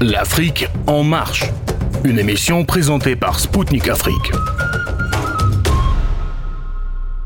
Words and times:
L'Afrique 0.00 0.68
en 0.86 1.02
marche. 1.02 1.42
Une 2.04 2.20
émission 2.20 2.64
présentée 2.64 3.16
par 3.16 3.40
Spoutnik 3.40 3.88
Afrique. 3.88 4.30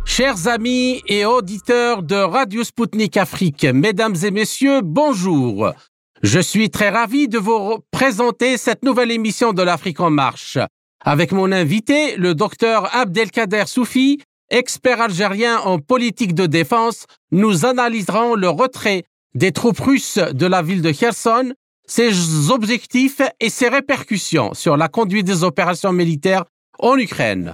Chers 0.06 0.48
amis 0.48 1.03
et 1.06 1.27
auditeurs 1.27 2.03
de 2.03 2.14
Radio 2.14 2.64
Spoutnik 2.64 3.19
Afrique, 3.19 3.64
mesdames 3.64 4.14
et 4.24 4.30
messieurs, 4.30 4.80
bonjour. 4.82 5.74
Je 6.22 6.40
suis 6.40 6.71
très 6.71 6.88
ravi 6.88 7.29
de 7.29 7.37
vous 7.37 7.77
présenter 7.90 8.56
cette 8.56 8.82
nouvelle 8.84 9.10
émission 9.10 9.52
de 9.52 9.62
l'Afrique 9.62 10.00
en 10.00 10.08
marche. 10.08 10.56
Avec 11.04 11.32
mon 11.32 11.52
invité, 11.52 12.16
le 12.16 12.34
docteur 12.34 12.88
Abdelkader 12.96 13.64
Soufi, 13.66 14.22
expert 14.48 15.02
algérien 15.02 15.58
en 15.58 15.78
politique 15.78 16.34
de 16.34 16.46
défense, 16.46 17.04
nous 17.32 17.66
analyserons 17.66 18.34
le 18.34 18.48
retrait 18.48 19.02
des 19.34 19.52
troupes 19.52 19.80
russes 19.80 20.18
de 20.18 20.46
la 20.46 20.62
ville 20.62 20.80
de 20.80 20.91
Kherson, 20.91 21.52
ses 21.95 22.51
objectifs 22.51 23.20
et 23.38 23.51
ses 23.51 23.69
répercussions 23.69 24.55
sur 24.55 24.78
la 24.78 24.88
conduite 24.88 25.27
des 25.27 25.45
opérations 25.45 25.92
militaires 25.92 26.45
en 26.78 26.96
Ukraine. 26.96 27.52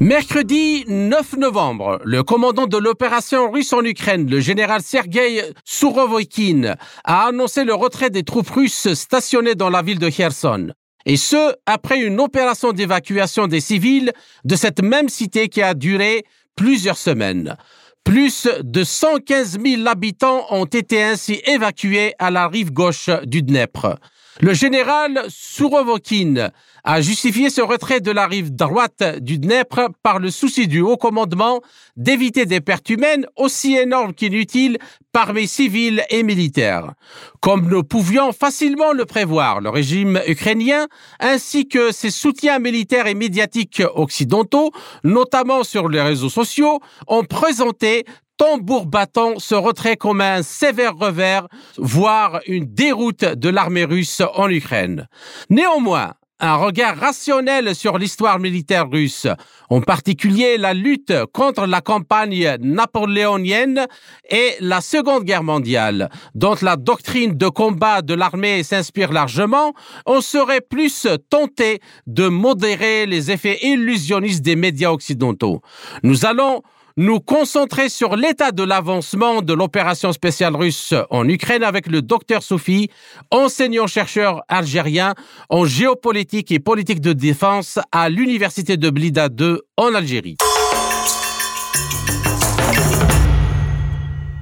Mercredi 0.00 0.84
9 0.86 1.38
novembre, 1.38 1.98
le 2.04 2.22
commandant 2.22 2.66
de 2.66 2.76
l'opération 2.76 3.50
russe 3.50 3.72
en 3.72 3.82
Ukraine, 3.84 4.28
le 4.28 4.40
général 4.40 4.82
Sergei 4.82 5.40
Sourovokin, 5.64 6.74
a 7.04 7.28
annoncé 7.28 7.64
le 7.64 7.72
retrait 7.72 8.10
des 8.10 8.22
troupes 8.22 8.50
russes 8.50 8.92
stationnées 8.92 9.54
dans 9.54 9.70
la 9.70 9.80
ville 9.80 9.98
de 9.98 10.10
Kherson. 10.10 10.72
Et 11.06 11.16
ce, 11.16 11.54
après 11.64 12.00
une 12.00 12.20
opération 12.20 12.72
d'évacuation 12.72 13.46
des 13.46 13.60
civils 13.60 14.12
de 14.44 14.56
cette 14.56 14.82
même 14.82 15.08
cité 15.08 15.48
qui 15.48 15.62
a 15.62 15.72
duré 15.72 16.26
plusieurs 16.54 16.98
semaines. 16.98 17.56
Plus 18.04 18.46
de 18.62 18.84
115 18.84 19.58
000 19.64 19.86
habitants 19.86 20.46
ont 20.50 20.66
été 20.66 21.02
ainsi 21.02 21.40
évacués 21.46 22.12
à 22.18 22.30
la 22.30 22.48
rive 22.48 22.70
gauche 22.70 23.08
du 23.24 23.42
Dnepr. 23.42 23.96
Le 24.40 24.52
général 24.52 25.26
Sourovokin 25.28 26.50
a 26.82 27.00
justifié 27.00 27.50
ce 27.50 27.60
retrait 27.60 28.00
de 28.00 28.10
la 28.10 28.26
rive 28.26 28.54
droite 28.54 29.20
du 29.20 29.38
Dnepr 29.38 29.90
par 30.02 30.18
le 30.18 30.30
souci 30.30 30.66
du 30.66 30.80
haut 30.80 30.96
commandement 30.96 31.60
d'éviter 31.96 32.44
des 32.44 32.60
pertes 32.60 32.90
humaines 32.90 33.26
aussi 33.36 33.76
énormes 33.76 34.12
qu'inutiles 34.12 34.78
parmi 35.12 35.46
civils 35.46 36.04
et 36.10 36.24
militaires. 36.24 36.94
Comme 37.40 37.68
nous 37.68 37.84
pouvions 37.84 38.32
facilement 38.32 38.92
le 38.92 39.04
prévoir, 39.04 39.60
le 39.60 39.70
régime 39.70 40.20
ukrainien 40.26 40.88
ainsi 41.20 41.68
que 41.68 41.92
ses 41.92 42.10
soutiens 42.10 42.58
militaires 42.58 43.06
et 43.06 43.14
médiatiques 43.14 43.82
occidentaux, 43.94 44.72
notamment 45.04 45.62
sur 45.62 45.88
les 45.88 46.02
réseaux 46.02 46.28
sociaux, 46.28 46.80
ont 47.06 47.22
présenté 47.22 48.04
tambour 48.36 48.86
battant 48.86 49.38
ce 49.38 49.54
retrait 49.54 49.96
comme 49.96 50.20
un 50.20 50.42
sévère 50.42 50.96
revers, 50.96 51.46
voire 51.76 52.40
une 52.46 52.66
déroute 52.66 53.24
de 53.24 53.48
l'armée 53.48 53.84
russe 53.84 54.22
en 54.34 54.48
Ukraine. 54.50 55.08
Néanmoins, 55.50 56.14
un 56.40 56.56
regard 56.56 56.96
rationnel 56.98 57.74
sur 57.74 57.96
l'histoire 57.96 58.38
militaire 58.38 58.90
russe, 58.90 59.28
en 59.70 59.80
particulier 59.80 60.58
la 60.58 60.74
lutte 60.74 61.12
contre 61.32 61.66
la 61.66 61.80
campagne 61.80 62.56
napoléonienne 62.60 63.86
et 64.28 64.50
la 64.60 64.80
Seconde 64.80 65.24
Guerre 65.24 65.44
mondiale, 65.44 66.10
dont 66.34 66.56
la 66.60 66.76
doctrine 66.76 67.36
de 67.36 67.48
combat 67.48 68.02
de 68.02 68.14
l'armée 68.14 68.62
s'inspire 68.62 69.12
largement, 69.12 69.72
on 70.06 70.20
serait 70.20 70.60
plus 70.60 71.06
tenté 71.30 71.80
de 72.06 72.28
modérer 72.28 73.06
les 73.06 73.30
effets 73.30 73.60
illusionnistes 73.62 74.42
des 74.42 74.56
médias 74.56 74.90
occidentaux. 74.90 75.62
Nous 76.02 76.26
allons 76.26 76.62
nous 76.96 77.18
concentrer 77.18 77.88
sur 77.88 78.14
l'état 78.14 78.52
de 78.52 78.62
l'avancement 78.62 79.42
de 79.42 79.52
l'opération 79.52 80.12
spéciale 80.12 80.54
russe 80.54 80.94
en 81.10 81.28
Ukraine 81.28 81.64
avec 81.64 81.88
le 81.88 82.02
docteur 82.02 82.42
Soufi, 82.42 82.88
enseignant-chercheur 83.32 84.42
algérien 84.48 85.14
en 85.50 85.64
géopolitique 85.64 86.52
et 86.52 86.60
politique 86.60 87.00
de 87.00 87.12
défense 87.12 87.80
à 87.90 88.08
l'université 88.08 88.76
de 88.76 88.90
Blida 88.90 89.28
2 89.28 89.62
en 89.76 89.94
Algérie. 89.94 90.36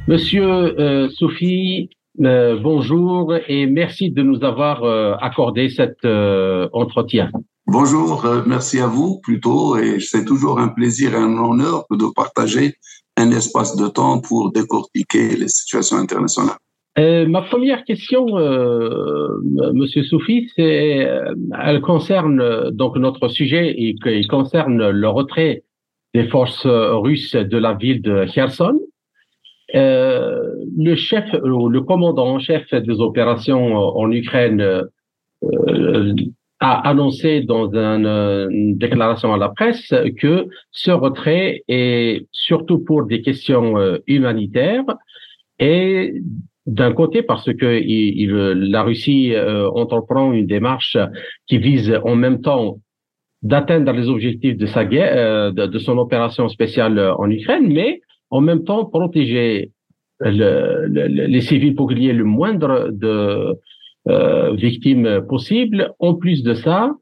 Monsieur 0.07 0.45
euh, 0.45 1.09
Soufi, 1.09 1.89
euh, 2.21 2.59
bonjour 2.61 3.35
et 3.49 3.65
merci 3.67 4.11
de 4.11 4.23
nous 4.23 4.45
avoir 4.45 4.83
euh, 4.85 5.15
accordé 5.21 5.71
cet 5.71 6.05
entretien. 6.05 7.31
Bonjour, 7.73 8.27
euh, 8.27 8.43
merci 8.47 8.81
à 8.81 8.87
vous 8.87 9.19
plutôt, 9.23 9.79
et 9.79 9.99
c'est 9.99 10.27
toujours 10.27 10.61
un 10.61 10.69
plaisir 10.69 11.15
et 11.15 11.17
un 11.17 11.39
honneur 11.39 11.87
de 11.91 12.05
partager 12.15 12.75
un 13.17 13.31
espace 13.31 13.77
de 13.77 13.89
temps 13.89 14.21
pour 14.21 14.53
décortiquer 14.53 15.37
les 15.37 15.49
situations 15.49 15.97
internationales. 15.97 16.59
Euh, 16.99 17.27
ma 17.27 17.41
première 17.41 17.83
question, 17.85 18.37
euh, 18.37 19.27
Monsieur 19.73 20.03
Soufi, 20.03 20.51
c'est, 20.55 21.09
elle 21.65 21.81
concerne 21.81 22.69
donc 22.73 22.99
notre 22.99 23.29
sujet 23.29 23.75
et 23.79 23.97
concerne 24.29 24.91
le 24.91 25.09
retrait 25.09 25.63
des 26.13 26.29
forces 26.29 26.67
russes 26.67 27.37
de 27.37 27.57
la 27.57 27.73
ville 27.73 28.03
de 28.03 28.27
Kherson. 28.35 28.79
Le 29.73 30.95
chef, 30.95 31.25
le 31.43 31.81
commandant 31.81 32.35
en 32.35 32.39
chef 32.39 32.67
des 32.75 33.01
opérations 33.01 33.77
en 33.77 34.13
Ukraine 34.13 34.83
a 36.63 36.89
annoncé 36.89 37.41
dans 37.41 37.69
une 37.75 38.79
déclaration 38.79 39.35
à 39.35 39.37
la 39.37 39.49
presse 39.49 39.93
que 40.19 40.47
ce 40.71 40.93
retrait 40.93 41.65
est 41.67 42.27
surtout 42.31 42.79
pour 42.79 43.05
des 43.05 43.21
questions 43.21 43.77
euh, 43.79 43.99
humanitaires 44.07 44.85
et 45.59 46.15
d'un 46.67 46.93
côté 46.93 47.23
parce 47.23 47.53
que 47.53 47.83
la 48.55 48.83
Russie 48.85 49.35
euh, 49.35 49.69
entreprend 49.71 50.33
une 50.33 50.47
démarche 50.47 50.97
qui 51.49 51.59
vise 51.59 51.99
en 52.05 52.15
même 52.15 52.41
temps 52.41 52.79
d'atteindre 53.43 53.91
les 53.91 54.09
objectifs 54.09 54.57
de 54.57 54.67
sa 54.67 54.85
guerre, 54.85 55.13
euh, 55.17 55.51
de, 55.51 55.79
son 55.81 55.99
opération 55.99 56.49
spéciale 56.49 56.97
en 57.19 57.29
Ukraine, 57.29 57.73
mais 57.73 58.01
en 58.31 58.41
même 58.41 58.63
temps 58.63 58.85
protéger 58.85 59.73
le, 60.21 60.87
les 60.87 61.41
civils 61.41 61.75
pour 61.75 61.89
qu'il 61.89 62.01
y 62.05 62.09
ait 62.09 62.13
le 62.13 62.23
moindre 62.23 62.91
de 62.93 63.09
euh, 63.09 63.55
victimes 64.07 65.23
possibles. 65.29 65.93
En 65.99 66.15
plus 66.15 66.43
de 66.43 66.55
ça, 66.55 66.93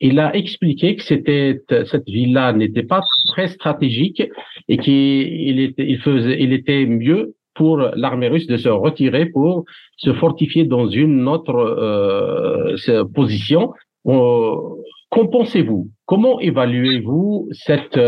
il 0.00 0.18
a 0.20 0.34
expliqué 0.34 0.96
que 0.96 1.02
c'était 1.02 1.60
cette 1.90 2.08
ville-là 2.08 2.52
n'était 2.52 2.82
pas 2.82 3.02
très 3.28 3.48
stratégique 3.48 4.22
et 4.68 4.78
qu'il 4.78 5.60
était, 5.60 5.86
il 5.88 5.98
faisait, 5.98 6.40
il 6.40 6.52
était 6.52 6.86
mieux 6.86 7.34
pour 7.54 7.78
l'armée 7.78 8.28
russe 8.28 8.46
de 8.46 8.56
se 8.56 8.68
retirer 8.68 9.26
pour 9.26 9.64
se 9.96 10.12
fortifier 10.14 10.64
dans 10.64 10.88
une 10.88 11.26
autre 11.26 11.56
euh, 11.56 13.04
position. 13.14 13.72
Euh, 14.06 14.54
Qu'en 15.10 15.26
pensez-vous? 15.26 15.88
Comment 16.04 16.38
évaluez-vous 16.38 17.48
cette 17.52 17.98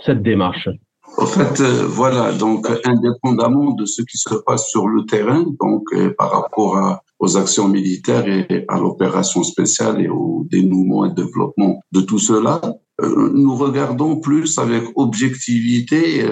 cette 0.00 0.22
démarche? 0.22 0.68
En 1.16 1.26
fait, 1.26 1.60
euh, 1.60 1.86
voilà, 1.88 2.32
donc 2.32 2.66
indépendamment 2.84 3.72
de 3.72 3.84
ce 3.86 4.02
qui 4.02 4.18
se 4.18 4.34
passe 4.46 4.68
sur 4.68 4.86
le 4.86 5.04
terrain, 5.04 5.44
donc 5.58 5.84
euh, 5.92 6.14
par 6.16 6.30
rapport 6.30 6.76
à, 6.76 7.02
aux 7.18 7.36
actions 7.36 7.68
militaires 7.68 8.26
et 8.28 8.64
à 8.68 8.78
l'opération 8.78 9.42
spéciale 9.42 10.00
et 10.00 10.08
au 10.08 10.46
dénouement 10.50 11.04
et 11.04 11.14
développement 11.14 11.80
de 11.92 12.00
tout 12.00 12.18
cela, 12.18 12.60
euh, 13.00 13.30
nous 13.32 13.54
regardons 13.56 14.16
plus 14.16 14.58
avec 14.58 14.84
objectivité 14.96 16.26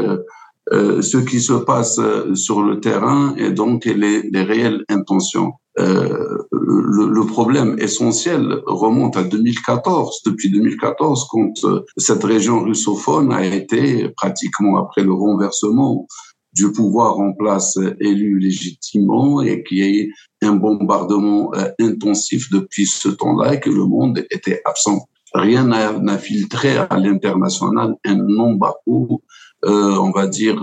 ce 0.73 1.17
qui 1.19 1.41
se 1.41 1.53
passe 1.53 2.01
sur 2.35 2.61
le 2.61 2.81
terrain 2.81 3.37
et 3.37 3.53
donc 3.53 3.85
les, 3.85 4.23
les 4.23 4.43
réelles 4.43 4.85
intentions. 4.89 5.53
Euh, 5.79 6.39
le, 6.53 7.27
problème 7.27 7.77
essentiel 7.79 8.63
remonte 8.67 9.17
à 9.17 9.25
2014. 9.25 10.23
Depuis 10.25 10.51
2014, 10.51 11.27
quand 11.31 11.53
euh, 11.65 11.85
cette 11.99 12.25
région 12.25 12.63
russophone 12.63 13.33
a 13.33 13.45
été 13.45 14.09
pratiquement 14.17 14.79
après 14.79 15.03
le 15.03 15.13
renversement 15.13 16.07
du 16.57 16.73
pouvoir 16.73 17.19
en 17.21 17.33
place 17.33 17.79
élu 18.01 18.39
légitimement 18.39 19.43
et 19.43 19.63
qui 19.63 19.83
a 19.83 19.89
eu 19.89 20.15
un 20.43 20.55
bombardement 20.55 21.53
euh, 21.55 21.71
intensif 21.81 22.51
depuis 22.51 22.87
ce 22.87 23.11
temps-là 23.11 23.55
et 23.55 23.61
que 23.61 23.71
le 23.71 23.85
monde 23.85 24.25
était 24.31 24.63
absent. 24.65 25.07
Rien 25.35 25.65
n'a 25.65 26.19
filtré 26.19 26.79
à 26.79 26.97
l'international 26.97 27.97
un 28.05 28.39
embargo, 28.39 29.23
euh, 29.67 29.97
on 29.99 30.11
va 30.13 30.27
dire, 30.27 30.59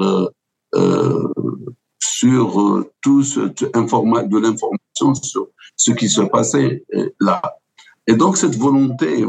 euh, 0.74 1.30
sur 2.00 2.60
euh, 2.60 2.92
tout 3.02 3.24
ce, 3.24 3.42
de 3.42 4.38
l'information 4.40 5.14
sur 5.22 5.48
ce 5.76 5.92
qui 5.92 6.10
se 6.10 6.22
passait 6.22 6.84
euh, 6.96 7.10
là. 7.20 7.42
Et 8.08 8.16
donc 8.16 8.38
cette 8.38 8.58
volonté 8.58 9.26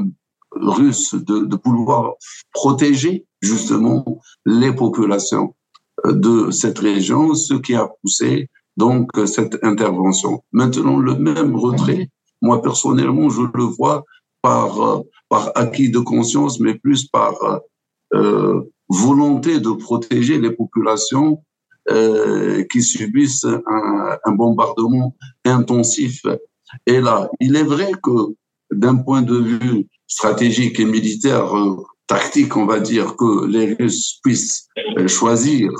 russe 0.53 1.15
de, 1.15 1.45
de 1.45 1.57
pouvoir 1.57 2.15
protéger 2.53 3.27
justement 3.43 4.05
les 4.47 4.73
populations 4.73 5.49
euh, 5.49 5.64
de 6.07 6.51
cette 6.51 6.79
région, 6.79 7.35
ce 7.35 7.55
qui 7.55 7.75
a 7.75 7.89
poussé 8.03 8.49
donc 8.77 9.11
cette 9.27 9.59
intervention. 9.63 10.43
Maintenant, 10.53 10.99
le 10.99 11.15
même 11.17 11.55
retrait, 11.55 12.11
moi 12.43 12.61
personnellement, 12.61 13.31
je 13.31 13.43
le 13.55 13.65
vois 13.65 14.05
par, 14.43 15.03
par 15.29 15.53
acquis 15.55 15.91
de 15.91 16.01
conscience, 16.01 16.61
mais 16.61 16.75
plus 16.75 17.07
par 17.07 17.61
euh, 18.13 18.61
volonté 18.89 19.61
de 19.61 19.71
protéger 19.71 20.39
les 20.39 20.51
populations 20.51 21.43
euh, 21.91 22.65
qui 22.71 22.83
subissent 22.83 23.45
un, 23.45 24.19
un, 24.25 24.33
bombardement 24.33 25.15
intensif. 25.45 26.23
Et 26.87 27.01
là, 27.01 27.29
il 27.41 27.57
est 27.57 27.63
vrai 27.63 27.93
que 28.03 28.35
d'un 28.71 28.97
point 28.97 29.23
de 29.23 29.37
vue 29.37 29.87
stratégique 30.07 30.81
et 30.81 30.85
militaire, 30.85 31.57
euh, 31.57 31.77
tactique, 32.07 32.57
on 32.57 32.67
va 32.67 32.81
dire, 32.81 33.17
que 33.17 33.47
les 33.47 33.75
Russes 33.75 34.19
puissent 34.23 34.69
euh, 34.99 35.09
choisir 35.09 35.71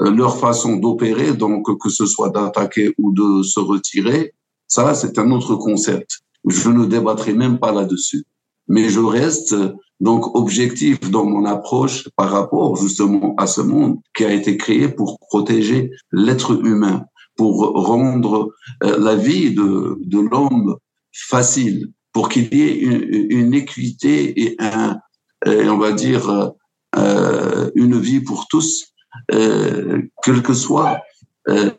leur 0.00 0.38
façon 0.38 0.76
d'opérer, 0.76 1.34
donc 1.34 1.66
que 1.80 1.88
ce 1.88 2.06
soit 2.06 2.30
d'attaquer 2.30 2.94
ou 2.98 3.12
de 3.12 3.42
se 3.42 3.60
retirer, 3.60 4.34
ça, 4.66 4.94
c'est 4.94 5.18
un 5.18 5.30
autre 5.30 5.54
concept. 5.56 6.20
Je 6.46 6.68
ne 6.68 6.86
débattrai 6.86 7.32
même 7.32 7.58
pas 7.58 7.72
là-dessus. 7.72 8.24
Mais 8.66 8.88
je 8.88 9.00
reste 9.00 9.54
donc 10.00 10.34
objectif 10.34 10.98
dans 11.10 11.24
mon 11.24 11.44
approche 11.44 12.08
par 12.16 12.30
rapport 12.30 12.76
justement 12.76 13.34
à 13.36 13.46
ce 13.46 13.60
monde 13.60 13.98
qui 14.16 14.24
a 14.24 14.32
été 14.32 14.56
créé 14.56 14.88
pour 14.88 15.18
protéger 15.20 15.90
l'être 16.12 16.52
humain, 16.64 17.04
pour 17.36 17.72
rendre 17.74 18.54
euh, 18.82 18.98
la 18.98 19.14
vie 19.14 19.54
de, 19.54 19.98
de 20.00 20.18
l'homme 20.18 20.76
facile, 21.12 21.92
pour 22.12 22.28
qu'il 22.28 22.52
y 22.54 22.62
ait 22.62 22.78
une, 22.78 23.26
une, 23.30 23.54
équité 23.54 24.40
et 24.42 24.56
un, 24.58 24.98
on 25.46 25.78
va 25.78 25.92
dire, 25.92 26.52
euh, 26.96 27.70
une 27.74 27.98
vie 27.98 28.20
pour 28.20 28.46
tous, 28.48 28.93
euh, 29.32 30.02
quelle 30.22 30.42
que 30.42 30.54
soit 30.54 31.00
euh, 31.48 31.70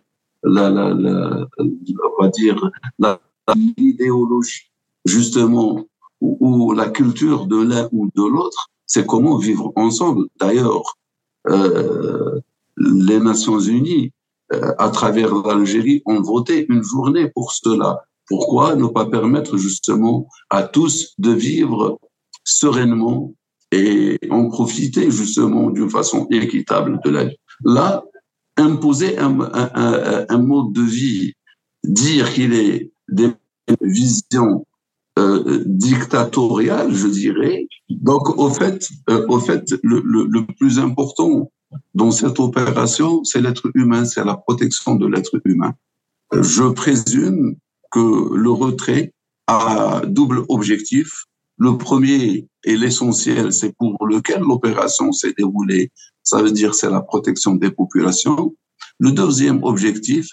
la, 0.43 0.69
on 0.71 2.21
va 2.21 2.29
dire, 2.29 2.71
l'idéologie 3.55 4.71
justement 5.05 5.85
ou, 6.21 6.73
la 6.73 6.89
culture 6.89 7.45
de 7.45 7.61
l'un 7.61 7.89
ou 7.91 8.09
de 8.15 8.23
l'autre, 8.23 8.69
c'est 8.85 9.05
comment 9.05 9.37
vivre 9.37 9.71
ensemble. 9.75 10.25
D'ailleurs, 10.39 10.97
euh, 11.49 12.39
les 12.77 13.19
Nations 13.19 13.59
Unies, 13.59 14.11
à 14.51 14.89
travers 14.89 15.33
l'Algérie, 15.43 16.01
ont 16.05 16.21
voté 16.21 16.65
une 16.69 16.83
journée 16.83 17.29
pour 17.29 17.51
cela. 17.51 18.03
Pourquoi 18.27 18.75
ne 18.75 18.87
pas 18.87 19.05
permettre 19.05 19.57
justement 19.57 20.27
à 20.49 20.63
tous 20.63 21.13
de 21.19 21.31
vivre 21.31 21.99
sereinement 22.43 23.33
et 23.75 24.19
en 24.29 24.49
profiter 24.49 25.11
justement 25.11 25.69
d'une 25.69 25.89
façon 25.89 26.27
équitable 26.31 26.99
de 27.03 27.09
la 27.09 27.25
vie 27.25 27.37
Là, 27.63 28.03
imposer 28.57 29.17
un, 29.17 29.29
mode 29.31 30.73
de 30.73 30.81
vie, 30.81 31.33
dire 31.83 32.31
qu'il 32.33 32.53
est 32.53 32.91
des 33.09 33.31
visions 33.81 34.65
euh, 35.17 35.63
dictatorial, 35.65 36.93
je 36.93 37.07
dirais. 37.07 37.67
Donc, 37.89 38.37
au 38.37 38.49
fait, 38.49 38.87
euh, 39.09 39.25
au 39.29 39.39
fait, 39.39 39.73
le, 39.83 40.01
le, 40.01 40.45
plus 40.57 40.79
important 40.79 41.51
dans 41.93 42.11
cette 42.11 42.39
opération, 42.39 43.23
c'est 43.23 43.41
l'être 43.41 43.71
humain, 43.75 44.05
c'est 44.05 44.23
la 44.23 44.35
protection 44.35 44.95
de 44.95 45.07
l'être 45.07 45.39
humain. 45.45 45.73
Je 46.33 46.63
présume 46.63 47.55
que 47.91 48.35
le 48.35 48.51
retrait 48.51 49.13
a 49.47 50.01
double 50.05 50.43
objectif. 50.49 51.25
Le 51.57 51.77
premier 51.77 52.47
et 52.65 52.75
l'essentiel, 52.75 53.53
c'est 53.53 53.73
pour 53.77 54.05
lequel 54.05 54.41
l'opération 54.41 55.11
s'est 55.11 55.33
déroulée. 55.37 55.91
Ça 56.23 56.41
veut 56.41 56.51
dire 56.51 56.73
c'est 56.73 56.89
la 56.89 57.01
protection 57.01 57.55
des 57.55 57.71
populations. 57.71 58.55
Le 58.99 59.11
deuxième 59.11 59.63
objectif, 59.63 60.27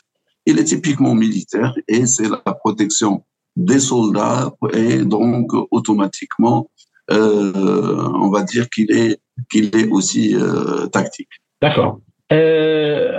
il 0.47 0.59
est 0.59 0.65
typiquement 0.65 1.15
militaire 1.15 1.75
et 1.89 2.07
c'est 2.07 2.29
la 2.29 2.55
protection 2.55 3.25
des 3.57 3.79
soldats 3.79 4.51
et 4.75 5.05
donc 5.05 5.53
automatiquement, 5.71 6.71
euh, 7.11 7.53
on 8.15 8.31
va 8.31 8.43
dire 8.43 8.69
qu'il 8.71 8.91
est, 8.91 9.21
qu'il 9.51 9.77
est 9.77 9.89
aussi 9.89 10.35
euh, 10.35 10.87
tactique. 10.87 11.29
D'accord. 11.61 12.01
Euh, 12.33 13.13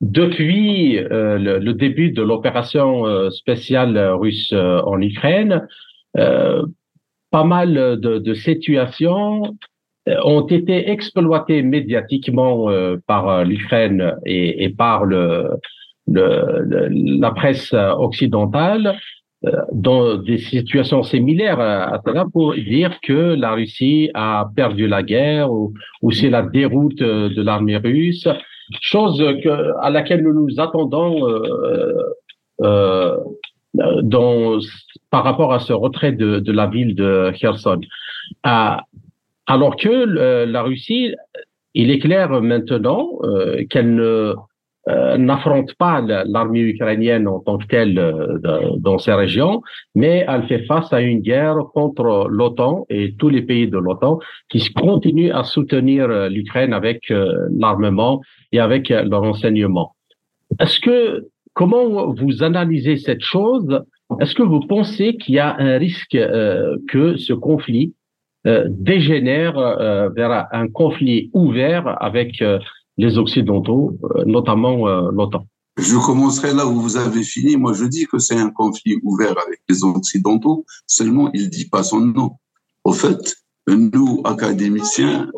depuis 0.00 0.96
le, 0.96 1.58
le, 1.58 1.74
début 1.74 2.10
de 2.10 2.20
l'opération 2.20 3.30
spéciale 3.30 3.96
russe 4.20 4.52
en 4.52 5.00
Ukraine, 5.00 5.66
pas 7.34 7.44
mal 7.44 7.70
de, 8.00 8.34
situations 8.34 9.56
ont 10.06 10.46
été 10.58 10.76
exploitées 10.90 11.62
médiatiquement 11.62 12.56
par 13.08 13.44
l'Ukraine 13.44 14.14
et, 14.24 14.68
par 14.68 15.04
la 16.06 17.30
presse 17.40 17.74
occidentale 18.06 18.84
euh, 19.46 19.50
dans 19.72 20.16
des 20.16 20.38
situations 20.38 21.02
similaires 21.02 21.60
à 21.60 22.00
cela 22.06 22.24
pour 22.32 22.54
dire 22.54 22.98
que 23.02 23.34
la 23.34 23.52
Russie 23.52 24.10
a 24.14 24.46
perdu 24.56 24.86
la 24.86 25.02
guerre 25.02 25.50
ou, 25.52 25.74
c'est 26.12 26.30
la 26.30 26.42
déroute 26.42 27.02
de 27.02 27.42
l'armée 27.42 27.76
russe, 27.76 28.28
chose 28.80 29.22
à 29.82 29.90
laquelle 29.90 30.22
nous 30.22 30.32
nous 30.32 30.60
attendons 30.60 31.28
euh, 31.28 31.98
euh, 32.62 33.16
dans, 33.74 34.58
par 35.10 35.24
rapport 35.24 35.52
à 35.52 35.58
ce 35.58 35.72
retrait 35.72 36.12
de, 36.12 36.52
la 36.52 36.66
ville 36.66 36.94
de 36.94 37.32
Kherson. 37.36 37.80
Ah, 38.42 38.84
alors 39.46 39.76
que 39.76 40.44
la 40.44 40.62
Russie, 40.62 41.14
il 41.74 41.90
est 41.90 41.98
clair 41.98 42.40
maintenant 42.40 43.18
qu'elle 43.68 44.34
euh, 44.86 45.16
n'affronte 45.16 45.72
pas 45.76 46.02
l'armée 46.02 46.60
ukrainienne 46.60 47.26
en 47.26 47.40
tant 47.40 47.56
que 47.56 47.66
telle 47.66 47.98
euh, 47.98 48.38
dans 48.76 48.98
ces 48.98 49.14
régions, 49.14 49.62
mais 49.94 50.26
elle 50.28 50.46
fait 50.46 50.64
face 50.66 50.92
à 50.92 51.00
une 51.00 51.20
guerre 51.20 51.56
contre 51.72 52.26
l'OTAN 52.28 52.84
et 52.90 53.14
tous 53.18 53.30
les 53.30 53.40
pays 53.40 53.66
de 53.66 53.78
l'OTAN 53.78 54.18
qui 54.50 54.60
continuent 54.74 55.32
à 55.32 55.42
soutenir 55.42 56.10
euh, 56.10 56.28
l'Ukraine 56.28 56.74
avec 56.74 57.10
l'armement 57.50 58.20
et 58.52 58.60
avec 58.60 58.90
le 58.90 59.16
renseignement. 59.16 59.94
Est-ce 60.60 60.80
que 60.80 61.28
comment 61.54 62.12
vous 62.12 62.42
analysez 62.42 62.98
cette 62.98 63.22
chose? 63.22 63.80
Est-ce 64.20 64.34
que 64.34 64.42
vous 64.42 64.60
pensez 64.60 65.16
qu'il 65.16 65.34
y 65.36 65.38
a 65.38 65.56
un 65.58 65.78
risque 65.78 66.18
que 66.88 67.16
ce 67.16 67.32
conflit 67.32 67.94
dégénère 68.44 69.54
vers 70.14 70.46
un 70.52 70.68
conflit 70.68 71.30
ouvert 71.32 71.96
avec 72.02 72.42
les 72.96 73.18
Occidentaux, 73.18 73.98
euh, 74.04 74.24
notamment 74.24 74.88
euh, 74.88 75.10
l'OTAN? 75.12 75.46
Je 75.76 75.96
commencerai 75.96 76.54
là 76.54 76.66
où 76.66 76.80
vous 76.80 76.96
avez 76.96 77.24
fini. 77.24 77.56
Moi, 77.56 77.72
je 77.72 77.84
dis 77.84 78.06
que 78.06 78.18
c'est 78.18 78.36
un 78.36 78.50
conflit 78.50 78.96
ouvert 79.02 79.34
avec 79.46 79.60
les 79.68 79.82
Occidentaux, 79.82 80.64
seulement 80.86 81.30
il 81.32 81.50
dit 81.50 81.68
pas 81.68 81.82
son 81.82 82.00
nom. 82.00 82.36
Au 82.84 82.92
fait, 82.92 83.34
nous, 83.66 84.22
académiciens, 84.24 85.28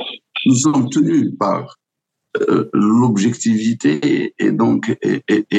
nous 0.44 0.54
sommes 0.54 0.90
tenus 0.90 1.32
par 1.38 1.78
euh, 2.48 2.70
l'objectivité 2.72 4.34
et 4.38 4.50
donc 4.52 4.96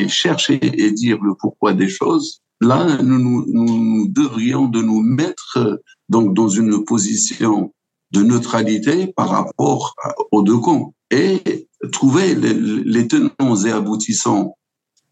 chercher 0.07 0.59
et 0.61 0.91
dire 0.91 1.17
le 1.21 1.33
pourquoi 1.35 1.73
des 1.73 1.89
choses. 1.89 2.41
Là, 2.59 3.01
nous, 3.03 4.07
devrions 4.09 4.67
de 4.67 4.81
nous 4.81 5.01
mettre 5.01 5.81
donc 6.09 6.33
dans 6.33 6.47
une 6.47 6.83
position 6.85 7.73
de 8.11 8.23
neutralité 8.23 9.07
par 9.15 9.29
rapport 9.29 9.93
aux 10.31 10.41
deux 10.41 10.57
camps 10.57 10.93
et 11.11 11.67
trouver 11.91 12.35
les, 12.35 13.07
tenants 13.07 13.55
et 13.65 13.71
aboutissants 13.71 14.57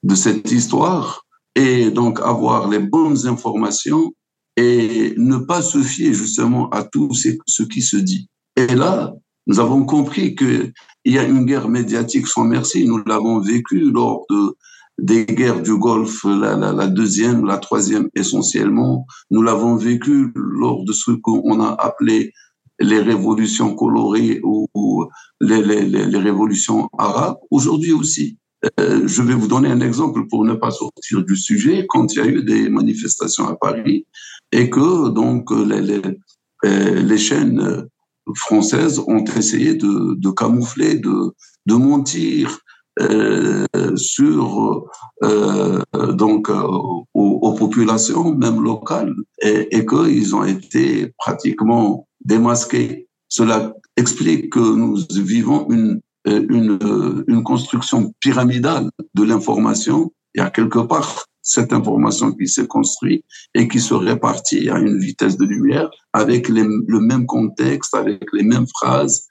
de 0.04 0.16
cette 0.16 0.52
histoire 0.52 1.26
et 1.56 1.92
donc 1.92 2.20
avoir 2.22 2.68
les 2.68 2.80
bonnes 2.80 3.28
informations 3.28 4.14
et 4.58 5.14
ne 5.18 5.38
pas 5.38 5.62
se 5.62 5.82
fier 5.84 6.14
justement 6.14 6.70
à 6.70 6.84
tout 6.84 7.12
ce 7.14 7.64
qui 7.64 7.82
se 7.82 7.98
dit. 7.98 8.30
Et 8.56 8.68
là, 8.68 9.14
nous 9.48 9.60
avons 9.60 9.86
compris 9.86 10.36
qu'il 11.06 11.14
y 11.16 11.20
a 11.20 11.24
une 11.24 11.46
guerre 11.46 11.70
médiatique 11.70 12.28
sans 12.28 12.44
merci. 12.44 12.88
Nous 12.88 13.02
l'avons 13.06 13.40
vécu 13.40 13.92
lors 13.92 14.26
de, 14.30 14.56
des 14.98 15.26
guerres 15.26 15.62
du 15.62 15.78
Golfe, 15.78 16.24
la, 16.24 16.56
la, 16.56 16.74
la 16.74 16.88
deuxième, 16.88 17.46
la 17.46 17.58
troisième 17.58 18.10
essentiellement. 18.16 19.06
Nous 19.30 19.42
l'avons 19.44 19.76
vécu 19.76 20.32
lors 20.36 20.84
de 20.84 20.94
ce 20.94 21.12
qu'on 21.12 21.62
a 21.62 21.76
appelé 21.80 22.34
les 22.80 23.00
révolutions 23.00 23.76
colorées 23.76 24.42
ou, 24.44 24.68
les, 25.40 25.62
les, 25.62 25.86
les, 25.86 26.18
révolutions 26.18 26.90
arabes, 26.98 27.38
aujourd'hui 27.52 27.92
aussi. 27.92 28.38
Euh, 28.80 29.04
je 29.06 29.22
vais 29.22 29.36
vous 29.36 29.48
donner 29.48 29.70
un 29.70 29.82
exemple 29.82 30.28
pour 30.28 30.44
ne 30.44 30.56
pas 30.56 30.72
sortir 30.72 31.24
du 31.24 31.36
sujet. 31.36 31.86
Quand 31.88 32.12
il 32.14 32.18
y 32.18 32.22
a 32.22 32.26
eu 32.26 32.44
des 32.44 32.70
manifestations 32.70 33.48
à 33.48 33.56
Paris 33.56 34.08
et 34.52 34.70
que 34.70 35.10
donc 35.10 35.52
les, 35.52 35.82
les, 35.82 36.02
euh, 36.66 37.02
les 37.02 37.18
chaînes 37.18 37.88
françaises 38.34 39.00
ont 39.00 39.24
essayé 39.24 39.76
de, 39.76 40.32
camoufler, 40.32 40.96
de, 40.96 41.34
mentir 41.74 42.60
euh, 43.02 43.66
sur 43.96 44.86
euh, 45.24 45.82
donc 46.14 46.50
euh, 46.50 46.64
aux, 47.14 47.54
populations 47.54 48.34
même 48.34 48.62
locales 48.62 49.14
et, 49.42 49.78
et 49.78 49.86
qu'ils 49.86 50.36
ont 50.36 50.44
été 50.44 51.14
pratiquement 51.18 52.08
démasqué. 52.24 53.08
Cela 53.30 53.74
explique 53.98 54.52
que 54.52 54.60
nous 54.60 54.98
vivons 55.10 55.68
une, 55.70 56.02
une 56.26 57.44
construction 57.44 58.14
pyramidale 58.20 58.90
de 59.14 59.24
l'information. 59.24 60.12
Il 60.34 60.40
y 60.40 60.42
a 60.42 60.50
quelque 60.50 60.80
part 60.80 61.26
cette 61.46 61.72
information 61.72 62.34
qui 62.34 62.48
s'est 62.48 62.68
construite 62.68 63.24
et 63.54 63.68
qui 63.68 63.80
se 63.80 63.94
répartit 63.94 64.70
à 64.70 64.80
une 64.80 64.98
vitesse 64.98 65.38
de 65.38 65.46
lumière 65.46 65.90
avec 66.12 66.50
le 66.50 67.00
même 67.00 67.26
contexte, 67.26 67.94
avec 67.94 68.24
les 68.34 68.44
mêmes 68.44 68.68
phrases 68.68 69.28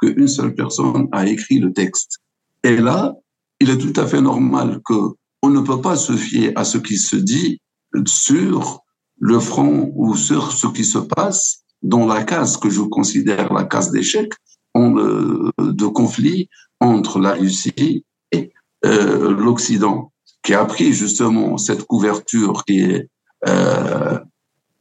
qu'une 0.00 0.28
seule 0.28 0.54
personne 0.54 1.08
a 1.12 1.26
écrit 1.26 1.60
le 1.60 1.72
texte. 1.72 2.18
Et 2.64 2.76
là, 2.76 3.14
il 3.60 3.70
est 3.70 3.78
tout 3.78 3.98
à 3.98 4.06
fait 4.06 4.20
normal 4.20 4.80
que 4.84 4.94
on 5.42 5.50
ne 5.50 5.60
peut 5.60 5.80
pas 5.80 5.96
se 5.96 6.14
fier 6.14 6.52
à 6.56 6.64
ce 6.64 6.78
qui 6.78 6.96
se 6.96 7.16
dit 7.16 7.60
sur 8.06 8.80
le 9.18 9.38
front 9.38 9.92
ou 9.94 10.16
sur 10.16 10.50
ce 10.50 10.66
qui 10.66 10.84
se 10.84 10.98
passe 10.98 11.62
dans 11.82 12.06
la 12.06 12.24
case 12.24 12.56
que 12.56 12.68
je 12.68 12.80
considère 12.80 13.52
la 13.52 13.64
case 13.64 13.92
d'échec 13.92 14.32
de 14.74 15.86
conflit 15.86 16.48
entre 16.80 17.20
la 17.20 17.32
Russie 17.34 18.04
et 18.32 18.52
euh, 18.84 19.34
l'Occident, 19.34 20.12
qui 20.46 20.54
a 20.54 20.64
pris 20.64 20.92
justement 20.92 21.58
cette 21.58 21.82
couverture 21.82 22.64
qui 22.64 22.78
est 22.82 23.08
euh, 23.48 24.16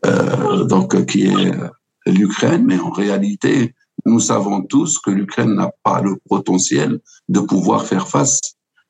euh, 0.05 0.63
donc 0.65 1.07
qui 1.07 1.25
est 1.25 1.51
l'Ukraine, 2.05 2.63
mais 2.65 2.77
en 2.77 2.91
réalité, 2.91 3.74
nous 4.05 4.19
savons 4.19 4.62
tous 4.62 5.00
que 5.00 5.10
l'Ukraine 5.10 5.55
n'a 5.55 5.72
pas 5.81 6.01
le 6.01 6.17
potentiel 6.29 7.00
de 7.29 7.39
pouvoir 7.39 7.88
faire 7.88 8.07
face 8.07 8.39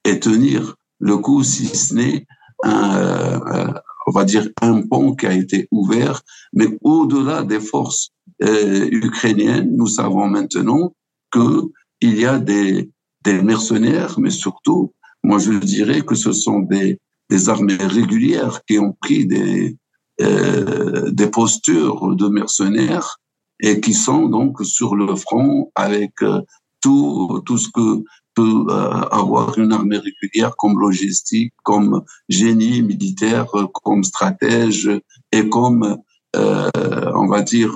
et 0.04 0.20
tenir 0.20 0.76
le 1.00 1.16
coup, 1.16 1.44
si 1.44 1.68
ce 1.68 1.94
n'est 1.94 2.28
un, 2.64 3.74
on 4.08 4.12
va 4.12 4.26
dire 4.26 4.50
un 4.62 4.82
pont 4.82 5.16
qui 5.16 5.28
a 5.28 5.34
été 5.34 5.70
ouvert, 5.72 6.24
mais 6.52 6.68
au-delà 6.82 7.44
des 7.44 7.62
forces 7.62 8.10
ukrainiennes, 8.42 9.70
nous 9.78 9.88
savons 9.88 10.28
maintenant 10.28 10.94
que 11.32 11.62
il 12.02 12.20
y 12.20 12.26
a 12.26 12.38
des, 12.38 12.92
des 13.24 13.42
mercenaires, 13.42 14.20
mais 14.20 14.30
surtout, 14.30 14.94
moi 15.26 15.40
je 15.40 15.52
dirais 15.54 16.02
que 16.02 16.16
ce 16.16 16.32
sont 16.32 16.60
des, 16.60 17.00
armées 17.48 17.76
régulières 17.76 18.62
qui 18.68 18.78
ont 18.78 18.94
pris 19.02 19.26
des, 19.26 19.76
euh, 20.22 21.10
des 21.12 21.28
postures 21.28 22.16
de 22.16 22.28
mercenaires 22.28 23.18
et 23.60 23.82
qui 23.82 23.94
sont 23.94 24.28
donc 24.28 24.64
sur 24.64 24.96
le 24.96 25.16
front 25.16 25.72
avec 25.74 26.14
euh, 26.22 26.42
tout, 26.82 27.44
ce 27.58 27.68
que 27.70 28.04
peut 28.36 28.66
euh, 28.70 28.92
avoir 29.22 29.58
une 29.58 29.74
armée 29.74 29.98
régulière 29.98 30.56
comme 30.56 30.80
logistique, 30.80 31.54
comme 31.64 32.04
génie 32.30 32.84
militaire, 32.84 33.48
comme 33.84 34.04
stratège 34.04 34.90
et 35.32 35.50
comme, 35.50 35.98
on 36.36 37.28
va 37.28 37.42
dire, 37.42 37.74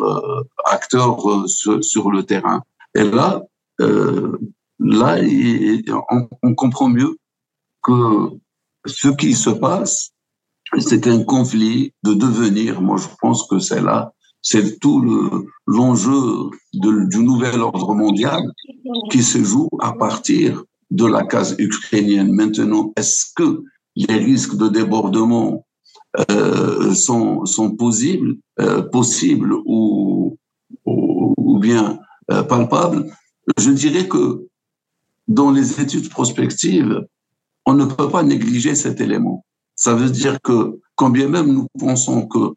acteur 0.65 1.17
sur, 1.47 2.11
le 2.11 2.21
terrain. 2.23 2.61
Et 2.93 3.03
là, 3.03 3.41
là, 4.79 5.17
on 6.43 6.53
comprend 6.55 6.89
mieux 6.89 7.17
que 7.83 8.29
ce 8.85 9.09
qui 9.09 9.33
se 9.33 9.49
passe, 9.49 10.11
c'est 10.77 11.07
un 11.07 11.23
conflit 11.23 11.93
de 12.03 12.13
devenir. 12.13 12.81
Moi, 12.81 12.97
je 12.97 13.07
pense 13.21 13.47
que 13.47 13.59
c'est 13.59 13.81
là, 13.81 14.13
c'est 14.41 14.79
tout 14.79 15.47
l'enjeu 15.67 16.49
du 16.73 17.23
nouvel 17.23 17.59
ordre 17.61 17.93
mondial 17.93 18.41
qui 19.11 19.23
se 19.23 19.43
joue 19.43 19.69
à 19.81 19.93
partir 19.93 20.63
de 20.91 21.05
la 21.05 21.23
case 21.23 21.55
ukrainienne. 21.59 22.31
Maintenant, 22.31 22.93
est-ce 22.95 23.25
que 23.35 23.63
les 23.95 24.15
risques 24.15 24.55
de 24.55 24.67
débordement 24.69 25.65
euh, 26.31 26.93
sont, 26.93 27.45
sont 27.45 27.75
possibles, 27.75 28.37
euh, 28.59 28.81
possibles 28.81 29.53
ou, 29.65 30.37
ou, 30.85 31.59
bien 31.59 31.99
euh, 32.31 32.43
palpables? 32.43 33.11
Je 33.57 33.71
dirais 33.71 34.07
que 34.07 34.47
dans 35.27 35.51
les 35.51 35.79
études 35.81 36.09
prospectives, 36.09 37.05
on 37.69 37.75
ne 37.75 37.85
peut 37.85 38.09
pas 38.09 38.23
négliger 38.23 38.73
cet 38.73 38.99
élément. 38.99 39.45
Ça 39.75 39.93
veut 39.93 40.09
dire 40.09 40.37
que, 40.41 40.79
quand 40.95 41.11
bien 41.11 41.27
même 41.27 41.53
nous 41.53 41.67
pensons 41.77 42.27
que 42.27 42.53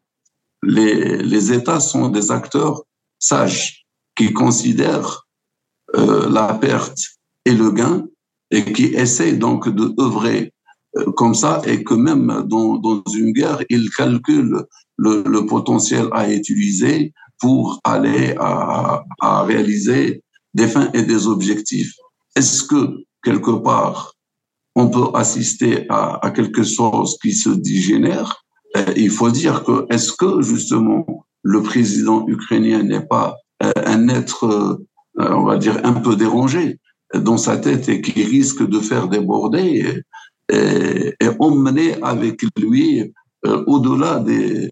les, 0.63 1.17
les 1.17 1.53
États 1.53 1.79
sont 1.79 2.09
des 2.09 2.31
acteurs 2.31 2.81
sages 3.19 3.85
qui 4.15 4.33
considèrent 4.33 5.27
euh, 5.95 6.27
la 6.29 6.55
perte 6.55 6.99
et 7.45 7.53
le 7.53 7.69
gain 7.71 8.05
et 8.49 8.63
qui 8.73 8.85
essayent 8.85 9.37
donc 9.37 9.69
de 9.69 9.93
œuvrer 9.99 10.51
euh, 10.97 11.11
comme 11.11 11.35
ça 11.35 11.61
et 11.65 11.83
que 11.83 11.93
même 11.93 12.45
dans, 12.47 13.03
une 13.15 13.33
guerre, 13.33 13.61
ils 13.69 13.89
calculent 13.91 14.65
le, 14.97 15.23
le, 15.27 15.45
potentiel 15.45 16.07
à 16.11 16.31
utiliser 16.31 17.13
pour 17.39 17.79
aller 17.83 18.35
à, 18.39 19.03
à 19.21 19.43
réaliser 19.43 20.23
des 20.55 20.67
fins 20.67 20.89
et 20.93 21.03
des 21.03 21.27
objectifs. 21.27 21.93
Est-ce 22.35 22.63
que 22.63 23.03
quelque 23.23 23.51
part 23.51 24.12
on 24.75 24.89
peut 24.89 25.07
assister 25.13 25.85
à, 25.89 26.25
à 26.25 26.31
quelque 26.31 26.63
chose 26.63 27.17
qui 27.21 27.33
se 27.33 27.49
dégénère. 27.49 28.43
Euh, 28.77 28.85
il 28.95 29.09
faut 29.09 29.29
dire 29.29 29.63
que 29.63 29.85
est-ce 29.89 30.11
que 30.13 30.41
justement 30.41 31.25
le 31.43 31.61
président 31.61 32.25
ukrainien 32.27 32.83
n'est 32.83 33.05
pas 33.05 33.37
euh, 33.61 33.71
un 33.85 34.07
être, 34.07 34.45
euh, 34.45 34.77
on 35.17 35.43
va 35.43 35.57
dire, 35.57 35.79
un 35.83 35.93
peu 35.93 36.15
dérangé 36.15 36.79
dans 37.13 37.37
sa 37.37 37.57
tête 37.57 37.87
et 37.89 38.01
qui 38.01 38.23
risque 38.23 38.67
de 38.67 38.79
faire 38.79 39.07
déborder 39.07 40.01
et, 40.51 41.13
emmener 41.39 41.95
avec 42.03 42.41
lui 42.57 43.13
au-delà 43.43 44.19
des, 44.19 44.69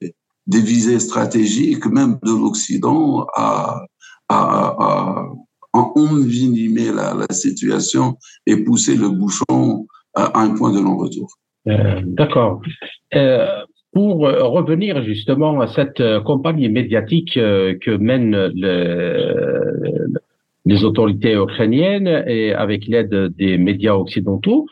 des 0.48 0.60
visées 0.60 1.00
stratégiques, 1.00 1.86
même 1.86 2.20
de 2.24 2.31
l'Occident, 2.31 3.25
à, 3.36 3.81
à, 4.27 4.75
à, 4.79 5.25
envenimer 5.73 6.91
la, 6.93 7.13
la, 7.13 7.33
situation 7.33 8.17
et 8.45 8.57
pousser 8.63 8.95
le 8.95 9.09
bouchon 9.09 9.87
à 10.13 10.41
un 10.41 10.55
point 10.55 10.73
de 10.73 10.79
non-retour. 10.79 11.29
Euh, 11.67 12.01
D'accord. 12.03 12.61
Euh, 13.15 13.47
pour 13.93 14.19
revenir 14.19 15.03
justement 15.03 15.59
à 15.59 15.67
cette 15.67 15.99
euh, 15.99 16.21
campagne 16.21 16.69
médiatique 16.69 17.35
euh, 17.35 17.75
que 17.79 17.91
mènent 17.91 18.51
le, 18.55 20.07
les 20.65 20.83
autorités 20.85 21.33
ukrainiennes 21.33 22.23
et 22.27 22.53
avec 22.53 22.87
l'aide 22.87 23.33
des 23.37 23.57
médias 23.57 23.95
occidentaux, 23.95 24.65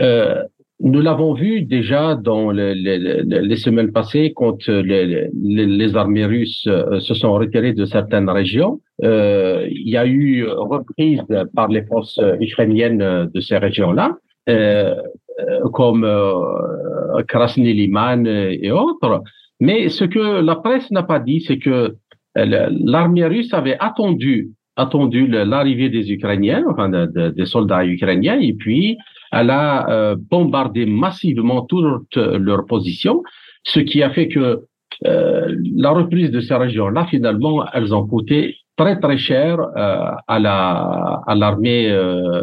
euh, 0.00 0.42
nous 0.80 1.00
l'avons 1.00 1.34
vu 1.34 1.62
déjà 1.62 2.14
dans 2.14 2.50
les, 2.50 2.74
les, 2.74 2.98
les 3.22 3.56
semaines 3.56 3.92
passées 3.92 4.32
quand 4.34 4.66
les, 4.66 5.28
les, 5.34 5.96
armées 5.96 6.24
russes 6.24 6.68
se 6.98 7.14
sont 7.14 7.32
retirées 7.32 7.74
de 7.74 7.84
certaines 7.84 8.28
régions. 8.28 8.80
Euh, 9.02 9.66
il 9.70 9.88
y 9.88 9.96
a 9.96 10.06
eu 10.06 10.46
reprise 10.46 11.24
par 11.54 11.68
les 11.68 11.84
forces 11.84 12.20
ukrainiennes 12.40 13.30
de 13.32 13.40
ces 13.40 13.58
régions-là. 13.58 14.16
Euh, 14.50 14.94
euh, 15.40 15.68
comme 15.72 16.04
euh, 16.04 17.22
Krasny 17.26 17.72
Liman 17.72 18.24
et 18.26 18.70
autres. 18.70 19.22
Mais 19.58 19.88
ce 19.88 20.04
que 20.04 20.40
la 20.40 20.54
presse 20.54 20.90
n'a 20.92 21.02
pas 21.02 21.18
dit, 21.18 21.40
c'est 21.40 21.58
que 21.58 21.96
l'armée 22.36 23.26
russe 23.26 23.52
avait 23.52 23.76
attendu 23.80 24.50
attendu 24.76 25.26
l'arrivée 25.26 25.88
des 25.88 26.12
Ukrainiens, 26.12 26.64
enfin 26.68 26.88
des 26.88 27.46
soldats 27.46 27.84
ukrainiens, 27.84 28.38
et 28.40 28.52
puis 28.54 28.96
elle 29.32 29.50
a 29.50 30.14
bombardé 30.16 30.84
massivement 30.84 31.62
toutes 31.62 32.16
leurs 32.16 32.66
positions, 32.66 33.22
ce 33.62 33.80
qui 33.80 34.02
a 34.02 34.10
fait 34.10 34.28
que 34.28 34.64
euh, 35.06 35.56
la 35.76 35.90
reprise 35.90 36.30
de 36.30 36.40
ces 36.40 36.54
régions-là, 36.54 37.06
finalement, 37.06 37.64
elles 37.72 37.94
ont 37.94 38.06
coûté 38.06 38.56
très 38.76 38.98
très 39.00 39.18
cher 39.18 39.60
euh, 39.60 40.10
à 40.26 40.38
la 40.38 41.22
à 41.26 41.34
l'armée 41.34 41.90
euh, 41.90 42.42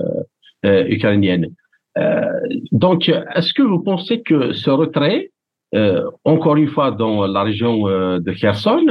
ukrainienne. 0.64 1.48
Euh, 1.98 2.22
donc, 2.72 3.10
est-ce 3.10 3.54
que 3.54 3.64
vous 3.64 3.80
pensez 3.80 4.22
que 4.22 4.54
ce 4.54 4.70
retrait, 4.70 5.32
euh, 5.76 6.04
encore 6.24 6.56
une 6.56 6.68
fois 6.68 6.92
dans 6.92 7.28
la 7.28 7.44
région 7.44 7.88
euh, 7.88 8.20
de 8.20 8.32
Kherson, 8.32 8.86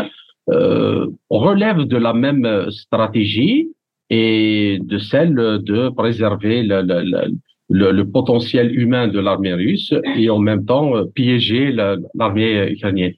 relève 1.31 1.85
de 1.85 1.97
la 1.97 2.13
même 2.13 2.67
stratégie 2.71 3.69
et 4.09 4.81
de 4.83 4.99
celle 4.99 5.37
de 5.63 5.89
préserver 5.91 6.65
le, 6.65 6.83
le, 6.83 7.37
le, 7.69 7.93
le 7.93 8.05
potentiel 8.11 8.77
humain 8.77 9.07
de 9.07 9.21
l'armée 9.21 9.55
russe 9.55 9.95
et 10.17 10.29
en 10.29 10.41
même 10.41 10.65
temps 10.65 10.93
piéger 11.15 11.71
l'armée 12.15 12.73
ukrainienne? 12.73 13.15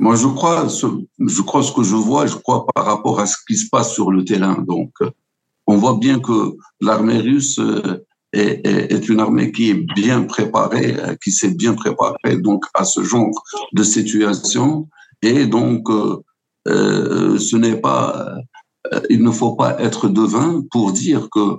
Moi, 0.00 0.16
je 0.16 0.26
crois, 0.26 0.68
ce, 0.68 0.86
je 1.18 1.42
crois 1.42 1.62
ce 1.62 1.72
que 1.72 1.82
je 1.82 1.96
vois, 1.96 2.26
je 2.26 2.36
crois 2.36 2.66
par 2.74 2.84
rapport 2.84 3.20
à 3.20 3.26
ce 3.26 3.36
qui 3.46 3.56
se 3.56 3.68
passe 3.68 3.92
sur 3.92 4.10
le 4.10 4.24
terrain. 4.24 4.64
Donc, 4.66 4.92
on 5.66 5.76
voit 5.76 5.96
bien 5.98 6.18
que 6.20 6.56
l'armée 6.80 7.18
russe 7.18 7.60
est, 8.32 8.66
est, 8.66 9.08
une 9.08 9.20
armée 9.20 9.52
qui 9.52 9.70
est 9.70 9.86
bien 9.94 10.22
préparée, 10.22 10.96
euh, 10.98 11.14
qui 11.22 11.32
s'est 11.32 11.54
bien 11.54 11.74
préparée 11.74 12.36
donc 12.36 12.64
à 12.74 12.84
ce 12.84 13.02
genre 13.02 13.30
de 13.72 13.82
situation. 13.82 14.88
Et 15.22 15.46
donc, 15.46 15.90
euh, 15.90 16.16
euh, 16.68 17.38
ce 17.38 17.56
n'est 17.56 17.80
pas, 17.80 18.36
euh, 18.92 19.00
il 19.08 19.22
ne 19.22 19.30
faut 19.30 19.54
pas 19.54 19.80
être 19.80 20.08
devin 20.08 20.62
pour 20.70 20.92
dire 20.92 21.28
que 21.30 21.56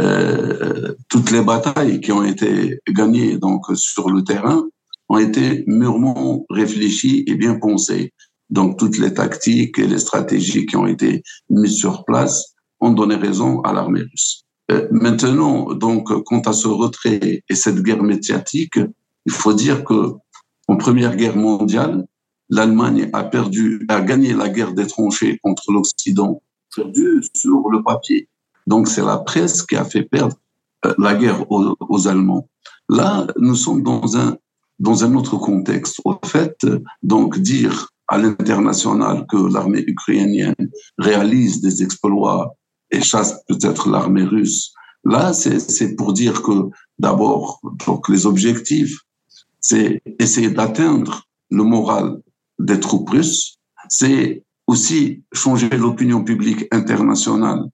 euh, 0.00 0.94
toutes 1.08 1.30
les 1.30 1.42
batailles 1.42 2.00
qui 2.00 2.12
ont 2.12 2.24
été 2.24 2.80
gagnées 2.88 3.38
donc 3.38 3.64
sur 3.74 4.10
le 4.10 4.24
terrain 4.24 4.64
ont 5.08 5.18
été 5.18 5.64
mûrement 5.66 6.44
réfléchies 6.50 7.24
et 7.26 7.34
bien 7.34 7.58
pensées. 7.58 8.12
Donc, 8.50 8.78
toutes 8.78 8.98
les 8.98 9.14
tactiques 9.14 9.78
et 9.78 9.86
les 9.86 9.98
stratégies 9.98 10.66
qui 10.66 10.76
ont 10.76 10.86
été 10.86 11.22
mises 11.50 11.76
sur 11.76 12.04
place 12.04 12.54
ont 12.80 12.92
donné 12.92 13.14
raison 13.14 13.60
à 13.62 13.72
l'armée 13.72 14.02
russe. 14.02 14.44
Euh, 14.70 14.88
maintenant, 14.90 15.74
donc, 15.74 16.08
quant 16.24 16.40
à 16.40 16.52
ce 16.52 16.68
retrait 16.68 17.42
et 17.48 17.54
cette 17.54 17.82
guerre 17.82 18.02
médiatique, 18.02 18.78
il 19.26 19.32
faut 19.32 19.52
dire 19.52 19.84
que 19.84 20.12
en 20.68 20.76
Première 20.76 21.16
Guerre 21.16 21.36
mondiale, 21.36 22.06
l'Allemagne 22.48 23.10
a 23.12 23.24
perdu, 23.24 23.84
a 23.88 24.00
gagné 24.00 24.32
la 24.32 24.48
guerre 24.48 24.72
des 24.72 24.86
tranchées 24.86 25.38
contre 25.42 25.72
l'Occident, 25.72 26.42
perdu 26.74 27.22
sur 27.34 27.68
le 27.70 27.82
papier. 27.82 28.28
Donc, 28.66 28.88
c'est 28.88 29.04
la 29.04 29.18
presse 29.18 29.62
qui 29.62 29.76
a 29.76 29.84
fait 29.84 30.04
perdre 30.04 30.36
la 30.98 31.14
guerre 31.14 31.50
aux, 31.50 32.08
Allemands. 32.08 32.48
Là, 32.88 33.26
nous 33.38 33.54
sommes 33.54 33.82
dans 33.82 34.16
un 34.16 34.36
dans 34.78 35.04
un 35.04 35.14
autre 35.14 35.36
contexte. 35.36 36.00
Au 36.04 36.18
fait, 36.24 36.56
donc 37.02 37.38
dire 37.38 37.88
à 38.08 38.18
l'international 38.18 39.26
que 39.26 39.36
l'armée 39.52 39.84
ukrainienne 39.86 40.54
réalise 40.98 41.60
des 41.60 41.82
exploits 41.82 42.54
et 42.90 43.00
chasse 43.00 43.40
peut-être 43.48 43.88
l'armée 43.88 44.24
russe. 44.24 44.72
Là, 45.04 45.32
c'est 45.32 45.96
pour 45.96 46.12
dire 46.12 46.42
que 46.42 46.70
d'abord, 46.98 47.60
donc 47.86 48.08
les 48.08 48.26
objectifs, 48.26 48.98
c'est 49.60 50.02
essayer 50.18 50.50
d'atteindre 50.50 51.24
le 51.50 51.62
moral 51.62 52.20
des 52.58 52.80
troupes 52.80 53.10
russes, 53.10 53.56
c'est 53.88 54.42
aussi 54.66 55.22
changer 55.32 55.68
l'opinion 55.70 56.24
publique 56.24 56.66
internationale 56.72 57.64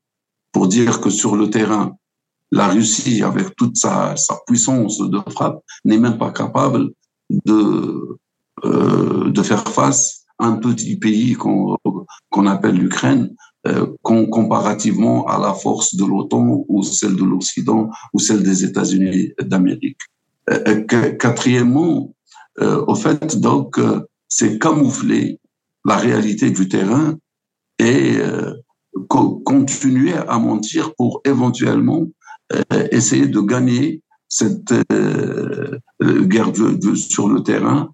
pour 0.52 0.66
dire 0.66 1.00
que 1.00 1.11
sur 1.11 1.37
le 1.37 1.50
terrain, 1.50 1.97
la 2.52 2.69
Russie, 2.69 3.23
avec 3.23 3.54
toute 3.57 3.76
sa, 3.76 4.16
sa 4.16 4.38
puissance 4.47 4.99
de 4.99 5.21
frappe, 5.30 5.62
n'est 5.85 5.99
même 5.99 6.19
pas 6.19 6.33
capable 6.33 6.90
de, 7.47 8.19
euh, 8.64 9.30
de 9.30 9.42
faire 9.42 9.66
face 9.69 10.25
à 10.38 10.47
un 10.47 10.57
petit 10.57 10.97
pays 10.97 11.35
qu'on 11.35 12.47
appelle 12.47 12.76
l'Ukraine, 12.76 13.35
euh, 13.66 13.87
comparativement 14.02 15.26
à 15.26 15.38
la 15.38 15.52
force 15.52 15.95
de 15.95 16.04
l'OTAN 16.04 16.64
ou 16.66 16.83
celle 16.83 17.14
de 17.14 17.25
l'Occident 17.25 17.90
ou 18.14 18.19
celle 18.19 18.42
des 18.42 18.64
États-Unis 18.64 19.33
d'Amérique. 19.38 19.99
Euh, 20.49 20.80
quatrièmement, 21.19 22.14
euh, 22.61 22.83
au 22.87 22.95
fait, 22.95 23.38
donc, 23.38 23.78
c'est 24.28 24.59
camoufler 24.59 25.38
la 25.85 25.97
réalité 25.97 26.50
du 26.50 26.69
terrain 26.69 27.16
et 27.78 28.19
continuer 29.09 30.14
à 30.14 30.38
mentir 30.38 30.95
pour 30.95 31.21
éventuellement 31.25 32.07
essayer 32.90 33.26
de 33.26 33.40
gagner 33.40 34.02
cette 34.28 34.73
euh, 34.92 35.78
guerre 36.00 36.52
de, 36.52 36.95
sur 36.95 37.28
le 37.28 37.42
terrain 37.42 37.90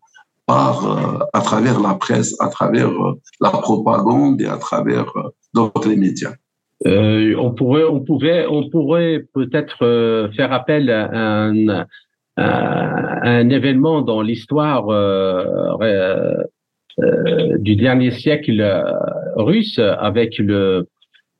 par 0.46 1.26
à 1.32 1.40
travers 1.40 1.80
la 1.80 1.94
presse, 1.94 2.36
à 2.40 2.48
travers 2.48 2.90
la 3.40 3.50
propagande 3.50 4.40
et 4.40 4.46
à 4.46 4.58
travers 4.58 5.12
d'autres 5.54 5.88
médias. 5.88 6.34
Euh, 6.86 7.34
on 7.38 7.52
pourrait, 7.52 7.84
on 7.84 8.04
on 8.50 8.70
pourrait 8.70 9.24
peut-être 9.32 10.30
faire 10.36 10.52
appel 10.52 10.90
à 10.90 11.50
un, 12.36 13.48
événement 13.48 14.02
dans 14.02 14.20
l'histoire 14.20 14.88
euh, 14.90 16.44
euh, 16.98 17.58
du 17.58 17.76
dernier 17.76 18.10
siècle 18.10 18.62
russe 19.36 19.78
avec 19.78 20.38
le 20.38 20.54
euh, 20.54 20.82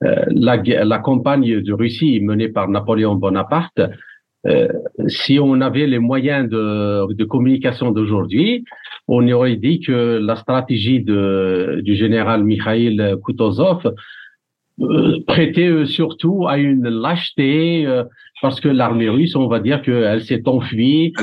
la, 0.01 0.57
la, 0.57 0.99
campagne 0.99 1.61
de 1.61 1.73
Russie 1.73 2.19
menée 2.21 2.49
par 2.49 2.69
Napoléon 2.69 3.15
Bonaparte, 3.15 3.81
euh, 4.45 4.67
si 5.07 5.39
on 5.39 5.59
avait 5.61 5.87
les 5.87 5.99
moyens 5.99 6.47
de, 6.49 7.11
de 7.13 7.25
communication 7.25 7.91
d'aujourd'hui, 7.91 8.63
on 9.07 9.27
aurait 9.31 9.55
dit 9.55 9.79
que 9.79 10.19
la 10.21 10.35
stratégie 10.35 11.01
de, 11.01 11.81
du 11.83 11.95
général 11.95 12.43
Mikhail 12.43 13.15
Kutuzov 13.25 13.93
euh, 14.79 15.17
prêtait 15.25 15.85
surtout 15.85 16.47
à 16.47 16.57
une 16.57 16.87
lâcheté, 16.87 17.87
parce 18.41 18.61
que 18.61 18.69
l'armée 18.69 19.09
russe, 19.09 19.35
on 19.35 19.47
va 19.47 19.59
dire 19.59 19.81
qu'elle 19.81 20.23
s'est 20.23 20.47
enfuie. 20.47 21.13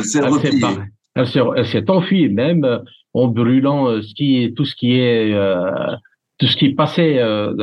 Elle 1.15 1.27
s'est 1.27 1.41
Elle 1.55 1.67
s'est 1.67 1.91
enfuie 1.91 2.29
même 2.29 2.83
en 3.13 3.29
brûlant 3.29 4.03
ce 4.03 4.13
qui 4.15 4.53
tout 4.57 4.65
ce 4.65 4.75
qui 4.75 4.95
est 4.95 5.33
tout 6.39 6.47
ce 6.47 6.57
qui 6.57 6.71
passait 6.75 7.19
euh, 7.19 7.55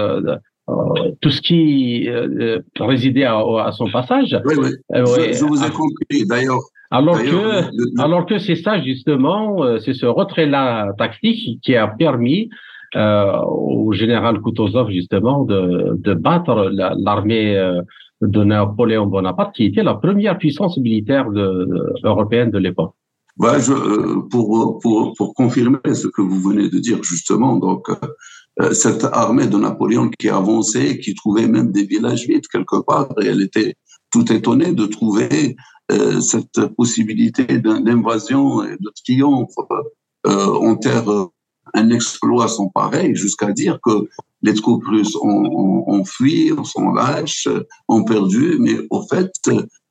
tout 1.21 1.29
ce 1.29 1.41
qui 1.41 2.09
euh, 2.09 2.27
euh, 2.39 2.59
résidait 2.79 3.23
à, 3.23 3.37
à, 3.37 3.71
son 3.71 3.89
passage. 3.89 4.39
Oui, 4.45 4.55
oui. 4.57 4.69
Je, 4.93 5.33
je, 5.39 5.45
vous 5.45 5.63
ai 5.63 5.69
compris. 5.69 6.25
D'ailleurs. 6.27 6.59
Alors 6.89 7.17
que, 7.17 8.01
alors 8.01 8.25
que 8.25 8.37
c'est 8.37 8.55
ça 8.55 8.81
justement, 8.81 9.63
c'est 9.79 9.93
ce 9.93 10.05
retrait-là 10.05 10.91
tactique 10.97 11.61
qui 11.61 11.75
a 11.75 11.87
permis 11.87 12.49
euh, 12.97 13.37
au 13.45 13.93
général 13.93 14.41
Kutuzov 14.41 14.89
justement 14.89 15.45
de, 15.45 15.95
de 15.97 16.13
battre 16.13 16.69
l'armée 16.73 17.55
de 18.21 18.43
Napoléon 18.43 19.07
Bonaparte, 19.07 19.55
qui 19.55 19.65
était 19.65 19.83
la 19.83 19.93
première 19.93 20.37
puissance 20.37 20.77
militaire 20.77 21.31
de, 21.31 21.93
européenne 22.03 22.51
de 22.51 22.57
l'époque. 22.57 22.93
Ouais, 23.39 23.59
je, 23.59 23.73
pour, 24.29 24.79
pour, 24.79 25.13
pour 25.13 25.33
confirmer 25.33 25.79
ce 25.93 26.07
que 26.07 26.21
vous 26.21 26.41
venez 26.41 26.69
de 26.69 26.79
dire 26.79 27.01
justement, 27.01 27.55
donc 27.55 27.89
euh, 27.89 27.95
cette 28.73 29.05
armée 29.05 29.47
de 29.47 29.57
Napoléon 29.57 30.09
qui 30.19 30.29
avançait, 30.29 30.99
qui 30.99 31.15
trouvait 31.15 31.47
même 31.47 31.71
des 31.71 31.85
villages 31.85 32.27
vides 32.27 32.47
quelque 32.47 32.81
part, 32.81 33.09
et 33.21 33.27
elle 33.27 33.41
était 33.41 33.75
tout 34.11 34.31
étonnée 34.31 34.73
de 34.73 34.85
trouver 34.85 35.55
euh, 35.91 36.19
cette 36.21 36.67
possibilité 36.77 37.45
d'invasion 37.59 38.63
et 38.63 38.77
de 38.77 38.91
triomphe 39.03 39.55
euh, 40.27 40.45
en 40.47 40.75
terre 40.75 41.05
un 41.73 41.89
exploit 41.89 42.47
sans 42.47 42.67
pareil, 42.67 43.15
jusqu'à 43.15 43.51
dire 43.51 43.79
que 43.83 44.07
les 44.41 44.53
troupes 44.53 44.85
russes 44.85 45.15
ont, 45.15 45.45
ont, 45.45 45.83
ont, 45.87 46.03
fui, 46.03 46.51
sont 46.65 46.91
lâches, 46.91 47.47
ont 47.87 48.03
perdu, 48.03 48.57
mais 48.59 48.75
au 48.89 49.03
fait, 49.03 49.31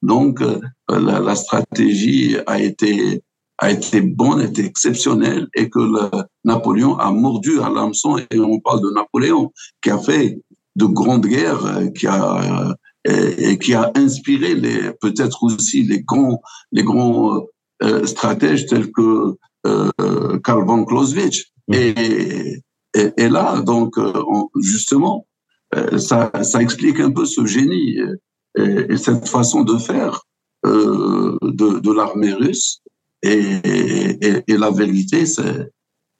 donc, 0.03 0.41
la, 0.89 1.21
la 1.21 1.35
stratégie 1.35 2.37
a 2.47 2.61
été 2.61 3.23
a 3.61 3.71
été 3.71 4.01
bonne, 4.01 4.41
été 4.41 4.65
exceptionnelle 4.65 5.47
et 5.55 5.69
que 5.71 5.79
le, 5.79 6.11
Napoléon 6.45 6.97
a 6.99 7.13
mordu 7.13 7.61
à 7.61 7.69
l'hameçon. 7.69 8.19
Et 8.31 8.41
on 8.41 8.59
parle 8.61 8.83
de 8.83 8.91
Napoléon 8.95 9.53
qui 9.83 9.91
a 9.91 9.99
fait 9.99 10.41
de 10.77 10.87
grandes 10.87 11.27
guerres, 11.27 11.65
euh, 11.67 11.89
qui 11.91 12.07
a 12.07 12.75
et, 13.05 13.51
et 13.51 13.59
qui 13.59 13.75
a 13.75 13.91
inspiré 13.95 14.55
les 14.55 14.93
peut-être 15.01 15.43
aussi 15.43 15.83
les 15.85 16.03
grands 16.03 16.41
les 16.73 16.83
grands 16.83 17.47
euh, 17.83 18.05
stratèges 18.07 18.67
tels 18.67 18.91
que 18.93 19.37
euh, 19.67 20.39
Karl 20.45 20.65
von 20.65 20.85
Clausewitz. 20.85 21.45
Et, 21.73 22.61
et, 22.95 23.13
et, 23.17 23.29
là 23.29 23.61
donc 23.61 23.97
euh, 23.97 24.13
justement 24.61 25.27
euh, 25.77 25.99
ça, 25.99 26.33
ça 26.43 26.61
explique 26.61 26.99
un 26.99 27.13
peu 27.13 27.25
ce 27.25 27.47
génie 27.47 27.99
et, 28.57 28.87
et 28.89 28.97
cette 28.97 29.29
façon 29.29 29.63
de 29.63 29.79
faire 29.79 30.23
de, 30.65 31.79
de 31.79 31.93
l'armée 31.93 32.33
russe 32.33 32.83
et, 33.23 34.43
la 34.49 34.71
vérité, 34.71 35.27
c'est, 35.27 35.71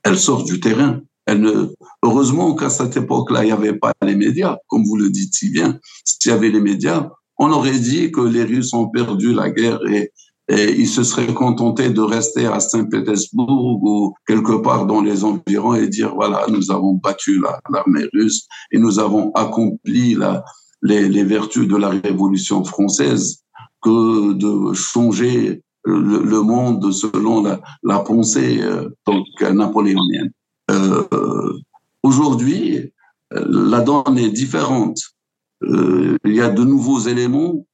elle 0.03 0.19
sort 0.19 0.45
du 0.45 0.61
terrain. 0.61 1.01
Elle 1.27 1.41
ne, 1.41 1.67
heureusement 2.03 2.55
qu'à 2.55 2.71
cette 2.71 2.97
époque-là, 2.97 3.45
il 3.45 3.47
n'y 3.47 3.53
avait 3.53 3.79
pas 3.79 3.93
les 4.03 4.17
médias, 4.17 4.59
comme 4.67 4.85
vous 4.85 4.97
le 4.97 5.11
dites 5.11 5.35
si 5.35 5.51
bien. 5.51 5.79
S'il 6.05 6.31
y 6.31 6.35
avait 6.35 6.51
les 6.51 6.61
médias, 6.61 7.09
on 7.39 7.51
aurait 7.53 7.79
dit 7.79 8.11
que 8.11 8.21
les 8.21 8.45
Russes 8.45 8.75
ont 8.75 8.89
perdu 8.89 9.33
la 9.33 9.51
guerre 9.51 9.81
et, 9.89 10.13
et 10.49 10.73
ils 10.79 10.89
se 10.89 11.05
seraient 11.05 11.33
contentés 11.33 11.91
de 11.91 12.01
rester 12.01 12.47
à 12.47 12.59
Saint-Pétersbourg 12.59 13.83
ou 13.83 14.15
quelque 14.27 14.61
part 14.61 14.87
dans 14.87 15.01
les 15.01 15.23
environs 15.25 15.75
et 15.75 15.89
dire 15.89 16.15
voilà, 16.15 16.45
nous 16.49 16.71
avons 16.73 16.95
battu 16.95 17.41
l'armée 17.71 18.07
russe 18.13 18.47
et 18.73 18.79
nous 18.79 18.99
avons 18.99 19.31
accompli 19.35 20.15
la, 20.15 20.45
les, 20.83 21.09
les 21.09 21.25
vertus 21.25 21.69
de 21.69 21.77
la 21.77 21.91
Révolution 21.91 22.65
française 22.65 23.45
que 23.81 24.33
de 24.33 24.75
changer 24.75 25.63
le, 25.85 26.43
monde 26.43 26.93
selon 26.93 27.43
la, 27.83 27.99
pensée 28.01 28.61
euh, 28.63 28.89
napoléonienne. 29.53 30.31
Euh, 30.71 31.05
Aujourd'hui, 32.03 32.93
la 33.31 33.81
donne 33.81 34.19
est 34.19 34.31
différente. 34.31 34.99
Euh, 35.63 36.17
il 36.25 36.35
y 36.35 36.41
a 36.41 36.49
de 36.49 36.65
nouveaux 36.65 37.01
éléments 37.01 37.67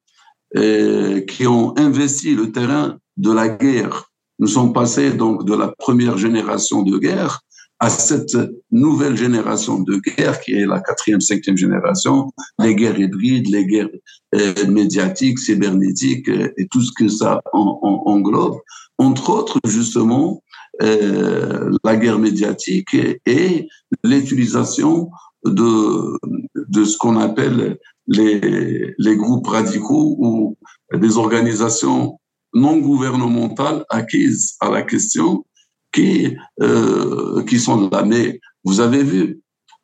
euh, 0.57 1.21
qui 1.21 1.47
ont 1.47 1.77
investi 1.77 2.35
le 2.35 2.51
terrain 2.51 2.97
de 3.15 3.31
la 3.31 3.47
guerre. 3.47 4.11
Nous 4.39 4.47
sommes 4.47 4.73
passés 4.73 5.13
donc 5.13 5.45
de 5.45 5.55
la 5.55 5.69
première 5.79 6.17
génération 6.17 6.83
de 6.83 6.97
guerre 6.97 7.41
à 7.79 7.89
cette 7.89 8.35
nouvelle 8.71 9.15
génération 9.15 9.79
de 9.79 9.97
guerre 9.97 10.39
qui 10.41 10.53
est 10.53 10.65
la 10.65 10.79
quatrième, 10.79 11.21
cinquième 11.21 11.57
génération, 11.57 12.31
les 12.59 12.75
guerres 12.75 12.99
hybrides, 12.99 13.47
les 13.49 13.65
guerres 13.65 13.89
euh, 14.35 14.67
médiatiques, 14.67 15.39
cybernétiques 15.39 16.29
euh, 16.29 16.51
et 16.57 16.67
tout 16.67 16.81
ce 16.81 16.91
que 16.97 17.07
ça 17.07 17.41
en, 17.53 17.79
en, 17.81 18.11
englobe. 18.11 18.57
Entre 18.97 19.29
autres, 19.29 19.59
justement, 19.65 20.41
euh, 20.81 21.71
la 21.83 21.95
guerre 21.97 22.19
médiatique 22.19 22.95
et 23.25 23.67
l'utilisation 24.03 25.11
de, 25.45 26.17
de 26.55 26.83
ce 26.83 26.97
qu'on 26.97 27.17
appelle 27.17 27.77
les, 28.07 28.95
les 28.97 29.15
groupes 29.15 29.47
radicaux 29.47 30.15
ou 30.19 30.57
des 30.93 31.17
organisations 31.17 32.19
non 32.53 32.77
gouvernementales 32.77 33.85
acquises 33.89 34.55
à 34.61 34.69
la 34.69 34.81
question 34.81 35.45
qui, 35.91 36.35
euh, 36.61 37.43
qui 37.43 37.59
sont 37.59 37.89
là. 37.89 38.03
Mais 38.03 38.39
vous 38.63 38.79
avez 38.79 39.03
vu, 39.03 39.41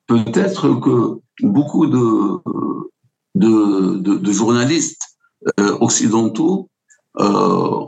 peut-être 0.08 0.80
que 0.80 1.20
beaucoup 1.42 1.88
de, 1.88 2.40
de, 3.36 3.98
de, 3.98 4.16
de 4.16 4.32
journalistes 4.32 5.02
euh, 5.60 5.78
occidentaux 5.80 6.70
euh, 7.20 7.24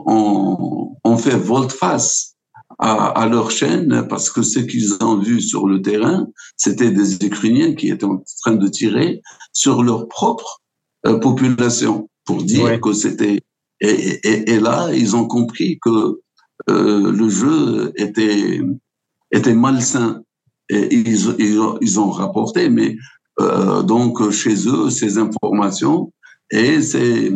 ont, 0.06 0.96
ont, 1.02 1.16
fait 1.16 1.36
volte-face 1.36 2.36
à, 2.78 3.06
à, 3.06 3.26
leur 3.26 3.50
chaîne 3.50 4.06
parce 4.08 4.30
que 4.30 4.42
ce 4.42 4.60
qu'ils 4.60 5.02
ont 5.02 5.18
vu 5.18 5.40
sur 5.40 5.66
le 5.66 5.82
terrain, 5.82 6.26
c'était 6.56 6.90
des 6.90 7.24
Ukrainiens 7.24 7.74
qui 7.74 7.88
étaient 7.88 8.04
en 8.04 8.22
train 8.42 8.54
de 8.54 8.68
tirer 8.68 9.22
sur 9.52 9.82
leur 9.82 10.06
propre 10.08 10.60
euh, 11.06 11.18
population. 11.18 12.08
pour 12.24 12.42
dire 12.42 12.80
que 12.80 12.92
c'était. 12.92 13.40
Et, 13.80 13.88
et, 13.88 14.50
et, 14.52 14.60
là, 14.60 14.90
ils 14.92 15.16
ont 15.16 15.26
compris 15.26 15.78
que 15.80 16.20
euh, 16.68 17.12
le 17.12 17.28
jeu 17.28 17.92
était 17.96 18.60
était 19.30 19.54
malsain. 19.54 20.22
Ils, 20.68 21.36
ils, 21.38 22.00
ont 22.00 22.10
rapporté, 22.10 22.68
mais 22.68 22.96
euh, 23.40 23.82
donc 23.82 24.30
chez 24.30 24.66
eux, 24.66 24.90
ces 24.90 25.16
informations 25.16 26.12
et 26.50 26.80
c'est 26.82 27.32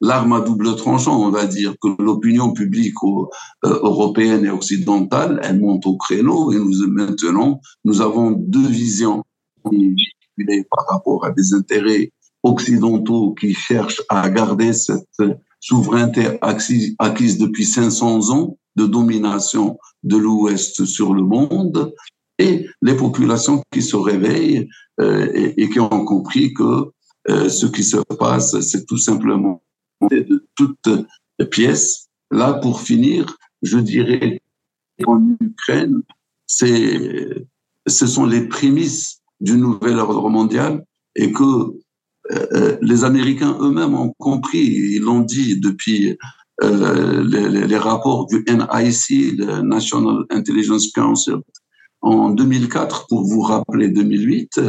l'arme 0.00 0.32
à 0.32 0.40
double 0.40 0.74
tranchant, 0.76 1.20
on 1.20 1.30
va 1.30 1.46
dire, 1.46 1.74
que 1.80 1.88
l'opinion 2.02 2.52
publique 2.52 2.94
euh, 3.04 3.26
européenne 3.62 4.44
et 4.44 4.50
occidentale, 4.50 5.40
elle 5.44 5.60
monte 5.60 5.86
au 5.86 5.96
créneau 5.96 6.52
et 6.52 6.56
nous 6.56 6.88
maintenant, 6.88 7.60
nous 7.84 8.00
avons 8.00 8.32
deux 8.32 8.66
visions 8.66 9.22
par 9.64 10.86
rapport 10.88 11.24
à 11.24 11.30
des 11.30 11.54
intérêts 11.54 12.10
occidentaux 12.42 13.32
qui 13.34 13.54
cherchent 13.54 14.02
à 14.08 14.28
garder 14.28 14.72
cette 14.72 15.06
souveraineté 15.60 16.38
acquise 16.40 17.38
depuis 17.38 17.64
500 17.64 18.30
ans 18.32 18.58
de 18.76 18.86
domination 18.86 19.78
de 20.02 20.16
l'Ouest 20.16 20.84
sur 20.84 21.14
le 21.14 21.22
monde 21.22 21.94
et 22.38 22.66
les 22.82 22.96
populations 22.96 23.62
qui 23.72 23.82
se 23.82 23.96
réveillent 23.96 24.68
euh, 25.00 25.52
et, 25.56 25.68
qui 25.68 25.80
ont 25.80 26.04
compris 26.04 26.52
que 26.54 26.90
euh, 27.30 27.48
ce 27.48 27.66
qui 27.66 27.84
se 27.84 27.98
passe, 28.18 28.58
c'est 28.60 28.86
tout 28.86 28.98
simplement 28.98 29.62
de 30.10 30.46
toutes 30.56 30.90
pièces. 31.50 32.08
Là, 32.30 32.54
pour 32.54 32.80
finir, 32.80 33.36
je 33.62 33.78
dirais 33.78 34.40
en 35.06 35.36
Ukraine, 35.40 36.02
c'est, 36.46 37.46
ce 37.86 38.06
sont 38.06 38.26
les 38.26 38.48
prémices 38.48 39.20
du 39.40 39.56
nouvel 39.56 39.98
ordre 39.98 40.28
mondial 40.28 40.84
et 41.14 41.32
que 41.32 41.72
euh, 42.30 42.78
les 42.80 43.04
Américains 43.04 43.56
eux-mêmes 43.60 43.94
ont 43.94 44.14
compris, 44.18 44.60
ils 44.60 45.02
l'ont 45.02 45.20
dit 45.20 45.60
depuis 45.60 46.16
euh, 46.62 47.24
les, 47.24 47.78
rapports 47.78 48.26
du 48.26 48.44
NIC, 48.46 49.38
le 49.38 49.62
National 49.62 50.24
Intelligence 50.30 50.90
Council, 50.92 51.36
en 52.02 52.30
2004, 52.30 53.06
pour 53.08 53.24
vous 53.24 53.40
rappeler 53.40 53.88
2008, 53.88 54.60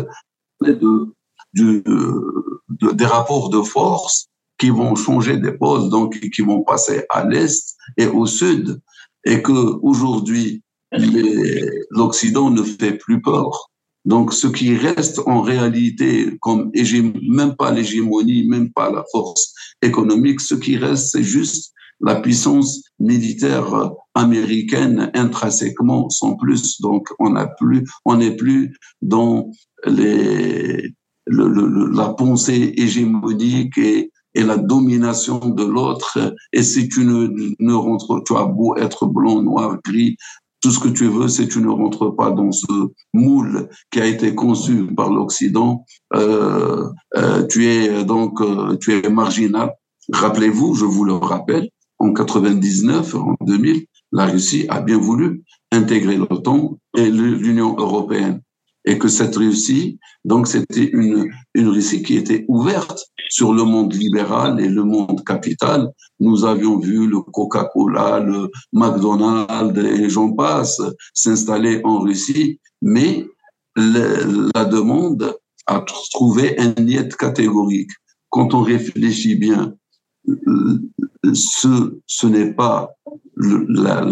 de, 0.62 1.14
du, 1.54 1.84
de, 1.84 2.92
des 2.92 3.06
rapports 3.06 3.50
de 3.50 3.62
force 3.62 4.28
qui 4.58 4.70
vont 4.70 4.96
changer 4.96 5.38
des 5.38 5.52
postes, 5.52 5.90
donc 5.90 6.20
qui 6.20 6.42
vont 6.42 6.64
passer 6.64 7.06
à 7.10 7.28
l'est 7.28 7.76
et 7.98 8.08
au 8.08 8.26
sud, 8.26 8.80
et 9.26 9.42
que 9.42 9.78
aujourd'hui 9.82 10.64
l'Occident 11.90 12.50
ne 12.50 12.64
fait 12.64 12.94
plus 12.94 13.22
peur. 13.22 13.70
Donc, 14.06 14.34
ce 14.34 14.48
qui 14.48 14.76
reste 14.76 15.22
en 15.26 15.42
réalité 15.42 16.38
comme 16.42 16.72
même 17.30 17.56
pas 17.56 17.72
l'hégémonie, 17.72 18.46
même 18.48 18.72
pas 18.72 18.92
la 18.92 19.04
force 19.12 19.53
économique, 19.84 20.40
ce 20.40 20.56
qui 20.56 20.78
reste, 20.78 21.12
c'est 21.12 21.24
juste 21.24 21.74
la 22.00 22.16
puissance 22.16 22.82
militaire 23.00 23.92
américaine 24.14 25.10
intrinsèquement, 25.14 26.10
sans 26.10 26.36
plus. 26.36 26.82
Donc, 26.82 27.08
on 27.20 27.32
n'a 27.32 27.48
plus, 27.48 27.86
on 28.06 28.18
n'est 28.18 28.36
plus 28.36 28.76
dans 29.02 29.50
les, 29.86 30.94
le, 31.28 31.92
la 31.96 32.10
pensée 32.10 32.74
hégémonique 32.78 33.78
et, 33.78 34.12
et 34.36 34.44
la 34.44 34.58
domination 34.58 35.40
de 35.40 35.64
l'autre. 35.64 36.36
Et 36.52 36.64
si 36.64 36.90
tu 36.90 37.06
ne, 37.06 37.30
ne 37.60 37.74
rentres, 37.74 38.24
tu 38.26 38.36
as 38.36 38.46
beau 38.46 38.76
être 38.76 39.06
blanc, 39.06 39.42
noir, 39.42 39.78
gris, 39.86 40.18
tout 40.64 40.72
ce 40.72 40.80
que 40.80 40.88
tu 40.88 41.08
veux, 41.08 41.28
si 41.28 41.50
tu 41.50 41.60
ne 41.60 41.68
rentres 41.68 42.16
pas 42.16 42.32
dans 42.32 42.54
ce 42.54 42.66
moule 43.14 43.68
qui 43.92 44.00
a 44.00 44.06
été 44.06 44.34
conçu 44.34 44.86
par 44.96 45.12
l'Occident, 45.12 45.84
euh, 46.16 46.86
euh, 47.18 47.46
tu 47.48 47.68
es 47.68 48.06
donc 48.06 48.40
euh, 48.40 48.78
tu 48.78 48.94
es 48.94 49.10
marginal. 49.10 49.74
Rappelez-vous, 50.14 50.74
je 50.74 50.86
vous 50.86 51.04
le 51.04 51.16
rappelle, 51.16 51.70
en 52.00 52.14
99, 52.14 53.16
en 53.16 53.36
2000, 53.42 53.86
la 54.14 54.26
Russie 54.28 54.66
a 54.70 54.80
bien 54.80 54.98
voulu 54.98 55.44
intégrer 55.74 56.16
l'OTAN 56.16 56.78
et 56.96 57.10
l'Union 57.10 57.76
européenne 57.78 58.42
et 58.86 58.98
que 58.98 59.08
cette 59.08 59.36
Russie, 59.36 60.00
donc 60.26 60.48
c'était 60.48 60.90
une, 60.92 61.32
une 61.54 61.70
Russie 61.70 62.04
qui 62.04 62.18
était 62.18 62.46
ouverte 62.48 63.06
sur 63.30 63.54
le 63.54 63.64
monde 63.64 63.94
libéral 63.94 64.60
et 64.60 64.68
le 64.68 64.84
monde 64.84 65.24
capital. 65.24 65.90
Nous 66.20 66.46
avions 66.46 66.80
vu 66.80 67.08
le 67.08 67.22
Coca-Cola, 67.22 68.20
le 68.20 68.50
McDonald's 68.74 69.78
et 69.80 70.10
j'en 70.10 70.34
passe 70.34 70.82
s'installer 71.14 71.82
en 71.84 72.00
Russie, 72.00 72.60
mais 72.82 73.26
la 73.76 74.66
demande 74.66 75.36
a 75.66 75.84
trouvé 76.12 76.60
un 76.60 76.74
niet 76.82 77.16
catégorique. 77.16 77.92
Quand 78.30 78.54
on 78.54 78.62
réfléchit 78.62 79.36
bien, 79.36 79.74
ce, 81.34 82.00
ce 82.06 82.28
n'est 82.28 82.54
pas 82.54 82.92
la, 83.36 84.06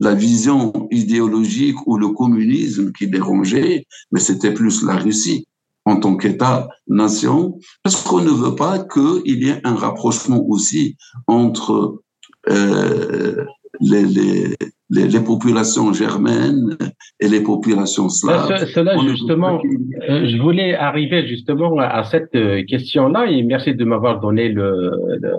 la, 0.00 0.14
vision 0.14 0.72
idéologique 0.90 1.86
ou 1.86 1.98
le 1.98 2.08
communisme 2.08 2.92
qui 2.92 3.08
dérangeait, 3.08 3.86
mais 4.12 4.20
c'était 4.20 4.54
plus 4.54 4.84
la 4.84 4.96
Russie 4.96 5.46
en 5.84 5.96
tant 5.96 6.16
qu'État-nation, 6.16 7.58
parce 7.82 8.02
qu'on 8.02 8.20
ne 8.20 8.30
veut 8.30 8.54
pas 8.54 8.78
qu'il 8.78 9.42
y 9.42 9.48
ait 9.48 9.60
un 9.64 9.74
rapprochement 9.74 10.42
aussi 10.48 10.96
entre 11.26 12.02
euh, 12.48 13.44
les, 13.80 14.04
les, 14.04 14.56
les, 14.94 15.08
les, 15.08 15.20
populations 15.20 15.92
germaines 15.92 16.76
et 17.20 17.28
les 17.28 17.42
populations 17.42 18.08
slaves. 18.08 18.66
cela, 18.74 18.96
justement, 18.98 19.60
euh, 20.08 20.26
je 20.26 20.36
voulais 20.40 20.74
arriver 20.74 21.26
justement 21.26 21.76
à 21.78 22.04
cette 22.04 22.34
euh, 22.34 22.62
question-là, 22.64 23.26
et 23.26 23.42
merci 23.42 23.74
de 23.74 23.84
m'avoir 23.84 24.20
donné 24.20 24.48
le, 24.48 24.90
le 25.20 25.32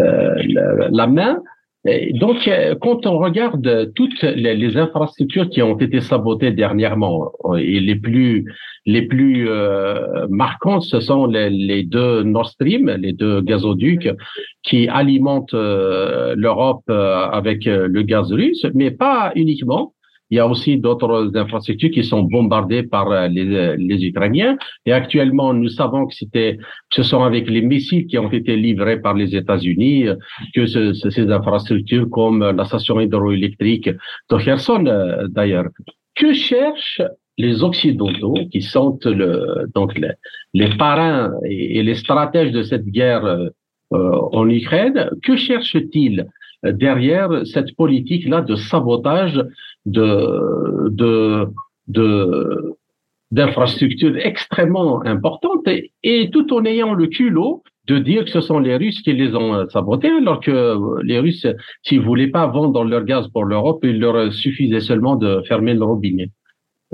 euh, 0.00 0.88
la 0.90 1.06
main. 1.06 1.38
Donc, 1.84 2.48
euh, 2.48 2.74
quand 2.80 3.06
on 3.06 3.18
regarde 3.18 3.92
toutes 3.94 4.22
les, 4.22 4.76
infrastructures 4.76 5.48
qui 5.48 5.62
ont 5.62 5.78
été 5.78 6.00
sabotées 6.00 6.50
dernièrement, 6.50 7.32
et 7.56 7.80
les 7.80 7.94
plus 7.94 8.44
les 8.84 9.02
plus 9.02 9.48
euh, 9.48 10.26
marquantes, 10.28 10.82
ce 10.82 10.98
sont 11.00 11.26
les, 11.26 11.84
deux 11.84 12.24
Nord 12.24 12.48
Stream, 12.48 12.90
les 12.98 13.12
deux 13.12 13.40
gazoducs 13.42 14.10
qui 14.62 14.88
alimentent 14.88 15.54
euh, 15.54 16.34
l'Europe 16.36 16.88
avec 16.88 17.64
le 17.66 18.02
gaz 18.02 18.32
russe, 18.32 18.66
mais 18.74 18.90
pas 18.90 19.32
uniquement. 19.36 19.94
Il 20.30 20.36
y 20.36 20.40
a 20.40 20.46
aussi 20.46 20.76
d'autres 20.78 21.30
infrastructures 21.34 21.90
qui 21.90 22.04
sont 22.04 22.22
bombardées 22.22 22.82
par 22.82 23.10
euh, 23.10 23.28
les, 23.28 23.54
euh, 23.54 23.76
les 23.78 24.04
Ukrainiens. 24.04 24.58
Et 24.84 24.92
actuellement, 24.92 25.54
nous 25.54 25.68
savons 25.68 26.06
que 26.06 26.14
c'était, 26.14 26.58
ce 26.92 27.02
sont 27.02 27.22
avec 27.22 27.48
les 27.48 27.62
missiles 27.62 28.06
qui 28.06 28.18
ont 28.18 28.30
été 28.30 28.56
livrés 28.56 29.00
par 29.00 29.14
les 29.14 29.34
États-Unis 29.34 30.08
euh, 30.08 30.16
que 30.54 30.66
ce, 30.66 30.92
ces 30.92 31.30
infrastructures 31.30 32.08
comme 32.10 32.40
la 32.40 32.64
station 32.64 33.00
hydroélectrique 33.00 33.88
de 34.30 34.36
Kherson, 34.44 34.84
d'ailleurs. 35.30 35.68
Que 36.14 36.32
cherchent 36.32 37.02
les 37.38 37.62
Occidentaux, 37.62 38.34
qui 38.50 38.60
sont 38.60 38.98
le, 39.04 39.66
donc 39.74 39.96
les, 39.96 40.10
les 40.54 40.76
parrains 40.76 41.32
et, 41.44 41.82
les 41.82 41.94
stratèges 41.94 42.50
de 42.50 42.62
cette 42.62 42.86
guerre 42.86 43.24
euh, 43.94 44.12
en 44.32 44.46
Ukraine, 44.50 45.08
que 45.22 45.34
cherchent-ils? 45.36 46.26
Derrière 46.64 47.46
cette 47.46 47.74
politique-là 47.76 48.40
de 48.42 48.56
sabotage 48.56 49.44
de, 49.86 51.48
d'infrastructures 53.30 54.16
extrêmement 54.18 55.02
importantes 55.04 55.68
et, 56.02 56.30
tout 56.30 56.52
en 56.52 56.64
ayant 56.64 56.94
le 56.94 57.06
culot 57.06 57.62
de 57.86 57.98
dire 57.98 58.24
que 58.24 58.30
ce 58.30 58.40
sont 58.40 58.58
les 58.58 58.76
Russes 58.76 59.00
qui 59.02 59.12
les 59.14 59.34
ont 59.34 59.66
sabotés, 59.70 60.10
alors 60.10 60.40
que 60.40 61.02
les 61.02 61.18
Russes, 61.18 61.46
s'ils 61.82 62.02
voulaient 62.02 62.28
pas 62.28 62.46
vendre 62.46 62.84
leur 62.84 63.04
gaz 63.04 63.28
pour 63.28 63.44
l'Europe, 63.44 63.80
il 63.82 63.98
leur 63.98 64.32
suffisait 64.32 64.80
seulement 64.80 65.16
de 65.16 65.42
fermer 65.48 65.74
le 65.74 65.84
robinet. 65.84 66.30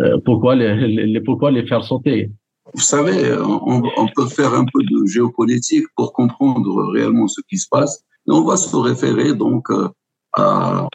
Euh, 0.00 0.18
pourquoi 0.24 0.55
les, 0.55 1.20
pourquoi 1.20 1.50
les 1.50 1.66
faire 1.66 1.85
sauter? 1.85 2.31
Vous 2.72 2.81
savez, 2.81 3.37
on, 3.40 4.09
peut 4.16 4.27
faire 4.27 4.55
un 4.55 4.64
peu 4.64 4.83
de 4.83 5.07
géopolitique 5.07 5.85
pour 5.96 6.12
comprendre 6.12 6.90
réellement 6.92 7.29
ce 7.29 7.40
qui 7.48 7.59
se 7.59 7.68
passe. 7.70 8.05
On 8.26 8.42
va 8.42 8.56
se 8.56 8.74
référer 8.76 9.34
donc 9.34 9.70
euh, 9.70 9.88
à, 10.32 10.88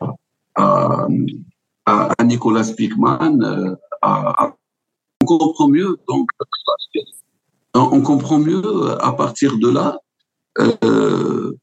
à, 0.55 2.23
Nicolas 2.23 2.63
Spickman. 2.63 3.41
Euh, 3.41 3.75
on 5.21 5.25
comprend 5.25 5.67
mieux 5.67 5.97
donc 6.07 6.29
on 7.75 8.01
comprend 8.01 8.39
mieux 8.39 8.63
à 8.99 9.13
partir 9.13 9.57
de 9.57 9.69
là 9.69 9.97
euh, 10.59 11.53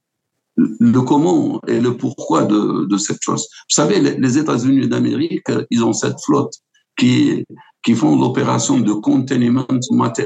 le 0.56 1.00
comment 1.00 1.60
et 1.66 1.80
le 1.80 1.96
pourquoi 1.96 2.44
de, 2.44 2.96
cette 2.96 3.22
chose. 3.22 3.46
Vous 3.50 3.74
savez, 3.74 4.00
les, 4.00 4.16
les 4.16 4.38
États-Unis 4.38 4.88
d'Amérique, 4.88 5.50
ils 5.70 5.84
ont 5.84 5.92
cette 5.92 6.20
flotte 6.24 6.54
qui 6.96 7.44
qui 7.86 7.94
font 7.94 8.18
l'opération 8.18 8.80
de 8.80 8.92
containment 8.92 9.64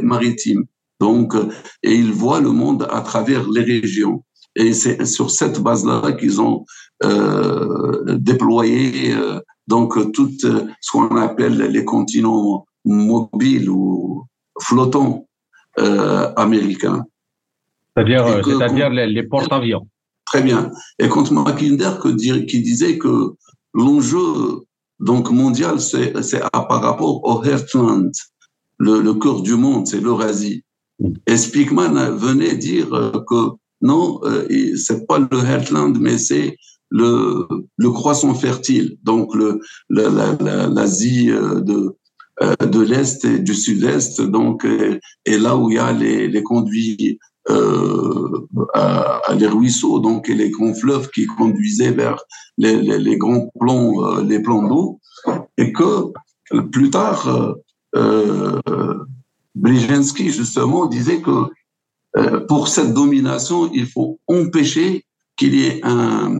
maritime. 0.02 0.64
Donc, 0.98 1.34
et 1.82 1.94
ils 1.94 2.10
voient 2.10 2.40
le 2.40 2.52
monde 2.52 2.88
à 2.90 3.02
travers 3.02 3.46
les 3.50 3.62
régions. 3.62 4.24
Et 4.56 4.72
c'est 4.72 5.04
sur 5.06 5.30
cette 5.30 5.60
base-là 5.60 6.12
qu'ils 6.12 6.40
ont 6.40 6.64
euh, 7.04 8.16
déployé 8.18 9.14
euh, 9.14 9.40
donc 9.70 10.12
tout 10.12 10.32
euh, 10.44 10.66
ce 10.80 10.90
qu'on 10.90 11.16
appelle 11.16 11.58
les 11.58 11.84
continents 11.84 12.66
mobiles 12.84 13.70
ou 13.70 14.24
flottants 14.60 15.28
euh, 15.78 16.32
américains. 16.34 17.04
C'est-à-dire, 17.94 18.24
c'est-à-dire 18.44 18.90
les, 18.90 19.22
porte-avions. 19.22 19.86
Très 20.26 20.42
bien. 20.42 20.70
Et 20.98 21.08
contre 21.08 21.32
Mackinder 21.32 21.92
qui 22.48 22.62
disait 22.62 22.98
que 22.98 23.34
l'enjeu 23.74 24.64
donc 24.98 25.30
mondial, 25.30 25.80
c'est 25.80 26.12
par 26.52 26.82
rapport 26.82 27.24
au 27.24 27.44
Heartland, 27.44 28.12
le, 28.78 29.00
le 29.00 29.14
cœur 29.14 29.42
du 29.42 29.54
monde, 29.54 29.86
c'est 29.86 30.00
l'Eurasie. 30.00 30.64
Et 31.26 31.36
Speakman 31.36 32.16
venait 32.16 32.56
dire 32.56 32.90
que 33.28 33.50
non, 33.80 34.20
c'est 34.76 35.06
pas 35.06 35.18
le 35.18 35.38
Heartland, 35.38 35.98
mais 35.98 36.18
c'est 36.18 36.56
le, 36.90 37.46
le 37.76 37.90
croissant 37.90 38.34
fertile, 38.34 38.96
donc 39.04 39.34
le, 39.34 39.60
l'Asie 39.88 41.26
de, 41.26 41.96
de 42.40 42.80
l'Est 42.80 43.24
et 43.24 43.38
du 43.38 43.54
Sud-Est, 43.54 44.20
donc, 44.20 44.66
et 45.24 45.38
là 45.38 45.56
où 45.56 45.70
il 45.70 45.76
y 45.76 45.78
a 45.78 45.92
les, 45.92 46.28
les 46.28 46.42
conduits 46.42 47.18
euh, 47.48 48.46
à, 48.74 49.22
les 49.36 49.46
ruisseaux, 49.46 49.98
donc 49.98 50.28
et 50.28 50.34
les 50.34 50.50
grands 50.50 50.74
fleuves 50.74 51.10
qui 51.10 51.26
conduisaient 51.26 51.90
vers 51.90 52.22
les, 52.58 52.76
les, 52.76 52.98
les 52.98 53.16
grands 53.16 53.50
plans, 53.58 54.04
euh, 54.04 54.22
les 54.22 54.40
plans 54.40 54.62
d'eau, 54.62 55.00
et 55.56 55.72
que 55.72 56.12
plus 56.70 56.90
tard, 56.90 57.54
euh, 57.96 58.60
Brzezinski 59.54 60.30
justement 60.30 60.86
disait 60.86 61.22
que 61.22 61.46
euh, 62.16 62.40
pour 62.40 62.68
cette 62.68 62.92
domination, 62.92 63.70
il 63.72 63.86
faut 63.86 64.18
empêcher 64.26 65.04
qu'il 65.36 65.54
y 65.54 65.66
ait 65.66 65.80
un, 65.84 66.36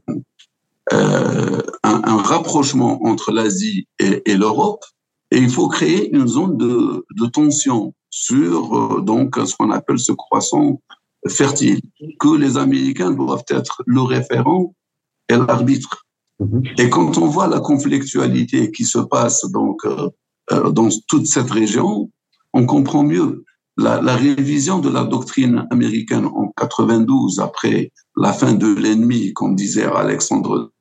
euh, 0.92 1.62
un, 1.85 2.02
un, 2.04 2.16
rapprochement 2.16 3.00
entre 3.04 3.33
l'Asie 3.33 3.87
et, 3.98 4.22
et 4.30 4.37
l'Europe, 4.37 4.85
et 5.30 5.38
il 5.38 5.50
faut 5.50 5.68
créer 5.68 6.14
une 6.14 6.26
zone 6.26 6.56
de, 6.56 7.06
de 7.16 7.26
tension 7.26 7.94
sur 8.11 8.76
euh, 8.76 9.00
donc 9.00 9.37
ce 9.37 9.54
qu'on 9.56 9.70
appelle 9.70 9.98
ce 9.98 10.12
croissant 10.12 10.80
fertile, 11.28 11.80
que 12.18 12.37
les 12.37 12.56
Américains 12.56 13.12
doivent 13.12 13.44
être 13.48 13.83
le 13.87 14.02
référent 14.02 14.74
et 15.28 15.37
l'arbitre. 15.37 16.04
Mhm. 16.40 16.62
Et 16.78 16.90
quand 16.90 17.18
on 17.18 17.26
voit 17.26 17.46
la 17.46 17.61
conflictualité 17.61 18.72
qui 18.72 18.85
se 18.85 18.98
passe 18.98 19.48
donc 19.50 19.85
euh, 19.85 20.70
dans 20.70 20.88
toute 21.06 21.26
cette 21.26 21.50
région, 21.50 22.11
on 22.52 22.66
comprend 22.66 23.04
mieux 23.04 23.44
la, 23.76 24.00
la, 24.00 24.16
révision 24.16 24.78
de 24.78 24.90
la 24.90 25.04
doctrine 25.04 25.66
américaine 25.70 26.26
en 26.26 26.52
92 26.56 27.40
après 27.40 27.92
la 28.16 28.33
fin 28.33 28.52
de 28.52 28.66
l'ennemi, 28.74 29.33
comme 29.33 29.54
disait 29.54 29.85
Alexandre 29.85 30.72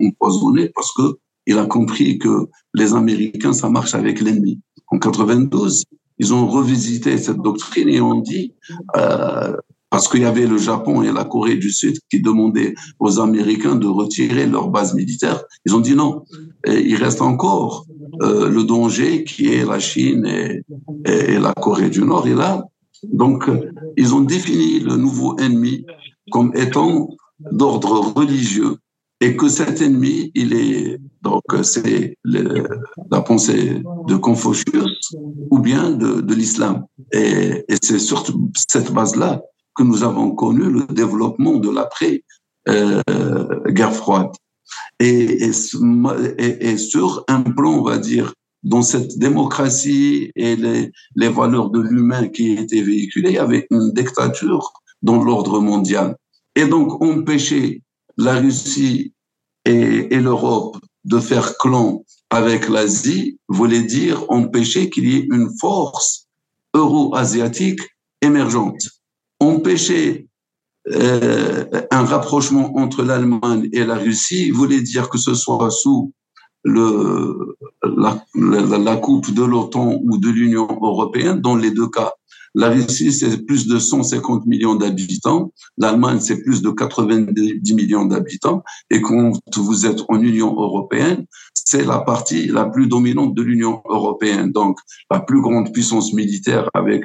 empoisonné, 0.00 0.70
parce 0.74 0.92
que 0.92 1.18
il 1.46 1.58
a 1.58 1.66
compris 1.66 2.18
que 2.18 2.48
les 2.74 2.94
Américains 2.94 3.52
ça 3.52 3.68
marche 3.70 3.94
avec 3.94 4.20
l'ennemi. 4.20 4.60
En 4.88 4.98
92, 4.98 5.84
ils 6.18 6.34
ont 6.34 6.46
revisité 6.46 7.18
cette 7.18 7.40
doctrine 7.40 7.88
et 7.88 8.00
ont 8.00 8.20
dit, 8.20 8.54
euh, 8.96 9.56
parce 9.96 10.08
qu'il 10.08 10.20
y 10.20 10.26
avait 10.26 10.46
le 10.46 10.58
Japon 10.58 11.00
et 11.00 11.10
la 11.10 11.24
Corée 11.24 11.56
du 11.56 11.72
Sud 11.72 11.96
qui 12.10 12.20
demandaient 12.20 12.74
aux 12.98 13.18
Américains 13.18 13.76
de 13.76 13.86
retirer 13.86 14.46
leur 14.46 14.68
base 14.68 14.92
militaire, 14.92 15.42
ils 15.64 15.74
ont 15.74 15.80
dit 15.80 15.94
non. 15.94 16.22
Il 16.68 16.96
reste 16.96 17.22
encore 17.22 17.86
euh, 18.20 18.50
le 18.50 18.64
danger 18.64 19.24
qui 19.24 19.54
est 19.54 19.64
la 19.64 19.78
Chine 19.78 20.26
et, 20.26 21.38
la 21.38 21.54
Corée 21.54 21.88
du 21.88 22.02
Nord. 22.02 22.28
Et 22.28 22.34
là, 22.34 22.62
donc, 23.04 23.50
ils 23.96 24.14
ont 24.14 24.20
défini 24.20 24.80
le 24.80 24.96
nouveau 24.96 25.34
ennemi 25.38 25.86
comme 26.30 26.52
étant 26.54 27.08
d'ordre 27.50 28.12
religieux 28.14 28.76
et 29.22 29.34
que 29.34 29.48
cet 29.48 29.80
ennemi, 29.80 30.30
il 30.34 30.52
est 30.52 30.98
donc 31.22 31.42
c'est 31.62 32.18
la 33.10 33.22
pensée 33.22 33.82
de 34.08 34.16
Confucius 34.16 35.16
ou 35.50 35.58
bien 35.58 35.90
de, 35.90 36.34
l'islam. 36.34 36.84
Et, 37.12 37.64
et 37.66 37.76
c'est 37.80 37.98
sur 37.98 38.26
cette 38.68 38.92
base-là 38.92 39.40
que 39.76 39.82
nous 39.82 40.02
avons 40.02 40.30
connu 40.32 40.70
le 40.70 40.86
développement 40.86 41.56
de 41.56 41.70
l'après 41.70 42.24
euh, 42.68 43.02
froide. 43.92 44.30
Et, 44.98 45.44
et, 45.44 46.68
et, 46.68 46.78
sur 46.78 47.24
un 47.28 47.42
plan, 47.42 47.74
on 47.74 47.82
va 47.82 47.98
dire, 47.98 48.34
dans 48.62 48.82
cette 48.82 49.18
démocratie 49.18 50.32
et 50.34 50.56
les, 50.56 50.90
les 51.14 51.28
valeurs 51.28 51.70
de 51.70 51.80
l'humain 51.80 52.28
qui 52.28 52.52
étaient 52.52 52.82
véhiculées, 52.82 53.30
il 53.30 53.34
y 53.34 53.38
avait 53.38 53.66
une 53.70 53.92
dictature 53.92 54.72
dans 55.02 55.22
l'ordre 55.22 55.60
mondial. 55.60 56.16
Et 56.56 56.66
donc, 56.66 57.00
empêcher 57.02 57.82
la 58.16 58.34
Russie 58.36 59.12
et, 59.64 60.14
et 60.14 60.20
l'Europe 60.20 60.78
de 61.04 61.20
faire 61.20 61.56
clan 61.58 62.02
avec 62.30 62.68
l'Asie 62.68 63.38
voulait 63.48 63.82
dire 63.82 64.24
empêcher 64.28 64.90
qu'il 64.90 65.08
y 65.08 65.16
ait 65.16 65.28
une 65.30 65.50
force 65.60 66.26
euro-asiatique 66.74 67.80
émergente. 68.20 68.82
Empêcher 69.40 70.28
euh, 70.88 71.64
un 71.90 72.04
rapprochement 72.04 72.76
entre 72.76 73.02
l'Allemagne 73.02 73.68
et 73.72 73.84
la 73.84 73.96
Russie 73.96 74.50
voulait 74.50 74.80
dire 74.80 75.08
que 75.08 75.18
ce 75.18 75.34
soit 75.34 75.70
sous 75.70 76.12
la, 76.64 78.24
la 78.34 78.96
coupe 78.96 79.32
de 79.32 79.44
l'OTAN 79.44 80.00
ou 80.02 80.18
de 80.18 80.28
l'Union 80.28 80.66
européenne, 80.82 81.40
dans 81.40 81.56
les 81.56 81.70
deux 81.70 81.88
cas, 81.88 82.12
la 82.56 82.70
Russie, 82.70 83.12
c'est 83.12 83.44
plus 83.44 83.66
de 83.66 83.78
150 83.78 84.46
millions 84.46 84.76
d'habitants. 84.76 85.52
L'Allemagne, 85.76 86.20
c'est 86.20 86.42
plus 86.42 86.62
de 86.62 86.70
90 86.70 87.74
millions 87.74 88.06
d'habitants. 88.06 88.62
Et 88.90 89.02
quand 89.02 89.32
vous 89.56 89.84
êtes 89.84 90.00
en 90.08 90.22
Union 90.22 90.54
européenne, 90.58 91.26
c'est 91.66 91.84
la 91.84 91.98
partie 91.98 92.46
la 92.46 92.66
plus 92.66 92.86
dominante 92.86 93.34
de 93.34 93.42
l'Union 93.42 93.82
européenne. 93.88 94.52
Donc, 94.52 94.78
la 95.10 95.18
plus 95.18 95.40
grande 95.40 95.72
puissance 95.72 96.12
militaire 96.12 96.70
avec 96.74 97.02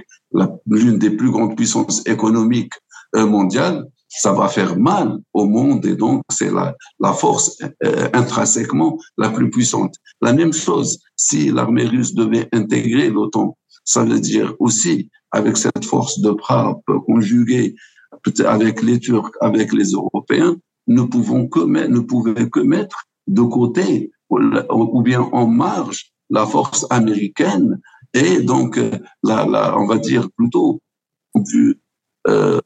l'une 0.68 1.00
des 1.00 1.10
plus 1.10 1.32
grandes 1.32 1.58
puissances 1.58 2.06
économiques 2.06 2.74
euh, 3.16 3.26
mondiales. 3.26 3.84
Ça 4.08 4.34
va 4.34 4.48
faire 4.50 4.78
mal 4.78 5.18
au 5.34 5.46
monde 5.46 5.86
et 5.86 5.96
donc 5.96 6.22
c'est 6.30 6.52
la, 6.52 6.76
la 7.00 7.14
force 7.14 7.58
euh, 7.84 8.10
intrinsèquement 8.14 9.00
la 9.18 9.30
plus 9.30 9.50
puissante. 9.50 9.96
La 10.22 10.34
même 10.34 10.54
chose, 10.54 11.00
si 11.16 11.50
l'armée 11.50 11.86
russe 11.86 12.14
devait 12.14 12.48
intégrer 12.52 13.10
l'OTAN, 13.10 13.58
ça 13.84 14.04
veut 14.04 14.20
dire 14.20 14.54
aussi 14.60 15.10
avec 15.32 15.58
cette 15.58 15.86
force 15.86 16.20
de 16.20 16.36
frappe 16.40 16.84
conjuguée 17.08 17.74
avec 18.46 18.84
les 18.84 19.00
Turcs, 19.00 19.32
avec 19.40 19.74
les 19.74 19.92
Européens, 19.92 20.58
ne 20.88 21.02
pouvons 21.04 21.48
que 21.48 21.62
ne 21.62 22.00
pouvaient 22.00 22.50
que 22.50 22.60
mettre 22.60 23.06
de 23.28 23.42
côté 23.42 24.12
ou 24.32 25.02
bien 25.02 25.22
en 25.22 25.48
marge 25.48 26.12
la 26.30 26.46
force 26.46 26.86
américaine 26.90 27.80
et 28.14 28.42
donc 28.42 28.80
la, 29.24 29.46
la 29.46 29.78
on 29.78 29.86
va 29.86 29.98
dire 29.98 30.30
plutôt 30.36 30.82
du, 31.36 31.80
euh, 32.28 32.60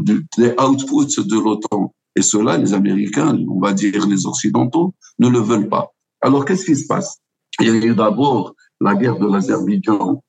du, 0.00 0.26
des 0.36 0.54
outputs 0.60 1.26
de 1.26 1.38
l'OTAN. 1.38 1.94
Et 2.16 2.22
cela, 2.22 2.56
les 2.56 2.74
Américains, 2.74 3.36
on 3.48 3.60
va 3.60 3.72
dire 3.72 4.06
les 4.06 4.26
Occidentaux, 4.26 4.94
ne 5.18 5.28
le 5.28 5.38
veulent 5.38 5.68
pas. 5.68 5.92
Alors, 6.20 6.44
qu'est-ce 6.44 6.64
qui 6.64 6.74
se 6.74 6.86
passe? 6.86 7.18
Il 7.60 7.66
y 7.68 7.70
a 7.70 7.74
eu 7.74 7.94
d'abord 7.94 8.54
la 8.80 8.94
guerre 8.96 9.18
de 9.18 9.26
l'Azerbaïdjan 9.26 10.20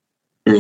et 0.46 0.60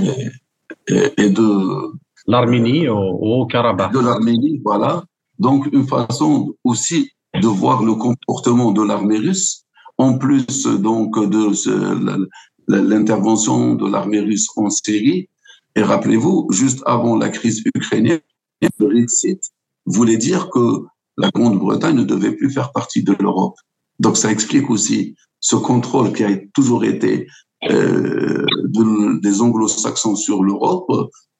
et, 0.87 1.29
de 1.29 1.93
l'Arménie 2.27 2.87
au, 2.87 3.45
Karabakh. 3.47 3.93
De 3.93 3.99
l'Arménie, 3.99 4.61
voilà. 4.63 5.03
Donc 5.37 5.67
une 5.71 5.87
façon 5.87 6.53
aussi 6.63 7.11
de 7.33 7.47
voir 7.47 7.83
le 7.83 7.95
comportement 7.95 8.71
de 8.71 8.81
l'armée 8.83 9.17
russe, 9.17 9.63
en 9.99 10.17
plus 10.17 10.65
donc 10.65 11.19
de 11.19 12.27
l'intervention 12.67 13.75
de 13.75 13.87
l'armée 13.87 14.21
russe 14.21 14.47
en 14.55 14.69
Syrie. 14.69 15.29
Et 15.75 15.83
rappelez-vous, 15.83 16.47
juste 16.51 16.81
avant 16.85 17.17
la 17.17 17.29
crise 17.29 17.61
ukrainienne, 17.75 18.21
le 18.61 18.69
Brexit 18.79 19.41
voulait 19.85 20.17
dire 20.17 20.49
que 20.49 20.85
la 21.17 21.29
Grande-Bretagne 21.31 21.97
ne 21.97 22.03
devait 22.03 22.31
plus 22.31 22.49
faire 22.49 22.71
partie 22.71 23.03
de 23.03 23.13
l'Europe. 23.19 23.55
Donc 23.99 24.15
ça 24.15 24.31
explique 24.31 24.69
aussi 24.69 25.15
ce 25.41 25.57
contrôle 25.57 26.13
qui 26.13 26.23
a 26.23 26.37
toujours 26.53 26.85
été 26.85 27.27
euh, 27.69 28.45
de, 28.63 29.19
des 29.21 29.41
anglo-saxons 29.41 30.15
sur 30.15 30.43
l'Europe 30.43 30.89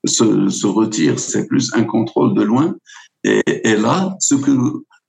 se, 0.04 0.68
retire. 0.68 1.18
C'est 1.18 1.48
plus 1.48 1.72
un 1.74 1.86
contrôle 1.86 2.34
de 2.34 2.42
loin. 2.42 2.76
Et 3.24 3.76
là, 3.76 4.16
ce 4.20 4.36
que 4.36 4.52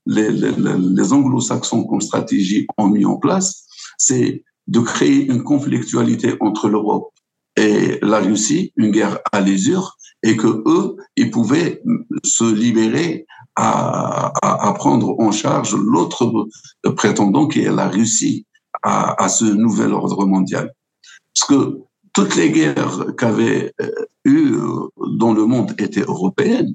les, 0.07 1.13
anglo-saxons 1.13 1.85
comme 1.85 2.01
stratégie 2.01 2.67
ont 2.79 2.89
mis 2.89 3.05
en 3.05 3.17
place, 3.17 3.67
c'est 3.99 4.45
de 4.67 4.81
créer 4.81 5.27
une 5.27 5.43
conflictualité 5.43 6.35
entre 6.41 6.69
l'Europe 6.69 7.11
et 7.57 7.99
la 8.03 8.21
Russie, 8.21 8.73
une 8.77 8.91
guerre 8.91 9.19
à 9.33 9.41
l'usure, 9.41 9.97
et 10.23 10.37
que 10.37 10.63
eux, 10.67 10.97
ils 11.17 11.31
pouvaient 11.31 11.83
se 12.25 12.45
libérer 12.45 13.27
à, 13.57 14.33
prendre 14.77 15.19
en 15.19 15.33
charge 15.33 15.75
l'autre 15.75 16.49
prétendant 16.97 17.47
qui 17.47 17.61
est 17.61 17.73
la 17.73 17.89
Russie 17.89 18.47
à, 18.83 19.29
ce 19.29 19.45
nouvel 19.45 19.93
ordre 19.93 20.25
mondial. 20.25 20.73
Parce 21.35 21.49
que 21.49 21.81
toutes 22.15 22.37
les 22.37 22.51
guerres 22.51 23.15
qu'avait 23.19 23.75
eu 24.25 24.55
dans 25.19 25.35
le 25.35 25.45
monde 25.47 25.75
étaient 25.79 26.01
européennes, 26.01 26.75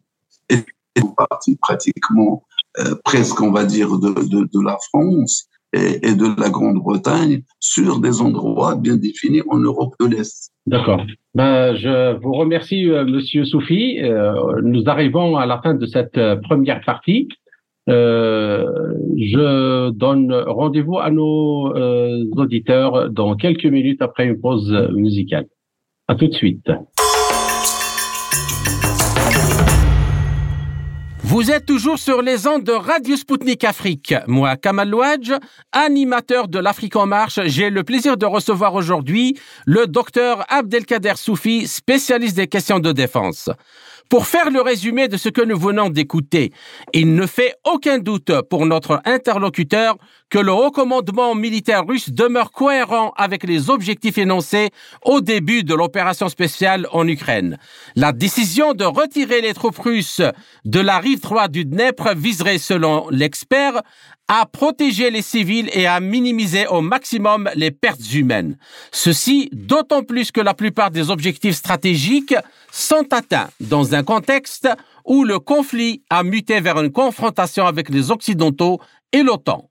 et 0.50 1.02
partie 1.16 1.56
pratiquement 1.56 2.44
euh, 2.80 2.96
presque, 3.04 3.42
on 3.42 3.52
va 3.52 3.66
dire, 3.66 3.98
de, 4.00 4.10
de, 4.10 4.66
la 4.66 4.78
France 4.90 5.48
et, 5.74 6.14
de 6.14 6.40
la 6.40 6.50
Grande-Bretagne 6.50 7.42
sur 7.60 8.00
des 8.00 8.22
endroits 8.22 8.76
bien 8.76 8.96
définis 8.96 9.42
en 9.50 9.58
Europe 9.58 9.94
de 10.00 10.08
l'Est. 10.08 10.52
D'accord. 10.68 11.02
Ben, 11.36 11.76
je 11.76 12.18
vous 12.20 12.34
remercie, 12.34 12.90
euh, 12.90 13.06
Monsieur 13.06 13.46
Soufi. 13.46 14.00
Euh, 14.02 14.62
nous 14.64 14.84
arrivons 14.88 15.38
à 15.38 15.46
la 15.46 15.62
fin 15.62 15.74
de 15.74 15.86
cette 15.86 16.18
euh, 16.18 16.38
première 16.38 16.82
partie. 16.84 17.28
Je 17.88 19.92
donne 19.92 20.34
rendez-vous 20.34 20.98
à 20.98 21.12
nos 21.12 21.72
auditeurs 22.36 23.12
dans 23.12 23.36
quelques 23.36 23.66
minutes 23.66 24.02
après 24.02 24.26
une 24.26 24.42
pause 24.42 24.72
musicale. 24.92 25.46
À 26.08 26.16
tout 26.16 26.26
de 26.26 26.34
suite. 26.34 26.66
Vous 31.28 31.50
êtes 31.50 31.66
toujours 31.66 31.98
sur 31.98 32.22
les 32.22 32.46
ondes 32.46 32.64
de 32.64 32.72
Radio 32.72 33.18
Sputnik 33.18 33.64
Afrique. 33.64 34.14
Moi, 34.28 34.56
Kamal 34.58 34.88
Louadj, 34.88 35.32
animateur 35.72 36.48
de 36.48 36.60
l'Afrique 36.60 36.96
en 36.96 37.08
marche, 37.08 37.40
j'ai 37.46 37.72
le 37.72 37.84
plaisir 37.84 38.16
de 38.16 38.28
recevoir 38.28 38.76
aujourd'hui 38.76 39.36
le 39.66 39.88
docteur 39.88 40.46
Abdelkader 40.50 41.16
Soufi, 41.16 41.68
spécialiste 41.68 42.36
des 42.36 42.46
questions 42.46 42.78
de 42.78 42.92
défense. 42.92 43.50
Pour 44.08 44.28
faire 44.28 44.52
le 44.52 44.62
résumé 44.62 45.08
de 45.08 45.18
ce 45.18 45.30
que 45.30 45.42
nous 45.42 45.58
venons 45.58 45.90
d'écouter, 45.90 46.54
il 46.94 47.16
ne 47.16 47.26
fait 47.26 47.56
aucun 47.64 47.98
doute 47.98 48.32
pour 48.52 48.68
notre 48.68 49.02
interlocuteur 49.04 49.98
que 50.30 50.40
le 50.40 50.52
recommandement 50.52 51.36
militaire 51.36 51.86
russe 51.86 52.10
demeure 52.10 52.52
cohérent 52.52 53.14
avec 53.16 53.44
les 53.44 53.70
objectifs 53.70 54.18
énoncés 54.18 54.70
au 55.04 55.22
début 55.22 55.64
de 55.64 55.74
l'opération 55.74 56.30
spéciale 56.30 56.88
en 56.92 57.08
Ukraine. 57.08 57.58
La 57.96 58.12
décision 58.12 58.74
de 58.74 58.86
retirer 58.86 59.42
les 59.42 59.54
troupes 59.54 59.78
russes 59.78 60.22
de 60.66 60.80
la 60.80 61.00
rive 61.00 61.22
droite 61.22 61.52
du 61.52 61.66
Dnepr 61.66 62.16
viserait, 62.16 62.58
selon 62.58 63.08
l'expert, 63.10 63.82
à 64.28 64.46
protéger 64.48 65.12
les 65.12 65.22
civils 65.22 65.70
et 65.74 65.86
à 65.86 66.00
minimiser 66.00 66.66
au 66.68 66.82
maximum 66.82 67.50
les 67.56 67.70
pertes 67.70 68.14
humaines. 68.14 68.58
Ceci 68.92 69.50
d'autant 69.54 70.04
plus 70.04 70.32
que 70.32 70.42
la 70.42 70.56
plupart 70.56 70.90
des 70.90 71.12
objectifs 71.12 71.56
stratégiques 71.56 72.36
sont 72.72 73.06
atteints 73.12 73.50
dans 73.60 73.94
un 73.94 74.04
contexte 74.04 74.68
où 75.06 75.24
le 75.24 75.38
conflit 75.38 76.04
a 76.10 76.24
muté 76.24 76.60
vers 76.60 76.82
une 76.82 76.92
confrontation 76.92 77.68
avec 77.68 77.90
les 77.90 78.10
Occidentaux 78.10 78.80
et 79.12 79.22
l'OTAN. 79.22 79.70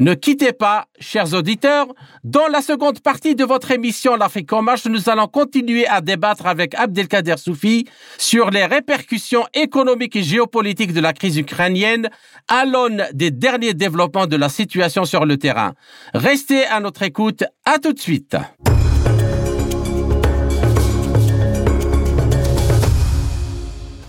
Ne 0.00 0.14
quittez 0.14 0.52
pas, 0.52 0.86
chers 0.98 1.34
auditeurs. 1.34 1.86
Dans 2.22 2.48
la 2.48 2.62
seconde 2.62 3.00
partie 3.00 3.34
de 3.34 3.44
votre 3.44 3.70
émission 3.70 4.16
L'Afrique 4.16 4.52
en 4.52 4.62
marche, 4.62 4.86
nous 4.86 5.08
allons 5.08 5.26
continuer 5.26 5.86
à 5.86 6.00
débattre 6.00 6.46
avec 6.46 6.74
Abdelkader 6.74 7.36
Soufi 7.36 7.86
sur 8.18 8.50
les 8.50 8.64
répercussions 8.64 9.44
économiques 9.54 10.16
et 10.16 10.22
géopolitiques 10.22 10.92
de 10.92 11.00
la 11.00 11.12
crise 11.12 11.38
ukrainienne 11.38 12.08
à 12.48 12.64
l'aune 12.64 13.04
des 13.12 13.30
derniers 13.30 13.74
développements 13.74 14.26
de 14.26 14.36
la 14.36 14.48
situation 14.48 15.04
sur 15.04 15.24
le 15.24 15.36
terrain. 15.36 15.74
Restez 16.12 16.64
à 16.66 16.80
notre 16.80 17.02
écoute. 17.02 17.44
À 17.64 17.78
tout 17.78 17.92
de 17.92 18.00
suite. 18.00 18.36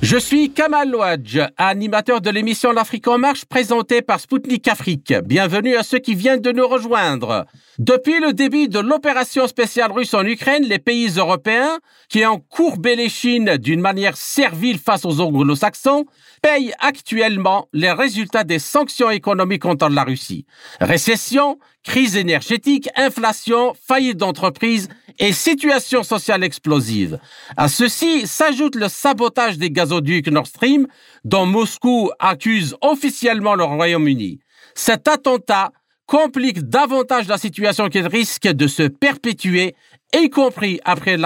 Je 0.06 0.18
suis 0.18 0.52
Kamal 0.52 0.92
Louadj, 0.92 1.40
animateur 1.58 2.22
de 2.22 2.30
l'émission 2.30 2.72
L'Afrique 2.72 3.08
en 3.08 3.18
marche 3.18 3.46
présentée 3.46 4.04
par 4.04 4.20
Spoutnik 4.20 4.68
Afrique. 4.68 5.16
Bienvenue 5.26 5.76
à 5.76 5.82
ceux 5.82 5.98
qui 5.98 6.14
viennent 6.14 6.42
de 6.42 6.52
nous 6.52 6.68
rejoindre. 6.68 7.48
Depuis 7.80 8.20
le 8.20 8.32
début 8.32 8.68
de 8.68 8.78
l'opération 8.78 9.48
spéciale 9.48 9.92
russe 9.92 10.14
en 10.14 10.24
Ukraine, 10.24 10.64
les 10.64 10.78
pays 10.78 11.10
européens, 11.18 11.80
qui 12.08 12.24
ont 12.24 12.40
courbé 12.40 12.96
les 12.96 13.10
Chines 13.10 13.58
d'une 13.58 13.82
manière 13.82 14.16
servile 14.16 14.78
face 14.78 15.06
aux 15.06 15.22
anglo-saxons, 15.22 16.06
payent 16.46 16.74
actuellement 16.78 17.68
les 17.74 17.92
résultats 17.92 18.44
des 18.44 18.60
sanctions 18.60 19.10
économiques 19.10 19.64
contre 19.64 19.90
la 19.90 20.04
Russie. 20.04 20.46
Récession, 20.80 21.58
crise 21.84 22.16
énergétique, 22.18 22.88
inflation, 22.96 23.74
faillite 23.88 24.18
d'entreprises 24.18 24.88
et 25.18 25.34
situation 25.34 26.04
sociale 26.04 26.44
explosive. 26.44 27.18
À 27.58 27.68
ceci 27.68 28.28
s'ajoute 28.28 28.76
le 28.76 28.90
sabotage 28.90 29.58
des 29.58 29.72
gazoducs 29.72 30.28
Nord 30.28 30.46
Stream 30.46 30.86
dont 31.24 31.48
Moscou 31.48 32.12
accuse 32.20 32.76
officiellement 32.82 33.56
le 33.56 33.64
Royaume-Uni. 33.64 34.40
Cet 34.76 35.08
attentat 35.08 35.72
complique 36.06 36.60
davantage 36.60 37.28
la 37.28 37.40
situation 37.40 37.90
qu'il 37.90 38.06
risque 38.06 38.48
de 38.48 38.68
se 38.68 38.84
perpétuer, 38.84 39.74
y 40.14 40.30
compris 40.30 40.80
après 40.86 41.18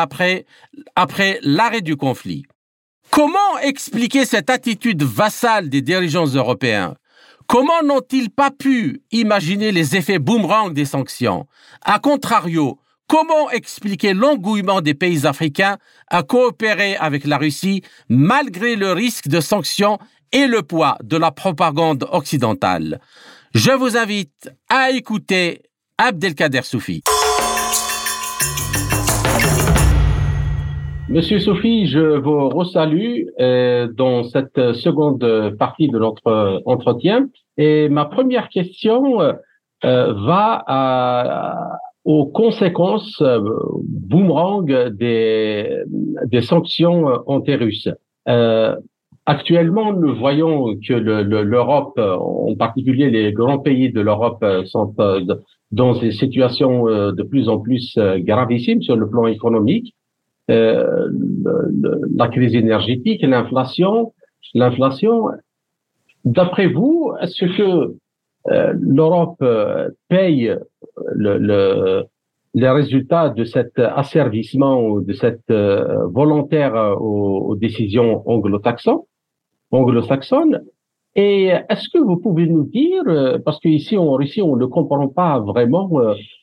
après 0.95 1.39
l'arrêt 1.41 1.82
du 1.82 1.97
conflit. 1.97 2.45
Comment 3.12 3.58
expliquer 3.62 4.26
cette 4.26 4.50
attitude 4.50 5.04
vassale 5.04 5.69
des 5.69 5.82
dirigeants 5.82 6.28
européens? 6.28 6.95
Comment 7.48 7.82
n'ont-ils 7.84 8.30
pas 8.30 8.52
pu 8.52 9.02
imaginer 9.12 9.72
les 9.72 9.95
effets 9.95 10.19
boomerang 10.19 10.72
des 10.72 10.86
sanctions? 10.86 11.48
A 11.82 11.98
contrario, 11.98 12.80
comment 13.08 13.50
expliquer 13.50 14.13
l'engouement 14.13 14.82
des 14.82 14.93
pays 14.93 15.26
africains 15.26 15.78
à 16.08 16.22
coopérer 16.22 16.95
avec 16.98 17.26
la 17.26 17.39
Russie 17.39 17.82
malgré 18.08 18.76
le 18.76 18.91
risque 18.91 19.28
de 19.28 19.41
sanctions 19.41 19.98
et 20.32 20.45
le 20.45 20.62
poids 20.62 20.98
de 21.04 21.17
la 21.17 21.32
propagande 21.32 22.08
occidentale? 22.12 23.02
Je 23.56 23.72
vous 23.72 23.98
invite 23.98 24.52
à 24.69 24.91
écouter 24.91 25.63
Abdelkader 25.98 26.62
Soufi. 26.62 27.02
Monsieur 31.10 31.39
Sophie, 31.39 31.88
je 31.88 32.19
vous 32.19 32.50
resalue 32.50 33.30
euh, 33.39 33.88
dans 33.91 34.22
cette 34.24 34.74
seconde 34.74 35.56
partie 35.58 35.88
de 35.88 35.98
notre 35.98 36.62
entretien. 36.65 37.30
Et 37.58 37.89
ma 37.89 38.06
première 38.06 38.50
question 38.50 39.19
euh, 39.86 40.13
va 40.13 41.80
aux 42.06 42.28
conséquences 42.28 43.22
euh, 43.22 43.39
boomerang 43.84 44.89
des, 44.89 45.84
des 46.26 46.41
sanctions 46.41 47.08
anti-russes. 47.26 47.89
Euh, 48.28 48.76
actuellement, 49.26 49.93
nous 49.93 50.15
voyons 50.15 50.76
que 50.88 50.93
l'Europe, 50.93 51.93
le, 51.98 52.13
en 52.13 52.56
particulier 52.56 53.10
les 53.10 53.34
grands 53.34 53.60
pays 53.60 53.91
de 53.91 54.02
l'Europe, 54.02 54.45
sont 54.65 54.93
dans 55.72 55.93
des 55.93 56.12
situations 56.12 56.86
de 56.86 57.24
plus 57.24 57.50
en 57.50 57.60
plus 57.60 57.98
gravissimes 58.19 58.82
sur 58.82 58.95
le 58.95 59.10
plan 59.10 59.26
économique 59.26 59.95
euh, 60.49 61.09
la 62.15 62.27
crise 62.27 62.55
énergétique, 62.55 63.21
l'inflation. 63.21 64.13
L'inflation. 64.53 65.27
D'après 66.25 66.67
vous, 66.67 67.13
est-ce 67.21 67.45
que 67.45 67.95
euh, 68.51 68.73
l'Europe 68.79 69.38
euh, 69.41 69.89
paye 70.07 70.55
le, 71.13 71.38
le, 71.38 72.03
les 72.55 72.69
résultats 72.69 73.29
de 73.29 73.43
cet 73.43 73.77
asservissement 73.77 74.81
ou 74.81 75.01
de 75.01 75.13
cette 75.13 75.51
volontaire 75.51 76.95
aux, 76.99 77.55
décisions 77.55 78.23
anglo-saxonnes 78.27 79.01
anglo-saxonnes? 79.71 80.63
Et 81.15 81.47
est-ce 81.69 81.89
que 81.89 81.99
vous 81.99 82.17
pouvez 82.17 82.47
nous 82.47 82.63
dire, 82.63 83.03
parce 83.45 83.59
qu'ici 83.59 83.97
en 83.97 84.13
Russie, 84.13 84.41
on 84.41 84.55
ne 84.55 84.65
comprend 84.65 85.07
pas 85.09 85.39
vraiment 85.39 85.89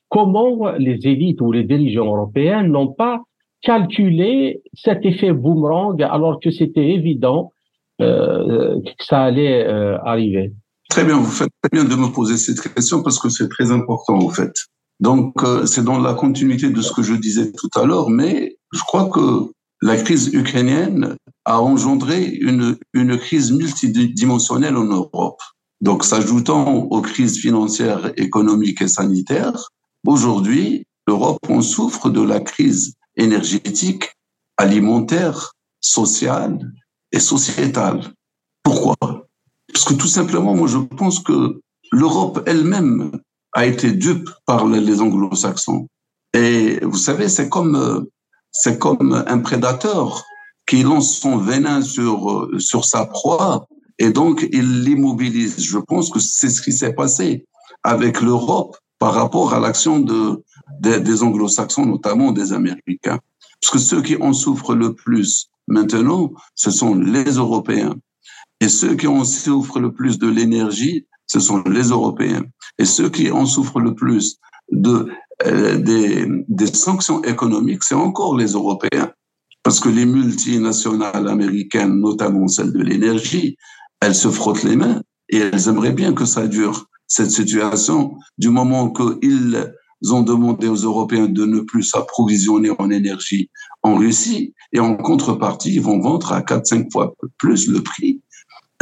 comment 0.08 0.72
les 0.72 1.06
élites 1.08 1.40
ou 1.40 1.50
les 1.50 1.64
dirigeants 1.64 2.06
européens 2.06 2.62
n'ont 2.62 2.92
pas 2.92 3.22
calculer 3.62 4.62
cet 4.74 5.04
effet 5.04 5.32
boomerang 5.32 6.00
alors 6.02 6.40
que 6.40 6.50
c'était 6.50 6.88
évident 6.90 7.52
euh, 8.00 8.80
que 8.84 9.04
ça 9.04 9.22
allait 9.22 9.66
euh, 9.66 9.98
arriver 10.04 10.52
Très 10.88 11.04
bien, 11.04 11.16
vous 11.16 11.30
faites 11.30 11.50
très 11.62 11.70
bien 11.72 11.84
de 11.84 11.94
me 11.94 12.12
poser 12.12 12.36
cette 12.36 12.60
question 12.60 13.02
parce 13.02 13.18
que 13.18 13.28
c'est 13.28 13.48
très 13.48 13.70
important 13.72 14.18
en 14.18 14.28
fait. 14.28 14.52
Donc 15.00 15.42
euh, 15.42 15.66
c'est 15.66 15.84
dans 15.84 15.98
la 15.98 16.14
continuité 16.14 16.70
de 16.70 16.80
ce 16.80 16.92
que 16.92 17.02
je 17.02 17.14
disais 17.14 17.52
tout 17.52 17.70
à 17.74 17.84
l'heure, 17.84 18.08
mais 18.08 18.56
je 18.72 18.80
crois 18.80 19.08
que 19.08 19.50
la 19.82 19.96
crise 19.96 20.32
ukrainienne 20.32 21.16
a 21.44 21.60
engendré 21.60 22.24
une, 22.24 22.76
une 22.94 23.16
crise 23.18 23.52
multidimensionnelle 23.52 24.76
en 24.76 24.84
Europe. 24.84 25.40
Donc 25.80 26.04
s'ajoutant 26.04 26.84
aux 26.84 27.02
crises 27.02 27.38
financières, 27.38 28.12
économiques 28.16 28.80
et 28.80 28.88
sanitaires, 28.88 29.70
aujourd'hui, 30.06 30.86
l'Europe 31.06 31.38
en 31.50 31.60
souffre 31.60 32.08
de 32.08 32.22
la 32.22 32.40
crise 32.40 32.94
énergétique, 33.16 34.16
alimentaire, 34.56 35.52
sociale 35.80 36.58
et 37.12 37.20
sociétale. 37.20 38.12
Pourquoi? 38.62 38.96
Parce 39.72 39.84
que 39.84 39.94
tout 39.94 40.08
simplement, 40.08 40.54
moi, 40.54 40.68
je 40.68 40.78
pense 40.78 41.20
que 41.20 41.60
l'Europe 41.92 42.42
elle-même 42.46 43.12
a 43.52 43.66
été 43.66 43.92
dupe 43.92 44.30
par 44.44 44.66
les 44.66 45.00
anglo-saxons. 45.00 45.88
Et 46.34 46.78
vous 46.82 46.98
savez, 46.98 47.28
c'est 47.28 47.48
comme, 47.48 48.06
c'est 48.50 48.78
comme 48.78 49.24
un 49.26 49.38
prédateur 49.38 50.24
qui 50.66 50.82
lance 50.82 51.18
son 51.18 51.38
venin 51.38 51.80
sur, 51.80 52.48
sur 52.58 52.84
sa 52.84 53.06
proie 53.06 53.66
et 53.98 54.10
donc 54.10 54.46
il 54.52 54.82
l'immobilise. 54.82 55.60
Je 55.60 55.78
pense 55.78 56.10
que 56.10 56.18
c'est 56.18 56.50
ce 56.50 56.60
qui 56.60 56.72
s'est 56.72 56.92
passé 56.92 57.46
avec 57.82 58.20
l'Europe 58.20 58.76
par 58.98 59.14
rapport 59.14 59.54
à 59.54 59.60
l'action 59.60 60.00
de, 60.00 60.42
des, 60.80 61.22
anglo-saxons, 61.22 61.86
notamment 61.86 62.32
des 62.32 62.52
Américains. 62.52 63.20
Parce 63.60 63.72
que 63.72 63.78
ceux 63.78 64.02
qui 64.02 64.16
en 64.16 64.32
souffrent 64.32 64.74
le 64.74 64.94
plus 64.94 65.50
maintenant, 65.66 66.32
ce 66.54 66.70
sont 66.70 66.94
les 66.94 67.32
Européens. 67.32 67.94
Et 68.60 68.68
ceux 68.68 68.94
qui 68.94 69.06
en 69.06 69.24
souffrent 69.24 69.80
le 69.80 69.92
plus 69.92 70.18
de 70.18 70.28
l'énergie, 70.28 71.06
ce 71.26 71.40
sont 71.40 71.62
les 71.66 71.88
Européens. 71.88 72.44
Et 72.78 72.84
ceux 72.84 73.08
qui 73.08 73.30
en 73.30 73.46
souffrent 73.46 73.80
le 73.80 73.94
plus 73.94 74.38
de, 74.70 75.08
euh, 75.44 75.78
des, 75.78 76.26
des 76.48 76.66
sanctions 76.66 77.22
économiques, 77.22 77.82
c'est 77.82 77.94
encore 77.94 78.36
les 78.36 78.52
Européens. 78.52 79.12
Parce 79.62 79.80
que 79.80 79.88
les 79.88 80.06
multinationales 80.06 81.28
américaines, 81.28 82.00
notamment 82.00 82.46
celles 82.46 82.72
de 82.72 82.82
l'énergie, 82.82 83.56
elles 84.00 84.14
se 84.14 84.28
frottent 84.28 84.62
les 84.62 84.76
mains 84.76 85.02
et 85.28 85.38
elles 85.38 85.68
aimeraient 85.68 85.92
bien 85.92 86.12
que 86.12 86.24
ça 86.24 86.46
dure, 86.46 86.86
cette 87.08 87.30
situation, 87.30 88.16
du 88.38 88.50
moment 88.50 88.90
qu'ils 88.90 89.72
ont 90.10 90.22
demandé 90.22 90.68
aux 90.68 90.76
Européens 90.76 91.26
de 91.26 91.44
ne 91.44 91.60
plus 91.60 91.82
s'approvisionner 91.82 92.70
en 92.78 92.90
énergie 92.90 93.50
en 93.82 93.96
Russie 93.96 94.54
et 94.72 94.80
en 94.80 94.96
contrepartie, 94.96 95.74
ils 95.74 95.80
vont 95.80 96.00
vendre 96.00 96.32
à 96.32 96.40
4-5 96.40 96.92
fois 96.92 97.14
plus 97.38 97.68
le 97.68 97.82
prix 97.82 98.20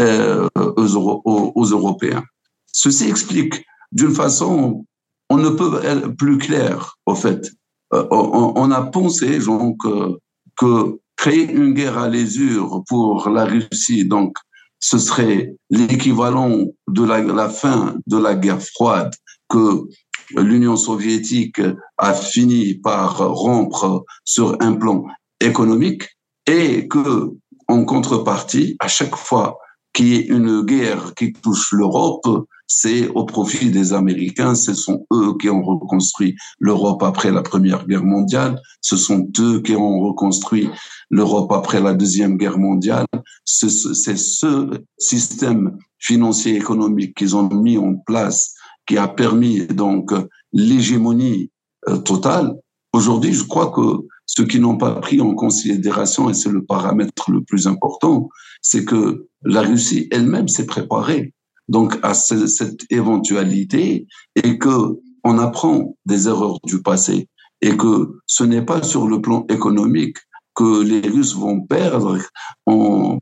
euh, 0.00 0.48
aux, 0.56 1.64
Européens. 1.66 2.24
Ceci 2.72 3.08
explique 3.08 3.64
d'une 3.92 4.12
façon, 4.12 4.84
on 5.30 5.36
ne 5.36 5.50
peut 5.50 5.80
être 5.84 6.08
plus 6.16 6.38
clair, 6.38 6.96
au 7.06 7.14
fait. 7.14 7.50
Euh, 7.92 8.04
on, 8.10 8.70
a 8.72 8.82
pensé 8.82 9.38
donc 9.38 9.84
euh, 9.84 10.16
que 10.56 10.98
créer 11.16 11.48
une 11.48 11.74
guerre 11.74 11.98
à 11.98 12.08
l'usure 12.08 12.82
pour 12.88 13.28
la 13.28 13.44
Russie, 13.44 14.04
donc 14.04 14.36
ce 14.80 14.98
serait 14.98 15.54
l'équivalent 15.70 16.64
de 16.88 17.04
la, 17.04 17.20
la, 17.20 17.48
fin 17.48 17.96
de 18.06 18.16
la 18.16 18.34
guerre 18.34 18.60
froide 18.60 19.14
que 19.48 19.84
l'Union 20.31 20.77
soviétique 20.77 21.61
a 21.99 22.14
fini 22.14 22.75
par 22.75 23.18
rompre 23.18 24.05
sur 24.25 24.57
un 24.61 24.75
plan 24.75 25.05
économique 25.41 26.05
et 26.47 26.89
que, 26.89 27.33
en 27.68 27.85
contrepartie, 27.85 28.77
à 28.79 28.89
chaque 28.89 29.16
fois 29.16 29.59
qu'il 29.93 30.09
y 30.09 30.16
ait 30.16 30.27
une 30.27 30.62
guerre 30.62 31.14
qui 31.14 31.33
touche 31.33 31.72
l'Europe, 31.72 32.27
c'est 32.66 33.09
au 33.09 33.25
profit 33.25 33.70
des 33.70 33.93
Américains. 33.93 34.55
Ce 34.55 34.75
sont 34.75 35.07
eux 35.12 35.37
qui 35.39 35.49
ont 35.51 35.62
reconstruit 35.62 36.35
l'Europe 36.59 37.03
après 37.03 37.31
la 37.31 37.43
Première 37.43 37.87
Guerre 37.87 38.05
mondiale. 38.05 38.61
Ce 38.81 38.97
sont 38.97 39.31
eux 39.39 39.61
qui 39.61 39.77
ont 39.77 40.01
reconstruit 40.01 40.70
l'Europe 41.11 41.53
après 41.53 41.81
la 41.81 41.95
Deuxième 41.95 42.37
Guerre 42.37 42.59
mondiale. 42.59 43.07
C'est 43.45 43.68
ce 43.68 44.70
système 44.99 45.77
financier 45.99 46.57
économique 46.57 47.16
qu'ils 47.16 47.37
ont 47.37 47.49
mis 47.49 47.79
en 47.79 47.95
place 47.95 48.55
qui 48.87 48.99
a 48.99 49.09
permis 49.09 49.66
donc 49.66 50.12
l'hégémonie 50.53 51.51
euh, 51.89 51.99
totale. 51.99 52.55
Aujourd'hui, 52.93 53.32
je 53.32 53.45
crois 53.45 53.70
que 53.70 54.07
ce 54.26 54.43
qui 54.43 54.61
n'ont 54.61 54.78
pas 54.78 54.93
pris 55.01 55.20
en 55.20 55.35
considération, 55.35 56.30
et 56.30 56.35
c'est 56.35 56.51
le 56.51 56.64
paramètre 56.64 57.30
le 57.30 57.43
plus 57.43 57.66
important, 57.66 58.28
c'est 58.62 58.85
que 58.85 59.26
la 59.45 59.62
Russie 59.62 60.09
elle-même 60.11 60.49
s'est 60.49 60.66
préparée 60.66 61.32
donc 61.68 61.99
à 62.03 62.14
cette 62.14 62.85
éventualité 62.91 64.07
et 64.37 64.59
que 64.59 64.99
on 65.24 65.39
apprend 65.39 65.97
des 66.05 66.28
erreurs 66.28 66.59
du 66.64 66.82
passé 66.82 67.28
et 67.62 67.76
que 67.76 68.18
ce 68.26 68.45
n'est 68.45 68.64
pas 68.64 68.82
sur 68.82 69.09
le 69.09 69.22
plan 69.22 69.47
économique 69.49 70.18
que 70.55 70.82
les 70.82 71.09
Russes 71.09 71.35
vont 71.35 71.62
perdre. 71.62 72.18
On, 72.66 73.18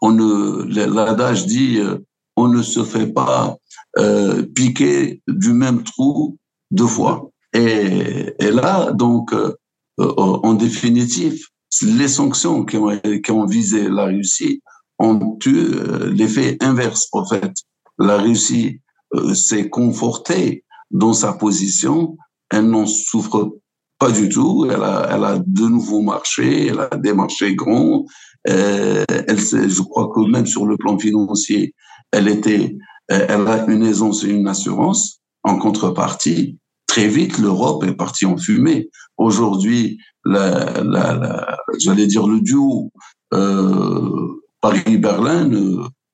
on 0.00 0.10
ne, 0.10 0.64
l'adage 0.64 1.46
dit, 1.46 1.78
euh, 1.78 1.98
on 2.36 2.48
ne 2.48 2.62
se 2.62 2.84
fait 2.84 3.12
pas 3.12 3.56
euh, 3.98 4.42
piquer 4.54 5.22
du 5.28 5.52
même 5.52 5.82
trou 5.82 6.38
deux 6.70 6.86
fois. 6.86 7.30
Et, 7.52 8.34
là, 8.40 8.92
donc, 8.92 9.32
euh, 9.34 9.54
en 9.98 10.54
définitive, 10.54 11.38
les 11.80 12.08
sanctions 12.08 12.64
qui 12.64 12.76
ont, 12.76 13.46
visé 13.46 13.88
la 13.88 14.04
Russie 14.04 14.62
ont 14.98 15.38
eu 15.46 15.56
euh, 15.56 16.10
l'effet 16.12 16.58
inverse. 16.60 17.08
En 17.12 17.24
fait, 17.24 17.52
la 17.98 18.18
Russie 18.18 18.80
euh, 19.14 19.34
s'est 19.34 19.68
confortée 19.70 20.64
dans 20.90 21.14
sa 21.14 21.32
position. 21.32 22.16
Elle 22.50 22.68
n'en 22.68 22.86
souffre 22.86 23.58
pas 23.98 24.10
du 24.10 24.28
tout. 24.28 24.66
Elle 24.70 24.82
a, 24.82 25.38
de 25.44 25.62
nouveaux 25.62 26.02
marchés. 26.02 26.68
Elle 26.68 26.80
a 26.80 26.96
des 26.96 27.14
marchés 27.14 27.54
grands. 27.54 28.04
Euh, 28.48 29.04
elle, 29.08 29.38
je 29.38 29.82
crois 29.82 30.10
que 30.14 30.20
même 30.30 30.46
sur 30.46 30.66
le 30.66 30.76
plan 30.76 30.98
financier, 30.98 31.74
elle 32.12 32.28
était, 32.28 32.76
elle 33.08 33.48
a 33.48 33.66
une 33.66 33.84
aisance 33.84 34.24
et 34.24 34.30
une 34.30 34.48
assurance. 34.48 35.20
En 35.44 35.58
contrepartie, 35.58 36.58
très 36.86 37.08
vite, 37.08 37.38
l'Europe 37.38 37.84
est 37.84 37.94
partie 37.94 38.26
en 38.26 38.36
fumée. 38.36 38.90
Aujourd'hui, 39.16 39.98
la, 40.24 40.82
la, 40.82 41.14
la 41.14 41.58
j'allais 41.78 42.06
dire 42.06 42.28
le 42.28 42.40
duo 42.40 42.90
euh, 43.34 44.42
Paris-Berlin 44.60 45.50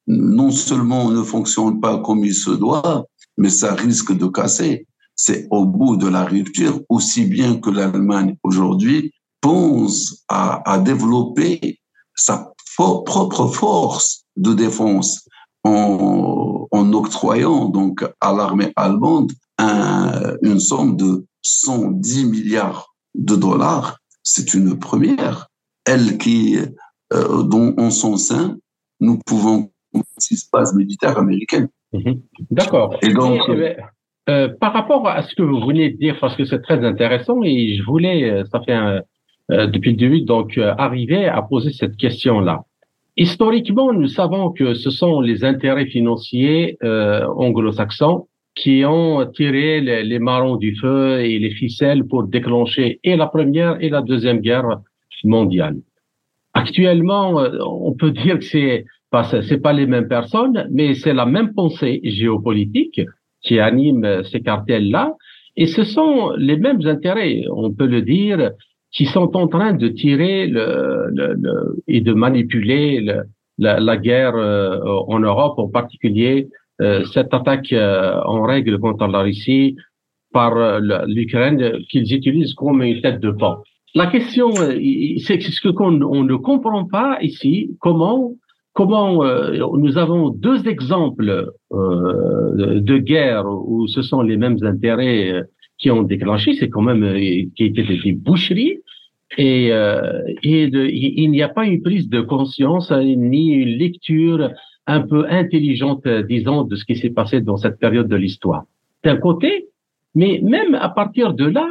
non 0.07 0.51
seulement 0.51 1.11
ne 1.11 1.23
fonctionne 1.23 1.81
pas 1.81 1.99
comme 1.99 2.25
il 2.25 2.35
se 2.35 2.51
doit, 2.51 3.05
mais 3.37 3.51
ça 3.51 3.75
risque 3.75 4.17
de 4.17 4.27
casser. 4.27 4.87
C'est 5.15 5.47
au 5.51 5.67
bout 5.67 5.97
de 5.97 6.07
la 6.09 6.25
rupture, 6.25 6.81
aussi 6.89 7.27
bien 7.27 7.57
que 7.57 7.71
l'Allemagne 7.71 8.37
aujourd'hui 8.43 9.13
pense 9.41 10.25
à, 10.29 10.63
à 10.71 10.79
développer 10.79 11.79
sa 12.15 12.53
propre 12.77 13.49
force 13.49 14.25
de 14.37 14.55
défense 14.55 15.28
en, 15.69 16.69
en 16.71 16.93
octroyant 16.93 17.67
donc 17.67 18.05
à 18.21 18.33
l'armée 18.33 18.73
allemande 18.77 19.33
un, 19.59 20.37
une 20.43 20.61
somme 20.61 20.97
de 20.97 21.27
110 21.43 22.27
milliards 22.27 22.95
de 23.15 23.37
dollars. 23.37 23.99
C'est 24.23 24.55
une 24.55 24.79
première. 24.79 25.49
Elle 25.85 26.19
qui 26.19 26.59
euh, 27.13 27.43
dont 27.43 27.75
en 27.79 27.91
son 27.91 28.17
sein, 28.17 28.59
nous 29.01 29.19
pouvons 29.25 29.71
ce 30.19 30.29
qui 30.29 30.37
se 30.37 30.49
passe 30.51 30.75
militaire 30.75 31.19
américaine. 31.19 31.69
Mhm. 31.93 32.21
D'accord. 32.51 32.97
Et 33.03 33.13
donc, 33.13 33.41
euh, 34.29 34.49
par 34.61 34.75
rapport 34.75 35.09
à 35.09 35.23
ce 35.23 35.35
que 35.35 35.43
vous 35.43 35.61
venez 35.67 35.91
de 35.91 35.97
dire, 35.97 36.19
parce 36.21 36.37
que 36.37 36.45
c'est 36.45 36.61
très 36.61 36.85
intéressant, 36.85 37.43
et 37.43 37.77
je 37.77 37.83
voulais, 37.83 38.31
euh, 38.31 38.45
ça 38.53 38.61
fait 38.61 38.75
un, 38.75 39.01
euh, 39.51 39.67
depuis 39.67 39.93
le 39.93 39.97
début, 39.97 40.21
donc 40.21 40.59
arriver 40.59 41.27
à 41.27 41.41
poser 41.41 41.73
cette 41.73 41.97
question-là. 41.97 42.65
Historiquement, 43.19 43.93
nous 43.93 44.09
savons 44.09 44.51
que 44.53 44.75
ce 44.75 44.91
sont 44.91 45.21
les 45.21 45.45
intérêts 45.45 45.87
financiers 45.87 46.79
anglo-saxons 46.83 48.29
qui 48.55 48.85
ont 48.85 49.27
tiré 49.27 49.81
les, 49.81 50.03
les, 50.03 50.19
marrons 50.19 50.57
du 50.57 50.75
feu 50.77 51.21
et 51.21 51.39
les 51.39 51.51
ficelles 51.51 52.05
pour 52.05 52.25
déclencher 52.25 53.01
et 53.05 53.17
la 53.17 53.27
première 53.27 53.77
et 53.81 53.89
la 53.89 54.03
deuxième 54.03 54.41
guerre 54.41 54.81
mondiale. 55.25 55.77
Actuellement, 56.55 57.41
euh, 57.41 57.59
on 57.65 57.93
peut 57.93 58.11
dire 58.11 58.39
que 58.39 58.45
c'est 58.45 58.85
pas 59.11 59.25
c'est 59.25 59.63
pas 59.63 59.73
les 59.73 59.87
mêmes 59.87 60.09
personnes, 60.09 60.67
mais 60.71 60.95
c'est 60.95 61.15
la 61.15 61.27
même 61.27 61.55
pensée 61.55 62.01
géopolitique 62.05 63.01
qui 63.43 63.61
anime 63.61 64.05
euh, 64.05 64.23
ces 64.25 64.41
cartels-là, 64.41 65.15
et 65.57 65.67
ce 65.67 65.85
sont 65.85 66.33
les 66.37 66.57
mêmes 66.57 66.85
intérêts, 66.87 67.45
on 67.51 67.73
peut 67.73 67.87
le 67.87 68.03
dire, 68.03 68.53
qui 68.93 69.05
sont 69.07 69.37
en 69.37 69.49
train 69.49 69.73
de 69.73 69.89
tirer 69.89 70.47
le, 70.47 71.09
le, 71.13 71.83
et 71.87 72.01
de 72.01 72.13
manipuler 72.13 73.01
le, 73.01 73.25
la, 73.59 73.81
la, 73.81 73.97
guerre 73.97 74.37
euh, 74.37 74.79
en 75.09 75.19
Europe, 75.21 75.59
en 75.59 75.69
particulier 75.69 76.49
cette 77.13 77.35
attaque 77.35 77.73
en 77.73 78.43
règle 78.43 78.79
contre 78.79 79.09
la 79.09 79.23
Russie 79.23 79.75
par 80.33 80.79
l'Ukraine 81.09 81.73
qu'ils 81.91 82.15
utilisent 82.15 82.55
comme 82.55 82.83
une 82.83 83.01
tête 83.01 83.19
de 83.19 83.33
pont. 83.33 83.57
La 83.97 84.07
question, 84.07 84.51
euh, 84.61 84.79
c'est 85.25 85.41
ce 85.41 85.69
qu'on 85.71 86.03
on 86.03 86.23
ne 86.23 86.37
comprend 86.37 86.85
pas 86.85 87.19
ici, 87.21 87.77
comment 87.81 88.35
comment 88.79 89.25
euh, 89.25 89.59
nous 89.77 89.99
avons 89.99 90.29
deux 90.29 90.69
exemples 90.69 91.51
euh, 91.73 92.81
de 92.81 92.99
guerre 92.99 93.45
où 93.47 93.89
ce 93.89 94.03
sont 94.03 94.23
les 94.23 94.37
mêmes 94.37 94.59
intérêts 94.63 95.33
euh, 95.33 95.43
qui 95.79 95.91
ont 95.91 96.03
déclenché, 96.03 96.55
c'est 96.55 96.69
quand 96.69 96.83
même 96.83 97.05
qui 97.55 97.65
étaient 97.65 97.83
des 97.83 98.13
boucheries, 98.13 98.79
et, 99.37 99.67
et 100.43 100.69
de, 100.69 100.87
il 100.87 101.31
n'y 101.31 101.43
a 101.43 101.49
pas 101.49 101.67
une 101.67 101.83
prise 101.83 102.09
de 102.09 102.21
conscience 102.21 102.91
ni 102.91 103.53
une 103.53 103.79
lecture 103.79 104.51
un 104.87 105.03
peu 105.03 105.27
intelligente, 105.29 106.09
disons, 106.29 106.65
de 106.65 106.75
ce 106.75 106.85
qui 106.85 106.97
s'est 106.97 107.11
passé 107.11 107.41
dans 107.43 107.59
cette 107.59 107.79
période 107.79 108.09
de 108.09 108.17
l'histoire. 108.17 108.65
D'un 109.05 109.17
côté, 109.17 109.69
mais 110.15 110.41
même 110.43 110.75
à 110.75 110.89
partir 110.89 111.35
de 111.35 111.45
là, 111.45 111.69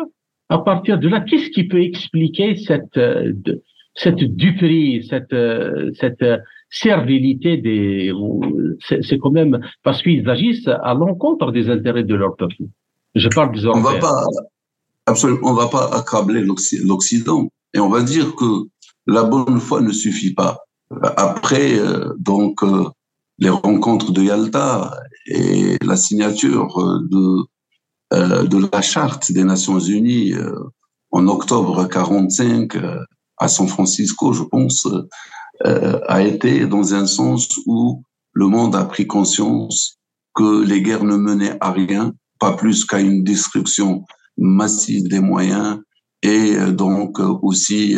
à 0.50 0.60
partir 0.60 0.98
de 1.00 1.08
là, 1.10 1.20
qu'est-ce 1.22 1.50
qui 1.50 1.66
peut 1.66 1.82
expliquer 1.82 2.56
cette 2.56 2.98
euh, 2.98 3.34
cette 3.96 4.24
duperie, 4.24 5.04
cette 5.04 5.34
euh, 5.34 5.92
cette 5.96 6.22
euh, 6.22 6.38
servilité 6.70 7.58
des 7.58 8.14
c'est 8.80 9.18
quand 9.18 9.32
même 9.32 9.60
parce 9.84 10.02
qu'ils 10.04 10.30
agissent 10.30 10.68
à 10.68 10.94
l'encontre 10.94 11.52
des 11.52 11.70
intérêts 11.70 12.04
de 12.04 12.16
leur 12.16 12.36
peuple. 12.36 12.56
Je 13.18 13.28
parle 13.30 13.54
des 13.54 13.66
On 13.68 13.82
va 13.82 14.00
pas 14.00 14.26
absolument, 15.06 15.50
on 15.50 15.54
va 15.54 15.68
pas 15.68 15.90
accabler 15.94 16.42
l'Occident 16.44 17.48
et 17.74 17.80
on 17.80 17.90
va 17.90 18.02
dire 18.02 18.36
que 18.36 18.68
la 19.06 19.24
bonne 19.24 19.60
foi 19.60 19.82
ne 19.82 19.92
suffit 19.92 20.34
pas. 20.34 20.60
Après 21.18 21.80
donc 22.18 22.62
les 23.40 23.50
rencontres 23.50 24.12
de 24.12 24.24
Yalta 24.24 24.92
et 25.26 25.78
la 25.84 25.96
signature 25.96 26.78
de 27.10 27.46
euh, 28.14 28.44
de 28.48 28.70
la 28.72 28.82
charte 28.82 29.34
des 29.34 29.44
Nations 29.44 29.80
Unies 29.80 30.34
euh, 30.34 30.58
en 31.12 31.28
octobre 31.28 31.86
45 31.90 32.74
euh, 32.78 33.04
à 33.38 33.50
San 33.50 33.68
Francisco, 33.68 34.32
je 34.32 34.44
pense, 34.44 34.88
a 35.64 36.22
été 36.22 36.68
dans 36.68 36.94
un 36.94 37.06
sens 37.06 37.60
où 37.66 38.04
le 38.32 38.48
monde 38.48 38.76
a 38.76 38.86
pris 38.86 39.08
conscience 39.08 39.98
que 40.34 40.64
les 40.64 40.82
guerres 40.82 41.04
ne 41.04 41.18
menaient 41.18 41.58
à 41.60 41.72
rien, 41.72 42.14
pas 42.40 42.54
plus 42.54 42.86
qu'à 42.86 43.00
une 43.00 43.24
destruction 43.24 44.06
massive 44.38 45.08
des 45.08 45.20
moyens 45.20 45.80
et 46.22 46.56
euh, 46.56 46.72
donc 46.72 47.20
aussi 47.20 47.98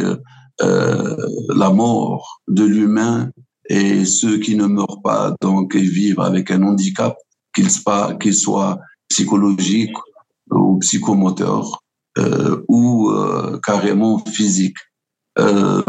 euh, 0.61 1.15
la 1.55 1.69
mort 1.69 2.41
de 2.47 2.63
l'humain 2.63 3.31
et 3.69 4.05
ceux 4.05 4.39
qui 4.39 4.55
ne 4.55 4.65
meurent 4.65 5.01
pas 5.03 5.35
donc 5.41 5.75
vivent 5.75 6.19
avec 6.19 6.51
un 6.51 6.63
handicap 6.63 7.15
qu'il 7.53 7.69
soit, 8.35 8.79
psychologique 9.09 9.95
ou 10.51 10.77
psychomoteur 10.79 11.81
euh, 12.17 12.63
ou 12.67 13.09
euh, 13.09 13.59
carrément 13.63 14.19
physique. 14.19 14.77
Euh, 15.37 15.81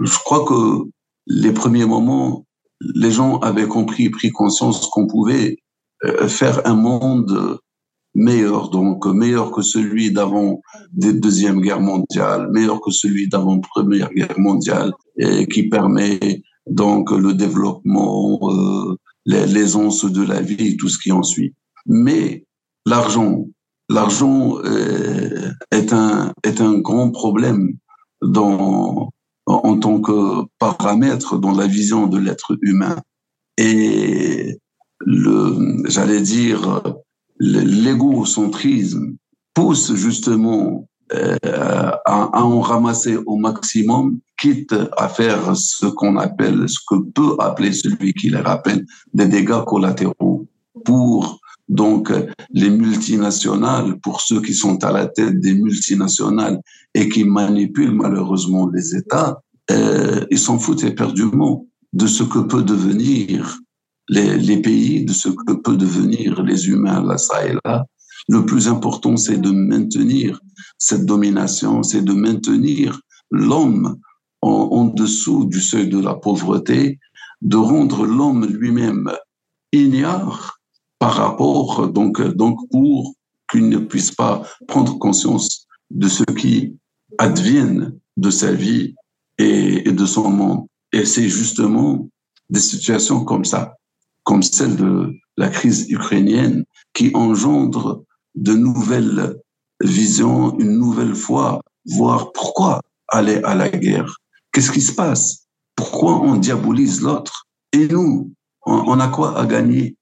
je 0.00 0.18
crois 0.18 0.44
que 0.44 0.88
les 1.26 1.52
premiers 1.52 1.84
moments, 1.84 2.44
les 2.80 3.10
gens 3.10 3.38
avaient 3.38 3.66
compris, 3.66 4.08
pris 4.10 4.30
conscience 4.30 4.88
qu'on 4.88 5.06
pouvait 5.06 5.56
euh, 5.56 5.67
faire 6.28 6.66
un 6.66 6.74
monde 6.74 7.58
meilleur, 8.14 8.70
donc 8.70 9.06
meilleur 9.06 9.50
que 9.50 9.62
celui 9.62 10.12
d'avant 10.12 10.60
la 10.96 11.12
Deuxième 11.12 11.60
Guerre 11.60 11.80
mondiale, 11.80 12.50
meilleur 12.52 12.80
que 12.80 12.90
celui 12.90 13.28
d'avant 13.28 13.60
Première 13.60 14.12
Guerre 14.12 14.38
mondiale, 14.38 14.92
et 15.18 15.46
qui 15.46 15.68
permet 15.68 16.42
donc 16.68 17.10
le 17.10 17.34
développement, 17.34 18.38
euh, 18.42 18.96
l'aisance 19.26 20.04
de 20.04 20.22
la 20.22 20.40
vie 20.40 20.76
tout 20.76 20.88
ce 20.88 20.98
qui 20.98 21.12
en 21.12 21.22
suit. 21.22 21.54
Mais 21.86 22.44
l'argent, 22.86 23.46
l'argent 23.88 24.58
euh, 24.64 25.50
est 25.70 25.92
un 25.92 26.32
est 26.44 26.60
un 26.60 26.78
grand 26.78 27.10
problème 27.10 27.74
dans 28.22 29.10
en 29.46 29.78
tant 29.78 30.00
que 30.00 30.44
paramètre 30.58 31.38
dans 31.38 31.52
la 31.52 31.66
vision 31.66 32.06
de 32.06 32.18
l'être 32.18 32.58
humain 32.60 32.96
et 33.56 34.58
le 35.00 35.82
j'allais 35.88 36.20
dire 36.20 36.82
l'égocentrisme 37.40 39.16
pousse 39.54 39.94
justement 39.94 40.88
euh, 41.14 41.36
à, 41.44 42.42
en 42.44 42.60
ramasser 42.60 43.16
au 43.26 43.36
maximum, 43.36 44.18
quitte 44.38 44.74
à 44.96 45.08
faire 45.08 45.56
ce 45.56 45.86
qu'on 45.86 46.16
appelle, 46.16 46.68
ce 46.68 46.78
que 46.86 47.00
peut 47.12 47.34
appeler 47.38 47.72
celui 47.72 48.12
qui 48.12 48.28
les 48.28 48.40
rappelle, 48.40 48.84
des 49.14 49.26
dégâts 49.26 49.64
collatéraux 49.66 50.46
pour 50.84 51.40
donc 51.68 52.12
les 52.50 52.70
multinationales, 52.70 53.98
pour 54.00 54.20
ceux 54.20 54.40
qui 54.40 54.54
sont 54.54 54.82
à 54.84 54.92
la 54.92 55.06
tête 55.06 55.40
des 55.40 55.54
multinationales 55.54 56.60
et 56.94 57.08
qui 57.08 57.24
manipulent 57.24 57.94
malheureusement 57.94 58.68
les 58.68 58.96
États, 58.96 59.40
euh, 59.70 60.24
ils 60.30 60.38
s'en 60.38 60.58
foutent 60.58 60.84
éperdument 60.84 61.66
de 61.92 62.06
ce 62.06 62.22
que 62.22 62.38
peut 62.38 62.62
devenir 62.62 63.58
les, 64.08 64.38
les, 64.38 64.60
pays, 64.60 65.04
de 65.04 65.12
ce 65.12 65.28
que 65.28 65.52
peut 65.54 65.76
devenir 65.76 66.42
les 66.42 66.68
humains 66.68 67.02
là, 67.04 67.18
ça 67.18 67.46
et 67.46 67.54
là. 67.64 67.84
Le 68.28 68.44
plus 68.44 68.68
important, 68.68 69.16
c'est 69.16 69.40
de 69.40 69.50
maintenir 69.50 70.40
cette 70.78 71.06
domination, 71.06 71.82
c'est 71.82 72.02
de 72.02 72.12
maintenir 72.12 73.00
l'homme 73.30 73.98
en, 74.42 74.50
en, 74.50 74.84
dessous 74.86 75.44
du 75.44 75.60
seuil 75.60 75.88
de 75.88 75.98
la 75.98 76.14
pauvreté, 76.14 76.98
de 77.40 77.56
rendre 77.56 78.06
l'homme 78.06 78.46
lui-même 78.46 79.10
ignare 79.72 80.58
par 80.98 81.14
rapport, 81.14 81.88
donc, 81.88 82.20
donc 82.34 82.58
pour 82.70 83.14
qu'il 83.50 83.68
ne 83.68 83.78
puisse 83.78 84.12
pas 84.12 84.42
prendre 84.66 84.98
conscience 84.98 85.66
de 85.90 86.08
ce 86.08 86.24
qui 86.24 86.76
advienne 87.18 87.98
de 88.16 88.30
sa 88.30 88.52
vie 88.52 88.94
et, 89.38 89.88
et 89.88 89.92
de 89.92 90.06
son 90.06 90.30
monde. 90.30 90.66
Et 90.92 91.04
c'est 91.04 91.28
justement 91.28 92.08
des 92.50 92.60
situations 92.60 93.24
comme 93.24 93.44
ça 93.44 93.77
comme 94.28 94.42
celle 94.42 94.76
de 94.76 95.14
la 95.38 95.48
crise 95.48 95.86
ukrainienne, 95.88 96.66
qui 96.92 97.10
engendre 97.14 98.04
de 98.34 98.52
nouvelles 98.52 99.36
visions, 99.82 100.54
une 100.58 100.76
nouvelle 100.76 101.14
foi, 101.14 101.62
voir 101.86 102.30
pourquoi 102.32 102.82
aller 103.08 103.40
à 103.42 103.54
la 103.54 103.70
guerre. 103.70 104.18
Qu'est-ce 104.52 104.70
qui 104.70 104.82
se 104.82 104.92
passe? 104.92 105.46
Pourquoi 105.74 106.20
on 106.20 106.36
diabolise 106.36 107.00
l'autre? 107.00 107.46
Et 107.72 107.88
nous, 107.88 108.30
on, 108.66 109.00
a 109.00 109.08
quoi 109.08 109.40
à 109.40 109.46
gagner? 109.46 109.96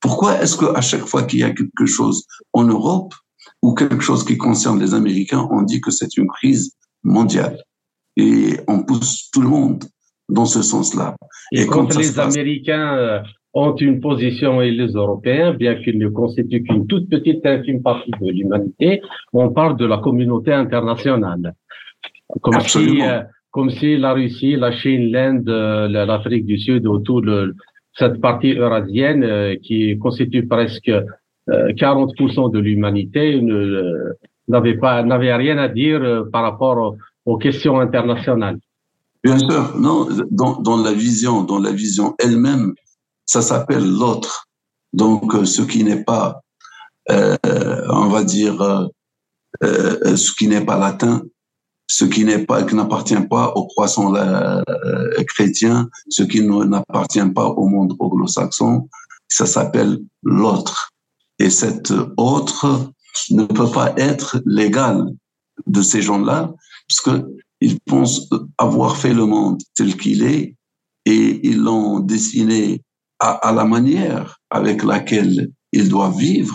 Pourquoi 0.00 0.40
est-ce 0.40 0.56
qu'à 0.56 0.80
chaque 0.80 1.06
fois 1.06 1.24
qu'il 1.24 1.40
y 1.40 1.42
a 1.42 1.50
quelque 1.50 1.86
chose 1.86 2.26
en 2.52 2.62
Europe 2.62 3.12
ou 3.60 3.74
quelque 3.74 4.02
chose 4.02 4.24
qui 4.24 4.38
concerne 4.38 4.78
les 4.78 4.94
Américains, 4.94 5.48
on 5.50 5.62
dit 5.62 5.80
que 5.80 5.90
c'est 5.90 6.16
une 6.16 6.28
crise 6.28 6.76
mondiale? 7.02 7.58
Et 8.16 8.56
on 8.68 8.84
pousse 8.84 9.30
tout 9.32 9.42
le 9.42 9.48
monde 9.48 9.84
dans 10.28 10.46
ce 10.46 10.62
sens-là. 10.62 11.16
Et, 11.50 11.62
et 11.62 11.66
quand 11.66 11.92
les 11.96 12.20
Américains 12.20 12.96
euh, 12.96 13.20
ont 13.54 13.76
une 13.76 14.00
position 14.00 14.60
et 14.60 14.72
les 14.72 14.88
Européens, 14.88 15.54
bien 15.54 15.76
qu'ils 15.76 15.98
ne 15.98 16.08
constituent 16.08 16.64
qu'une 16.64 16.86
toute 16.86 17.08
petite 17.08 17.46
infime 17.46 17.82
partie 17.82 18.10
de 18.20 18.30
l'humanité, 18.30 19.00
on 19.32 19.50
parle 19.50 19.76
de 19.76 19.86
la 19.86 19.98
communauté 19.98 20.52
internationale. 20.52 21.54
Comme 22.40 22.60
si, 22.60 23.00
euh, 23.00 23.22
comme 23.52 23.70
si 23.70 23.96
la 23.96 24.12
Russie, 24.12 24.56
la 24.56 24.72
Chine, 24.72 25.12
l'Inde, 25.12 25.48
euh, 25.48 25.88
l'Afrique 25.88 26.46
du 26.46 26.58
Sud, 26.58 26.86
autour 26.86 27.22
de 27.22 27.54
cette 27.96 28.20
partie 28.20 28.54
eurasienne 28.54 29.22
euh, 29.22 29.54
qui 29.62 29.96
constitue 29.98 30.46
presque 30.46 30.90
40% 31.46 32.50
de 32.50 32.58
l'humanité, 32.58 33.38
n'avait 34.48 34.78
pas, 34.78 35.02
n'avait 35.02 35.34
rien 35.34 35.58
à 35.58 35.68
dire 35.68 36.24
par 36.32 36.42
rapport 36.42 36.96
aux 37.26 37.36
questions 37.36 37.78
internationales. 37.78 38.58
Bien 39.22 39.38
sûr, 39.38 39.74
non, 39.78 40.08
dans, 40.30 40.62
dans 40.62 40.78
la 40.78 40.94
vision, 40.94 41.44
dans 41.44 41.58
la 41.58 41.70
vision 41.70 42.14
elle-même 42.18 42.72
ça 43.26 43.42
s'appelle 43.42 43.86
l'autre. 43.86 44.46
Donc, 44.92 45.34
euh, 45.34 45.44
ce 45.44 45.62
qui 45.62 45.82
n'est 45.82 46.04
pas, 46.04 46.40
euh, 47.10 47.36
on 47.88 48.08
va 48.08 48.22
dire, 48.24 48.60
euh, 48.60 48.86
euh, 49.62 50.16
ce 50.16 50.32
qui 50.32 50.46
n'est 50.48 50.64
pas 50.64 50.78
latin, 50.78 51.22
ce 51.86 52.04
qui 52.04 52.24
n'est 52.24 52.44
pas, 52.44 52.62
qui 52.62 52.74
n'appartient 52.74 53.26
pas 53.28 53.52
au 53.54 53.66
croissant 53.66 54.14
euh, 54.14 54.62
chrétien, 55.28 55.88
ce 56.08 56.22
qui 56.22 56.42
n'appartient 56.42 57.30
pas 57.34 57.46
au 57.46 57.66
monde 57.66 57.94
anglo-saxon, 57.98 58.88
ça 59.28 59.46
s'appelle 59.46 59.98
l'autre. 60.22 60.90
Et 61.38 61.50
cet 61.50 61.92
autre 62.16 62.92
ne 63.30 63.44
peut 63.44 63.70
pas 63.70 63.92
être 63.96 64.40
légal 64.46 65.06
de 65.66 65.82
ces 65.82 66.02
gens-là, 66.02 66.52
puisque 66.86 67.10
ils 67.60 67.80
pensent 67.80 68.28
avoir 68.58 68.96
fait 68.96 69.14
le 69.14 69.26
monde 69.26 69.60
tel 69.74 69.96
qu'il 69.96 70.22
est 70.22 70.54
et 71.06 71.48
ils 71.48 71.60
l'ont 71.60 72.00
dessiné 72.00 72.82
à, 73.20 73.52
la 73.52 73.64
manière 73.64 74.40
avec 74.50 74.82
laquelle 74.82 75.50
ils 75.72 75.88
doivent 75.88 76.18
vivre 76.18 76.54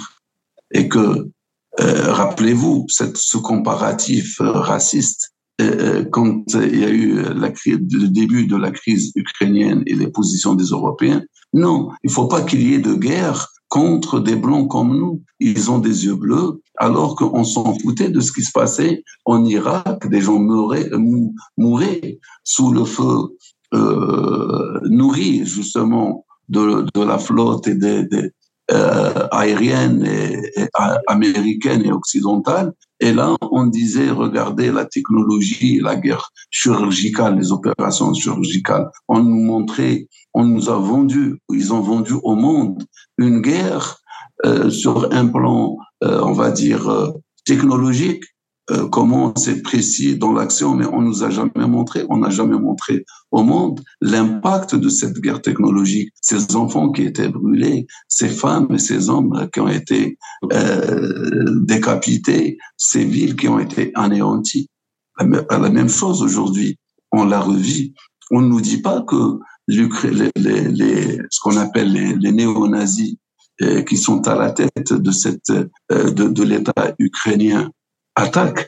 et 0.72 0.88
que, 0.88 1.30
euh, 1.80 2.14
rappelez-vous, 2.14 2.86
ce 2.90 3.38
comparatif 3.38 4.40
euh, 4.42 4.52
raciste, 4.52 5.34
euh, 5.62 6.06
quand 6.12 6.44
il 6.54 6.80
y 6.80 6.86
a 6.86 6.90
eu 6.90 7.16
le 7.16 8.08
début 8.08 8.46
de 8.46 8.56
la 8.56 8.72
crise 8.72 9.12
ukrainienne 9.16 9.84
et 9.88 9.96
les 9.96 10.08
positions 10.08 10.56
des 10.56 10.66
Européens, 10.66 11.24
non, 11.54 11.90
il 12.04 12.12
faut 12.12 12.28
pas 12.28 12.42
qu'il 12.42 12.62
y 12.62 12.74
ait 12.76 12.80
de 12.80 12.94
guerre 12.94 13.48
contre 13.68 14.20
des 14.20 14.36
blancs 14.36 14.70
comme 14.70 14.98
nous. 14.98 15.24
Ils 15.40 15.72
ont 15.72 15.80
des 15.80 16.06
yeux 16.06 16.16
bleus, 16.16 16.62
alors 16.78 17.16
qu'on 17.16 17.44
s'en 17.44 17.76
foutait 17.80 18.10
de 18.10 18.20
ce 18.20 18.32
qui 18.32 18.44
se 18.44 18.52
passait 18.52 19.04
en 19.26 19.46
Irak. 19.46 20.08
Des 20.10 20.22
gens 20.22 20.40
mouraient, 20.40 22.20
sous 22.44 22.72
le 22.72 22.86
feu 22.86 23.38
euh, 23.74 24.80
nourri 24.90 25.46
justement 25.46 26.26
de, 26.50 27.04
la 27.04 27.18
flotte 27.18 27.68
et 27.68 27.78
euh, 28.72 29.28
aériennes 29.32 30.06
et, 30.06 30.68
américaines 31.08 31.86
et 31.86 31.92
occidentales. 31.92 32.74
Et 33.00 33.14
là, 33.14 33.36
on 33.42 33.66
disait, 33.66 34.12
regardez 34.12 34.72
la 34.72 34.86
technologie, 34.86 35.80
la 35.80 35.96
guerre 35.96 36.30
chirurgicale, 36.52 37.40
les 37.40 37.52
opérations 37.52 38.14
chirurgicales. 38.14 38.90
On 39.08 39.24
nous 39.24 39.42
montrait, 39.42 40.08
on 40.34 40.46
nous 40.46 40.70
a 40.70 40.78
vendu, 40.78 41.40
ils 41.52 41.74
ont 41.74 41.82
vendu 41.82 42.14
au 42.24 42.36
monde 42.36 42.84
une 43.18 43.42
guerre 43.42 43.98
euh, 44.46 44.70
sur 44.70 45.14
un 45.14 45.28
plan, 45.28 45.78
euh, 46.04 46.22
on 46.22 46.34
va 46.34 46.52
dire, 46.52 47.14
technologique 47.46 48.24
euh, 48.72 48.88
comment 48.90 49.34
c'est 49.36 49.62
précis 49.62 50.18
dans 50.18 50.34
l'action, 50.34 50.76
mais 50.76 50.86
on 50.86 51.02
nous 51.02 51.24
a 51.24 51.30
jamais 51.30 51.68
montré, 51.68 52.06
on 52.10 52.18
n'a 52.18 52.30
jamais 52.30 52.58
montré 52.58 53.06
au 53.32 53.44
monde 53.44 53.82
l'impact 54.02 54.76
de 54.76 54.90
cette 54.90 55.20
guerre 55.20 55.42
technologique. 55.42 56.12
Ces 56.22 56.56
enfants 56.56 56.92
qui 56.92 57.04
étaient 57.04 57.30
brûlés, 57.30 57.88
ces 58.08 58.30
femmes 58.30 58.68
et 58.72 58.78
ces 58.78 59.10
hommes 59.10 59.50
qui 59.54 59.60
ont 59.60 59.68
été 59.68 60.18
euh, 60.54 61.60
décapités, 61.62 62.58
ces 62.78 63.04
villes 63.04 63.36
qui 63.36 63.48
ont 63.48 63.60
été 63.60 63.92
anéanties. 63.96 64.70
La 65.20 65.70
même 65.70 65.90
chose 65.90 66.22
aujourd'hui, 66.22 66.78
on 67.12 67.26
la 67.26 67.42
revit. 67.42 67.94
On 68.32 68.42
ne 68.42 68.48
nous 68.48 68.62
dit 68.62 68.82
pas 68.82 69.02
que 69.02 69.40
les, 69.68 70.32
les, 70.36 70.68
les, 70.70 71.20
ce 71.30 71.40
qu'on 71.42 71.58
appelle 71.58 71.92
les, 71.92 72.16
les 72.16 72.32
néo-nazis 72.32 73.18
euh, 73.62 73.82
qui 73.82 73.98
sont 73.98 74.28
à 74.28 74.36
la 74.36 74.52
tête 74.52 74.94
de 74.94 75.12
cette 75.12 75.50
euh, 75.50 76.12
de, 76.12 76.30
de 76.30 76.44
l'État 76.44 76.96
ukrainien 76.98 77.70
attaquent 78.20 78.68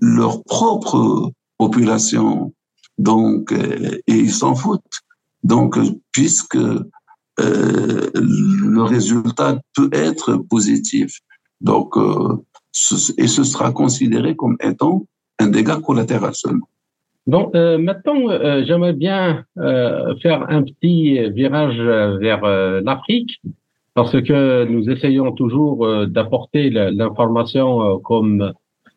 leur 0.00 0.42
propre 0.44 1.30
population. 1.56 2.52
Donc, 2.98 3.52
euh, 3.52 3.98
et 4.06 4.14
ils 4.14 4.32
s'en 4.32 4.54
foutent. 4.54 5.00
Donc, 5.42 5.78
puisque 6.12 6.58
le 7.40 8.82
résultat 8.82 9.60
peut 9.76 9.88
être 9.92 10.36
positif. 10.50 11.20
Donc, 11.60 11.94
et 11.96 13.28
ce 13.28 13.44
sera 13.44 13.70
considéré 13.70 14.34
comme 14.34 14.56
étant 14.60 15.06
un 15.38 15.46
dégât 15.46 15.80
collatéral 15.80 16.34
seulement. 16.34 16.68
Donc 17.28 17.54
maintenant, 17.54 18.18
j'aimerais 18.66 18.94
bien 18.94 19.44
faire 19.54 20.46
un 20.48 20.62
petit 20.64 21.30
virage 21.30 21.78
vers 22.18 22.42
l'Afrique 22.82 23.40
parce 23.98 24.22
que 24.22 24.64
nous 24.66 24.88
essayons 24.90 25.32
toujours 25.32 25.84
euh, 25.84 26.06
d'apporter 26.06 26.70
l'information 26.70 27.82
euh, 27.82 27.98
comme 27.98 28.52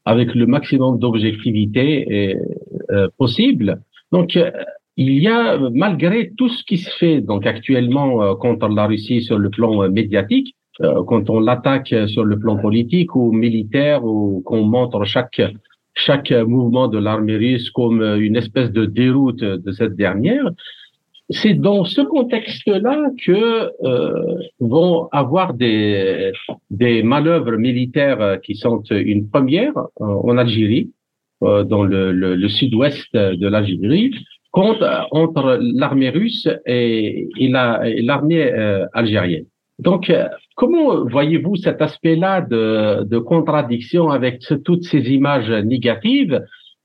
avec 0.05 0.33
le 0.35 0.45
maximum 0.45 0.99
d'objectivité 0.99 2.35
euh, 2.91 3.07
possible. 3.17 3.81
Donc, 4.11 4.37
il 4.97 5.13
y 5.21 5.27
a, 5.27 5.57
malgré 5.73 6.31
tout 6.37 6.49
ce 6.49 6.63
qui 6.63 6.77
se 6.77 6.89
fait 6.97 7.21
donc 7.21 7.45
actuellement 7.45 8.35
contre 8.35 8.67
la 8.67 8.87
Russie 8.87 9.21
sur 9.21 9.37
le 9.37 9.49
plan 9.49 9.89
médiatique, 9.89 10.55
quand 10.79 11.29
on 11.29 11.39
l'attaque 11.39 11.95
sur 12.07 12.25
le 12.25 12.37
plan 12.37 12.57
politique 12.57 13.15
ou 13.15 13.31
militaire, 13.31 14.03
ou 14.03 14.41
qu'on 14.45 14.63
montre 14.65 15.05
chaque 15.05 15.41
chaque 15.93 16.31
mouvement 16.31 16.87
de 16.87 16.97
l'armée 16.97 17.37
russe 17.37 17.69
comme 17.69 18.01
une 18.01 18.35
espèce 18.35 18.71
de 18.71 18.85
déroute 18.85 19.43
de 19.43 19.71
cette 19.71 19.95
dernière, 19.95 20.49
c'est 21.31 21.53
dans 21.53 21.83
ce 21.85 22.01
contexte-là 22.01 23.09
que 23.25 23.69
euh, 23.83 24.35
vont 24.59 25.07
avoir 25.11 25.53
des, 25.53 26.31
des 26.69 27.03
manœuvres 27.03 27.57
militaires 27.57 28.39
qui 28.43 28.55
sont 28.55 28.83
une 28.83 29.29
première 29.29 29.75
euh, 29.77 30.05
en 30.29 30.37
Algérie, 30.37 30.91
euh, 31.43 31.63
dans 31.63 31.83
le, 31.83 32.11
le, 32.11 32.35
le 32.35 32.49
sud-ouest 32.49 33.13
de 33.13 33.47
l'Algérie, 33.47 34.13
contre 34.51 35.07
entre 35.11 35.59
l'armée 35.61 36.09
russe 36.09 36.47
et, 36.65 37.29
et 37.37 37.47
l'armée 37.47 38.43
euh, 38.43 38.85
algérienne. 38.93 39.45
Donc, 39.79 40.09
euh, 40.09 40.27
comment 40.55 41.05
voyez-vous 41.05 41.55
cet 41.55 41.81
aspect-là 41.81 42.41
de, 42.41 43.03
de 43.05 43.17
contradiction 43.17 44.09
avec 44.09 44.43
toutes 44.65 44.83
ces 44.83 45.09
images 45.11 45.49
négatives 45.49 46.43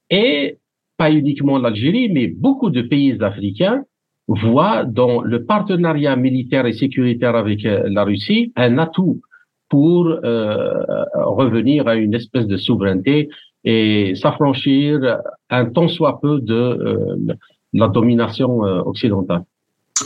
et 0.08 0.58
pas 0.96 1.10
uniquement 1.10 1.58
l'Algérie, 1.58 2.08
mais 2.08 2.28
beaucoup 2.28 2.70
de 2.70 2.82
pays 2.82 3.16
africains 3.20 3.84
voit 4.28 4.84
dans 4.84 5.20
le 5.22 5.44
partenariat 5.44 6.16
militaire 6.16 6.66
et 6.66 6.72
sécuritaire 6.72 7.36
avec 7.36 7.64
euh, 7.64 7.84
la 7.86 8.04
Russie 8.04 8.52
un 8.56 8.78
atout 8.78 9.20
pour 9.68 10.06
euh, 10.06 10.84
revenir 11.14 11.88
à 11.88 11.96
une 11.96 12.14
espèce 12.14 12.46
de 12.46 12.56
souveraineté 12.56 13.28
et 13.64 14.14
s'affranchir 14.14 15.18
un 15.50 15.66
tant 15.66 15.88
soit 15.88 16.20
peu 16.20 16.40
de 16.40 16.54
euh, 16.54 17.34
la 17.72 17.88
domination 17.88 18.60
occidentale. 18.60 19.42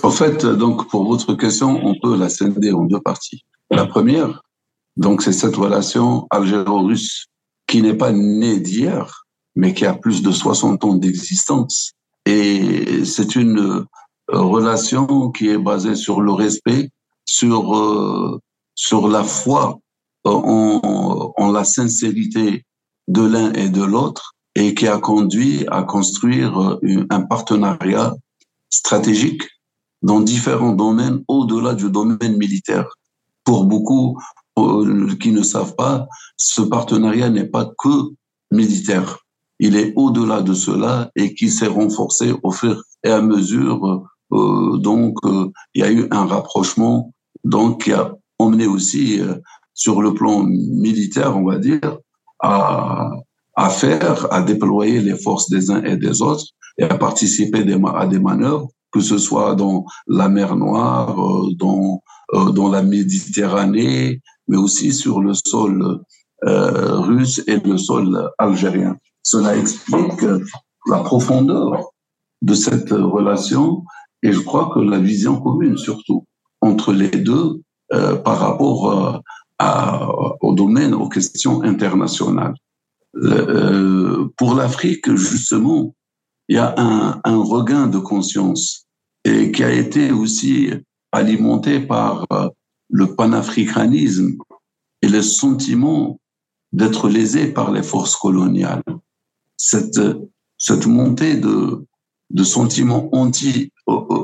En 0.03 0.11
fait, 0.11 0.47
donc 0.47 0.89
pour 0.89 1.05
votre 1.05 1.35
question, 1.35 1.79
on 1.85 1.95
peut 1.95 2.19
la 2.19 2.31
scinder 2.31 2.73
en 2.73 2.85
deux 2.85 3.01
parties. 3.01 3.45
La 3.71 3.87
première, 3.87 4.43
donc 4.97 5.23
c'est 5.23 5.33
cette 5.33 5.57
relation 5.57 6.27
algéro-russe 6.31 7.27
qui 7.67 7.83
n'est 7.83 7.95
pas 7.95 8.13
née 8.13 8.59
d'hier, 8.59 9.27
mais 9.55 9.75
qui 9.75 9.85
a 9.85 9.95
plus 9.95 10.23
de 10.23 10.33
60 10.33 10.85
ans 10.85 10.95
d'existence. 10.95 11.93
Et 12.27 13.05
c'est 13.05 13.37
une 13.37 13.85
relation 14.33 15.31
qui 15.31 15.49
est 15.49 15.59
basée 15.59 15.95
sur 15.95 16.21
le 16.21 16.33
respect, 16.33 16.91
sur 17.25 17.77
euh, 17.77 18.41
sur 18.75 19.09
la 19.09 19.25
foi 19.25 19.79
euh, 20.27 20.31
en, 20.33 21.53
la 21.53 21.65
sincérité 21.65 22.65
de 23.09 23.23
l'un 23.23 23.53
et 23.53 23.69
de 23.69 23.83
l'autre 23.83 24.35
et 24.55 24.75
qui 24.75 24.87
a 24.89 24.99
conduit 24.99 25.65
à 25.69 25.83
construire 25.83 26.61
euh, 26.61 27.07
un 27.11 27.23
partenariat 27.23 28.15
stratégique 28.69 29.43
dans 30.03 30.21
différents 30.21 30.73
domaines 30.73 31.23
au-delà 31.29 31.75
du 31.75 31.91
domaine 31.91 32.37
militaire. 32.37 32.89
Pour 33.45 33.65
beaucoup 33.65 34.19
qui 35.21 35.33
ne 35.33 35.43
savent 35.43 35.75
pas, 35.75 36.07
ce 36.37 36.61
partenariat 36.61 37.31
n'est 37.31 37.47
pas 37.47 37.71
que 37.79 38.11
militaire. 38.51 39.19
Il 39.59 39.77
est 39.77 39.93
au-delà 39.97 40.43
de 40.43 40.55
cela 40.55 41.11
et 41.17 41.35
qui 41.35 41.51
s'est 41.51 41.67
renforcé 41.67 42.35
au 42.43 42.51
fur 42.51 42.83
et 43.05 43.11
à 43.11 43.23
mesure 43.23 44.05
donc, 44.31 45.17
euh, 45.25 45.51
il 45.75 45.83
y 45.83 45.85
a 45.85 45.91
eu 45.91 46.07
un 46.11 46.27
rapprochement 46.27 47.13
donc 47.45 47.85
qui 47.85 47.93
a 47.93 48.15
emmené 48.39 48.67
aussi 48.67 49.21
euh, 49.21 49.35
sur 49.75 50.03
le 50.03 50.15
plan 50.15 50.43
militaire, 50.45 51.37
on 51.37 51.45
va 51.45 51.59
dire, 51.59 51.99
à, 52.41 53.11
faire, 53.71 54.33
à 54.33 54.43
déployer 54.43 55.01
les 55.01 55.17
forces 55.17 55.51
des 55.51 55.71
uns 55.71 55.83
et 55.85 55.97
des 55.97 56.23
autres 56.23 56.45
et 56.79 56.85
à 56.85 56.97
participer 56.97 57.61
à 57.95 58.07
des 58.07 58.19
manœuvres, 58.19 58.69
que 58.93 59.01
ce 59.01 59.19
soit 59.19 59.55
dans 59.55 59.85
la 60.07 60.29
mer 60.29 60.57
Noire, 60.57 61.15
dans, 61.57 62.01
la 62.71 62.83
Méditerranée, 62.83 64.21
mais 64.49 64.57
aussi 64.57 64.93
sur 64.93 65.21
le 65.21 65.35
sol 65.35 66.01
euh, 66.47 67.01
russe 67.01 67.43
et 67.47 67.57
le 67.59 67.77
sol 67.77 68.31
algérien. 68.39 68.97
Cela 69.23 69.57
explique 69.57 70.25
la 70.87 70.99
profondeur 70.99 71.91
de 72.43 72.55
cette 72.55 72.91
relation 72.91 73.85
et 74.23 74.33
je 74.33 74.41
crois 74.41 74.71
que 74.73 74.81
la 74.81 74.99
vision 74.99 75.41
commune, 75.41 75.77
surtout, 75.77 76.27
entre 76.61 76.93
les 76.93 77.09
deux 77.09 77.61
euh, 77.93 78.17
par 78.17 78.39
rapport 78.39 78.91
euh, 78.91 79.19
à, 79.59 80.09
au 80.41 80.55
domaine, 80.55 80.95
aux 80.95 81.09
questions 81.09 81.63
internationales. 81.63 82.55
Euh, 83.17 84.29
pour 84.37 84.55
l'Afrique, 84.55 85.15
justement, 85.15 85.95
il 86.49 86.57
y 86.57 86.59
a 86.59 86.75
un, 86.77 87.21
un, 87.25 87.37
regain 87.43 87.87
de 87.87 87.99
conscience 87.99 88.87
et 89.25 89.51
qui 89.53 89.65
a 89.65 89.73
été 89.73 90.13
aussi 90.13 90.71
alimenté 91.13 91.81
par 91.81 92.27
euh, 92.33 92.49
le 92.89 93.15
panafricanisme 93.15 94.37
et 95.03 95.09
le 95.09 95.23
sentiment 95.23 96.21
d'être 96.73 97.09
lésé 97.09 97.49
par 97.53 97.73
les 97.73 97.83
forces 97.83 98.17
coloniales. 98.17 98.83
Cette, 99.57 100.01
cette 100.57 100.87
montée 100.87 101.37
de, 101.37 101.85
de 102.31 102.45
sentiments 102.45 103.09
anti 103.13 103.73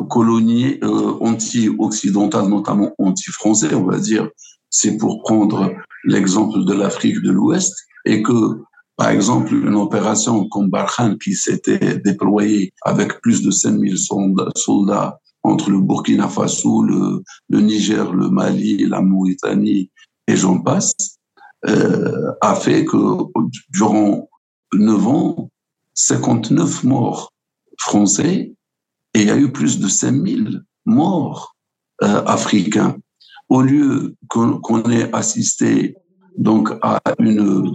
colonier 0.08 0.78
euh, 0.84 1.18
anti-occidental, 1.20 2.48
notamment 2.48 2.94
anti-français, 2.98 3.74
on 3.74 3.84
va 3.84 3.98
dire, 3.98 4.28
c'est 4.70 4.96
pour 4.96 5.22
prendre 5.22 5.72
l'exemple 6.04 6.64
de 6.64 6.72
l'Afrique 6.72 7.20
de 7.22 7.32
l'Ouest, 7.32 7.74
et 8.04 8.22
que, 8.22 8.62
par 8.96 9.10
exemple, 9.10 9.54
une 9.54 9.74
opération 9.74 10.48
comme 10.48 10.70
Barkhane 10.70 11.18
qui 11.18 11.34
s'était 11.34 11.98
déployée 11.98 12.72
avec 12.84 13.20
plus 13.20 13.42
de 13.42 13.50
5000 13.50 13.96
soldats 14.54 15.18
entre 15.42 15.70
le 15.70 15.80
Burkina 15.80 16.28
Faso, 16.28 16.82
le, 16.82 17.22
le 17.48 17.60
Niger, 17.60 18.12
le 18.12 18.28
Mali, 18.28 18.86
la 18.86 19.00
Mauritanie, 19.00 19.90
et 20.28 20.36
j'en 20.36 20.60
passe, 20.60 20.92
euh, 21.68 22.32
a 22.40 22.54
fait 22.54 22.84
que 22.84 22.96
durant 23.70 24.28
9 24.72 25.06
ans, 25.08 25.50
59 25.94 26.84
morts 26.84 27.32
français 27.78 28.52
et 29.14 29.22
il 29.22 29.28
y 29.28 29.30
a 29.30 29.36
eu 29.36 29.50
plus 29.50 29.78
de 29.78 29.88
5000 29.88 30.62
morts 30.84 31.56
euh, 32.02 32.22
africains. 32.24 32.96
Au 33.48 33.62
lieu 33.62 34.14
qu'on 34.28 34.90
ait 34.90 35.12
assisté 35.14 35.96
donc 36.36 36.70
à 36.82 37.00
une, 37.18 37.72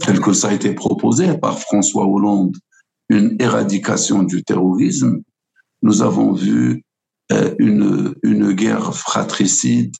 tel 0.00 0.20
que 0.20 0.32
ça 0.32 0.48
a 0.48 0.54
été 0.54 0.74
proposé 0.74 1.36
par 1.38 1.58
François 1.58 2.06
Hollande, 2.06 2.56
une 3.08 3.36
éradication 3.38 4.22
du 4.22 4.42
terrorisme, 4.42 5.20
nous 5.82 6.02
avons 6.02 6.32
vu 6.32 6.84
euh, 7.30 7.54
une, 7.58 8.14
une 8.22 8.52
guerre 8.52 8.94
fratricide 8.94 9.94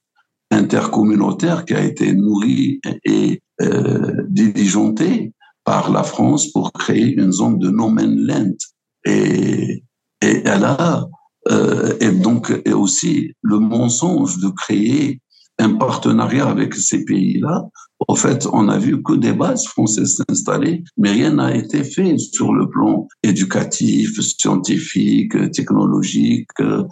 intercommunautaire 0.50 1.64
qui 1.64 1.74
a 1.74 1.82
été 1.82 2.12
nourrie 2.12 2.80
et 3.04 3.40
euh, 3.60 4.24
diligentée 4.28 5.32
par 5.64 5.90
la 5.90 6.02
France 6.02 6.50
pour 6.52 6.72
créer 6.72 7.14
une 7.14 7.32
zone 7.32 7.58
de 7.58 7.70
no 7.70 7.88
man 7.88 8.14
land. 8.26 8.56
Et 9.04 9.84
et 10.22 10.42
elle 10.44 10.64
a, 10.64 11.08
euh, 11.50 11.96
et 12.00 12.12
donc, 12.12 12.52
et 12.64 12.72
aussi 12.72 13.32
le 13.42 13.58
mensonge 13.58 14.38
de 14.38 14.48
créer 14.48 15.20
un 15.58 15.74
partenariat 15.74 16.46
avec 16.46 16.74
ces 16.74 17.04
pays-là. 17.04 17.68
En 18.08 18.14
fait, 18.14 18.46
on 18.52 18.68
a 18.68 18.78
vu 18.78 19.02
que 19.02 19.12
des 19.14 19.32
bases 19.32 19.66
françaises 19.66 20.22
s'installer, 20.28 20.82
mais 20.96 21.10
rien 21.10 21.34
n'a 21.34 21.54
été 21.54 21.84
fait 21.84 22.16
sur 22.18 22.52
le 22.52 22.68
plan 22.68 23.06
éducatif, 23.22 24.20
scientifique, 24.20 25.34
technologique, 25.52 26.50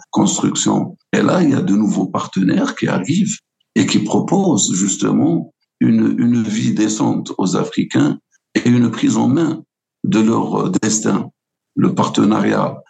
construction. 0.09 0.97
Et 1.11 1.21
là, 1.21 1.41
il 1.41 1.51
y 1.51 1.55
a 1.55 1.61
de 1.61 1.75
nouveaux 1.75 2.07
partenaires 2.07 2.75
qui 2.75 2.87
arrivent 2.87 3.37
et 3.75 3.85
qui 3.85 3.99
proposent 3.99 4.73
justement 4.73 5.53
une, 5.79 6.15
une 6.19 6.43
vie 6.43 6.73
décente 6.73 7.33
aux 7.37 7.57
Africains 7.57 8.19
et 8.55 8.69
une 8.69 8.91
prise 8.91 9.17
en 9.17 9.27
main 9.27 9.63
de 10.03 10.19
leur 10.19 10.69
destin. 10.81 11.30
Le 11.75 11.93
partenariat 11.95 12.81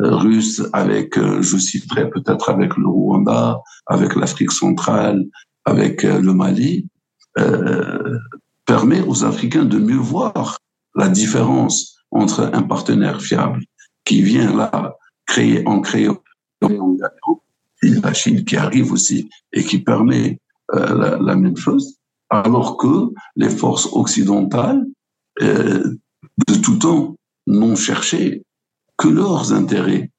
euh, 0.00 0.16
russe 0.16 0.60
avec, 0.72 1.16
euh, 1.16 1.40
je 1.40 1.56
citerai 1.56 2.10
peut-être 2.10 2.50
avec 2.50 2.76
le 2.76 2.88
Rwanda, 2.88 3.60
avec 3.86 4.16
l'Afrique 4.16 4.50
centrale, 4.50 5.24
avec 5.64 6.04
euh, 6.04 6.20
le 6.20 6.34
Mali, 6.34 6.88
permet 8.64 9.00
aux 9.02 9.24
Africains 9.24 9.64
de 9.64 9.78
mieux 9.78 9.96
voir 9.96 10.58
la 10.94 11.08
différence 11.08 11.96
entre 12.12 12.48
un 12.52 12.62
partenaire 12.62 13.20
fiable 13.20 13.60
qui 14.04 14.22
vient 14.22 14.54
là 14.54 14.94
créer 15.26 15.66
en 15.66 15.80
créant 15.80 16.20
la 17.82 18.12
Chine 18.12 18.44
qui 18.44 18.56
arrive 18.56 18.92
aussi 18.92 19.28
et 19.52 19.64
qui 19.64 19.80
permet 19.80 20.38
la, 20.72 21.34
même 21.34 21.56
chose, 21.56 21.96
alors 22.30 22.76
que 22.76 23.08
les 23.34 23.50
forces 23.50 23.88
occidentales, 23.92 24.86
de 25.40 26.54
tout 26.62 26.76
temps, 26.76 27.16
n'ont 27.46 27.76
cherché 27.76 28.44
que 28.96 29.08
leurs 29.08 29.52
intérêts. 29.52 30.10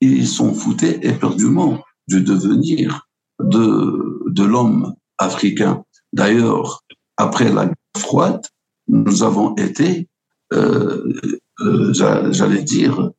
Ils 0.00 0.28
sont 0.28 0.54
foutés 0.54 1.06
éperdument 1.06 1.82
du 2.08 2.20
devenir 2.20 3.08
de, 3.40 4.22
de 4.28 4.44
l'homme 4.44 4.94
africain. 5.18 5.84
D'ailleurs, 6.12 6.82
après 7.16 7.52
la 7.52 7.66
guerre 7.66 7.74
froide, 7.96 8.42
nous 8.88 9.22
avons 9.22 9.54
été, 9.56 10.08
euh, 10.52 11.12
euh, 11.60 11.92
j'allais 11.92 12.62
dire, 12.62 13.10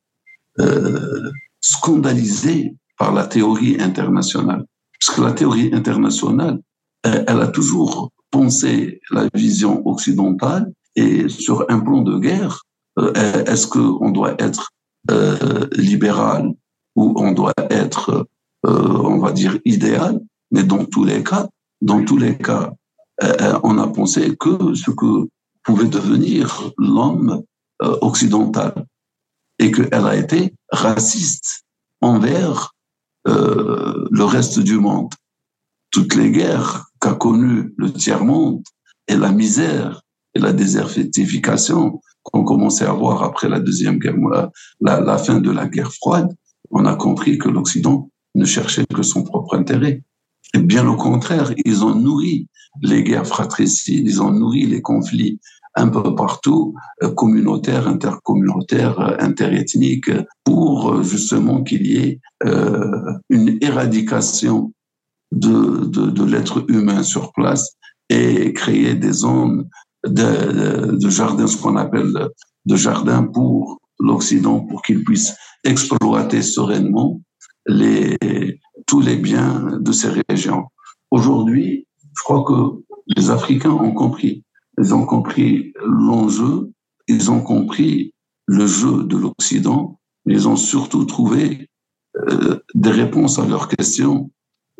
euh, 0.60 1.30
scandalisés 1.60 2.74
par 2.98 3.12
la 3.12 3.26
théorie 3.26 3.76
internationale. 3.80 4.64
Parce 4.98 5.16
que 5.16 5.22
la 5.22 5.32
théorie 5.32 5.70
internationale, 5.74 6.60
elle 7.02 7.40
a 7.40 7.48
toujours 7.48 8.10
pensé 8.30 9.00
la 9.10 9.28
vision 9.34 9.86
occidentale 9.86 10.72
et 10.94 11.28
sur 11.28 11.66
un 11.68 11.80
plan 11.80 12.02
de 12.02 12.18
guerre, 12.18 12.65
est-ce 12.98 13.66
qu'on 13.66 14.10
doit 14.10 14.34
être 14.38 14.70
libéral 15.72 16.52
ou 16.94 17.14
on 17.16 17.32
doit 17.32 17.54
être, 17.70 18.26
on 18.64 19.18
va 19.18 19.32
dire, 19.32 19.58
idéal? 19.64 20.20
Mais 20.50 20.62
dans 20.62 20.84
tous 20.84 21.04
les 21.04 21.22
cas, 21.22 21.48
dans 21.80 22.04
tous 22.04 22.16
les 22.16 22.36
cas, 22.38 22.72
euh, 23.22 23.58
on 23.62 23.78
a 23.78 23.88
pensé 23.88 24.36
que 24.36 24.74
ce 24.74 24.90
que 24.90 25.28
pouvait 25.62 25.88
devenir 25.88 26.70
l'homme 26.78 27.42
euh, 27.82 27.98
occidental 28.00 28.86
et 29.58 29.70
qu'elle 29.70 30.06
a 30.06 30.16
été 30.16 30.54
raciste 30.70 31.64
envers 32.00 32.72
euh, 33.26 34.06
le 34.10 34.24
reste 34.24 34.60
du 34.60 34.78
monde. 34.78 35.12
Toutes 35.90 36.14
les 36.14 36.30
guerres 36.30 36.86
qu'a 37.00 37.14
connues 37.14 37.74
le 37.76 37.92
tiers-monde 37.92 38.62
et 39.08 39.16
la 39.16 39.32
misère 39.32 40.02
et 40.34 40.38
la 40.38 40.52
désertification 40.52 42.00
qu'on 42.32 42.44
commençait 42.44 42.86
à 42.86 42.92
voir 42.92 43.22
après 43.22 43.48
la 43.48 43.60
deuxième 43.60 43.98
guerre, 43.98 44.16
la, 44.80 45.00
la 45.00 45.18
fin 45.18 45.40
de 45.40 45.50
la 45.50 45.66
guerre 45.66 45.92
froide, 45.92 46.34
on 46.70 46.84
a 46.84 46.94
compris 46.94 47.38
que 47.38 47.48
l'Occident 47.48 48.10
ne 48.34 48.44
cherchait 48.44 48.86
que 48.86 49.02
son 49.02 49.22
propre 49.22 49.56
intérêt. 49.56 50.02
Et 50.54 50.58
bien 50.58 50.86
au 50.88 50.96
contraire, 50.96 51.52
ils 51.64 51.84
ont 51.84 51.94
nourri 51.94 52.48
les 52.82 53.02
guerres 53.02 53.26
fratricides, 53.26 54.06
ils 54.06 54.22
ont 54.22 54.30
nourri 54.30 54.66
les 54.66 54.82
conflits 54.82 55.40
un 55.76 55.88
peu 55.88 56.14
partout, 56.14 56.74
euh, 57.02 57.10
communautaires, 57.10 57.86
intercommunautaires, 57.86 58.98
euh, 58.98 59.16
interethniques, 59.20 60.10
pour 60.42 60.90
euh, 60.90 61.02
justement 61.02 61.62
qu'il 61.62 61.86
y 61.86 61.98
ait 61.98 62.20
une 63.30 63.58
éradication 63.60 64.72
de, 65.32 66.24
l'être 66.24 66.64
humain 66.68 67.02
sur 67.02 67.32
place 67.32 67.76
et 68.08 68.52
créer 68.52 68.94
des 68.94 69.12
zones 69.12 69.68
de, 70.08 70.96
de 70.96 71.10
jardins, 71.10 71.46
ce 71.46 71.56
qu'on 71.56 71.76
appelle 71.76 72.28
de 72.64 72.76
jardins 72.76 73.24
pour 73.24 73.80
l'Occident, 73.98 74.60
pour 74.60 74.82
qu'il 74.82 75.04
puisse 75.04 75.34
exploiter 75.64 76.42
sereinement 76.42 77.20
les, 77.66 78.16
tous 78.86 79.00
les 79.00 79.16
biens 79.16 79.78
de 79.80 79.92
ces 79.92 80.10
régions. 80.28 80.64
Aujourd'hui, 81.10 81.86
je 82.16 82.22
crois 82.22 82.44
que 82.44 82.82
les 83.16 83.30
Africains 83.30 83.70
ont 83.70 83.92
compris. 83.92 84.44
Ils 84.78 84.94
ont 84.94 85.06
compris 85.06 85.72
l'enjeu, 85.84 86.70
ils 87.08 87.30
ont 87.30 87.40
compris 87.40 88.12
le 88.46 88.66
jeu 88.66 89.04
de 89.04 89.16
l'Occident, 89.16 89.98
mais 90.24 90.34
ils 90.34 90.48
ont 90.48 90.56
surtout 90.56 91.04
trouvé 91.04 91.68
euh, 92.28 92.58
des 92.74 92.90
réponses 92.90 93.38
à 93.38 93.46
leurs 93.46 93.68
questions 93.68 94.30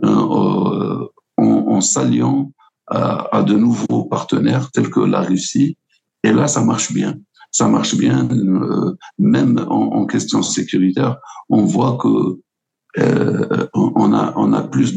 euh, 0.04 1.06
en, 1.36 1.44
en 1.44 1.80
s'alliant 1.80 2.52
à, 2.88 3.42
de 3.42 3.54
nouveaux 3.54 4.04
partenaires 4.04 4.70
tels 4.70 4.90
que 4.90 5.00
la 5.00 5.22
Russie. 5.22 5.76
Et 6.22 6.32
là, 6.32 6.46
ça 6.46 6.62
marche 6.64 6.92
bien. 6.92 7.16
Ça 7.50 7.68
marche 7.68 7.96
bien, 7.96 8.28
euh, 8.30 8.94
même 9.18 9.64
en, 9.68 10.04
question 10.06 10.42
sécuritaire. 10.42 11.16
On 11.48 11.64
voit 11.64 11.96
que 12.00 12.38
euh, 12.98 13.66
on, 13.74 14.12
a, 14.12 14.32
on 14.36 14.52
a 14.52 14.62
plus 14.62 14.96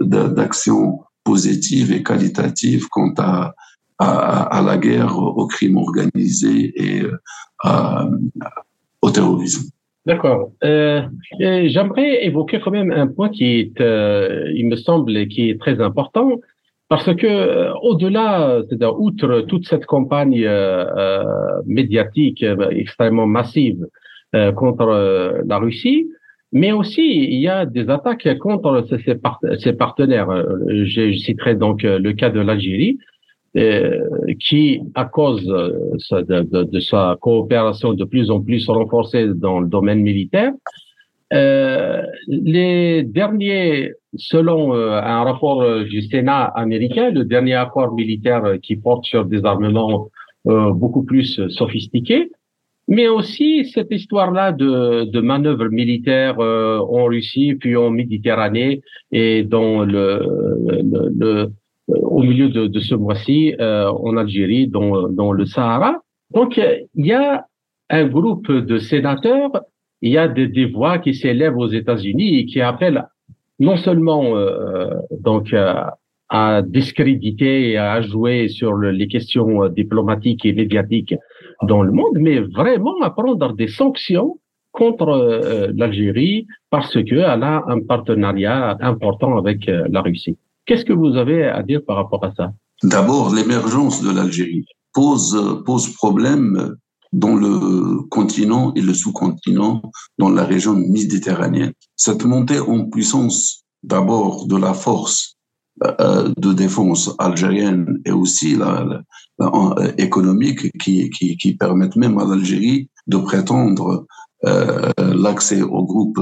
d'actions 0.00 1.00
positives 1.22 1.92
et 1.92 2.02
qualitatives 2.02 2.88
quant 2.88 3.14
à, 3.18 3.54
à, 3.98 4.62
la 4.62 4.76
guerre, 4.76 5.16
au 5.18 5.46
crime 5.46 5.76
organisé 5.76 6.72
et 6.76 7.02
au 9.02 9.10
terrorisme. 9.10 9.70
D'accord. 10.06 10.52
Euh, 10.62 11.02
J'aimerais 11.40 12.24
évoquer 12.26 12.60
quand 12.62 12.70
même 12.70 12.92
un 12.92 13.06
point 13.06 13.30
qui 13.30 13.44
est, 13.44 13.80
euh, 13.80 14.52
il 14.54 14.68
me 14.68 14.76
semble, 14.76 15.28
qui 15.28 15.48
est 15.48 15.58
très 15.58 15.80
important, 15.80 16.40
parce 16.94 17.14
que 17.16 17.26
euh, 17.26 17.72
au-delà, 17.82 18.60
c'est-à-dire 18.68 18.98
outre 19.00 19.40
toute 19.48 19.66
cette 19.66 19.86
campagne 19.86 20.44
euh, 20.44 21.24
médiatique 21.66 22.44
extrêmement 22.70 23.26
massive 23.26 23.86
contre 24.56 24.86
la 25.46 25.58
Russie, 25.58 26.08
mais 26.54 26.70
aussi, 26.70 27.02
il 27.02 27.40
y 27.40 27.48
a 27.48 27.66
des 27.66 27.90
attaques 27.90 28.38
contre 28.38 28.86
ses, 29.04 29.72
partenaires. 29.72 30.30
Euh, 30.30 30.84
je, 30.84 31.12
citerai 31.14 31.56
donc 31.56 31.84
euh, 31.84 31.98
le 31.98 32.12
cas 32.12 32.30
de 32.30 32.38
l'Algérie, 32.38 32.96
euh, 33.56 33.98
qui, 34.38 34.80
à 34.94 35.04
cause 35.04 35.44
de, 35.44 36.80
sa 36.80 37.16
coopération 37.20 37.92
de 37.92 38.04
plus 38.04 38.30
en 38.30 38.40
plus 38.40 38.68
renforcée 38.68 39.26
dans 39.34 39.58
le 39.58 39.66
domaine 39.66 40.00
militaire, 40.00 40.52
les 41.32 43.02
derniers, 43.02 43.92
selon 44.16 44.74
un 44.74 45.24
rapport 45.24 45.84
du 45.84 46.02
Sénat 46.02 46.44
américain, 46.44 47.10
le 47.10 47.24
dernier 47.24 47.54
accord 47.54 47.94
militaire 47.94 48.42
qui 48.62 48.76
porte 48.76 49.04
sur 49.04 49.24
des 49.24 49.44
armements 49.44 50.08
beaucoup 50.44 51.04
plus 51.04 51.48
sophistiqués, 51.48 52.30
mais 52.88 53.08
aussi 53.08 53.64
cette 53.64 53.90
histoire-là 53.90 54.52
de, 54.52 55.04
de 55.04 55.20
manœuvres 55.20 55.68
militaires 55.68 56.38
euh, 56.38 56.78
en 56.78 57.04
Russie, 57.06 57.54
puis 57.54 57.76
en 57.76 57.90
Méditerranée 57.90 58.82
et 59.10 59.42
dans 59.42 59.84
le, 59.84 60.20
le, 60.68 61.08
le 61.18 61.52
au 61.88 62.22
milieu 62.22 62.48
de, 62.48 62.66
de 62.66 62.80
ce 62.80 62.94
mois-ci 62.94 63.54
euh, 63.60 63.88
en 63.90 64.16
Algérie, 64.16 64.68
dans, 64.68 65.08
dans 65.08 65.32
le 65.32 65.44
Sahara. 65.44 66.00
Donc 66.32 66.58
il 66.58 67.06
y 67.06 67.12
a 67.12 67.46
un 67.90 68.06
groupe 68.06 68.50
de 68.50 68.78
sénateurs, 68.78 69.52
il 70.00 70.12
y 70.12 70.18
a 70.18 70.28
des, 70.28 70.48
des 70.48 70.66
voix 70.66 70.98
qui 70.98 71.14
s'élèvent 71.14 71.56
aux 71.56 71.68
États-Unis 71.68 72.38
et 72.38 72.46
qui 72.46 72.60
appellent 72.60 73.04
non 73.58 73.76
seulement 73.76 74.36
euh, 74.36 74.90
donc 75.10 75.54
à 76.30 76.62
discréditer 76.62 77.70
et 77.70 77.78
à 77.78 78.00
jouer 78.02 78.48
sur 78.48 78.76
les 78.76 79.08
questions 79.08 79.68
diplomatiques 79.68 80.44
et 80.44 80.52
médiatiques 80.52 81.14
dans 81.62 81.82
le 81.82 81.92
monde, 81.92 82.16
mais 82.18 82.40
vraiment 82.40 83.00
à 83.02 83.10
prendre 83.10 83.52
des 83.54 83.68
sanctions 83.68 84.38
contre 84.72 85.08
euh, 85.08 85.72
l'Algérie 85.76 86.46
parce 86.70 86.92
qu'elle 87.04 87.20
a 87.22 87.64
un 87.68 87.80
partenariat 87.80 88.76
important 88.80 89.38
avec 89.38 89.68
euh, 89.68 89.86
la 89.90 90.02
Russie. 90.02 90.36
Qu'est-ce 90.66 90.84
que 90.84 90.92
vous 90.92 91.16
avez 91.16 91.44
à 91.44 91.62
dire 91.62 91.80
par 91.86 91.96
rapport 91.96 92.24
à 92.24 92.32
ça? 92.34 92.52
D'abord, 92.82 93.32
l'émergence 93.32 94.02
de 94.02 94.10
l'Algérie 94.14 94.66
pose, 94.92 95.62
pose 95.64 95.94
problème 95.94 96.74
dans 97.14 97.36
le 97.36 98.02
continent 98.10 98.72
et 98.74 98.80
le 98.82 98.92
sous-continent, 98.92 99.80
dans 100.18 100.30
la 100.30 100.44
région 100.44 100.74
méditerranéenne. 100.74 101.72
Cette 101.94 102.24
montée 102.24 102.58
en 102.58 102.86
puissance, 102.86 103.64
d'abord 103.84 104.46
de 104.46 104.56
la 104.56 104.74
force 104.74 105.36
euh, 106.00 106.32
de 106.36 106.52
défense 106.52 107.14
algérienne 107.18 108.00
et 108.04 108.10
aussi 108.10 108.56
la, 108.56 109.00
euh, 109.40 109.92
économique 109.96 110.76
qui, 110.78 111.08
qui, 111.10 111.56
permettent 111.56 111.96
même 111.96 112.18
à 112.18 112.24
l'Algérie 112.24 112.88
de 113.06 113.16
prétendre 113.18 114.06
euh, 114.44 114.90
l'accès 114.98 115.62
au 115.62 115.84
groupe 115.84 116.20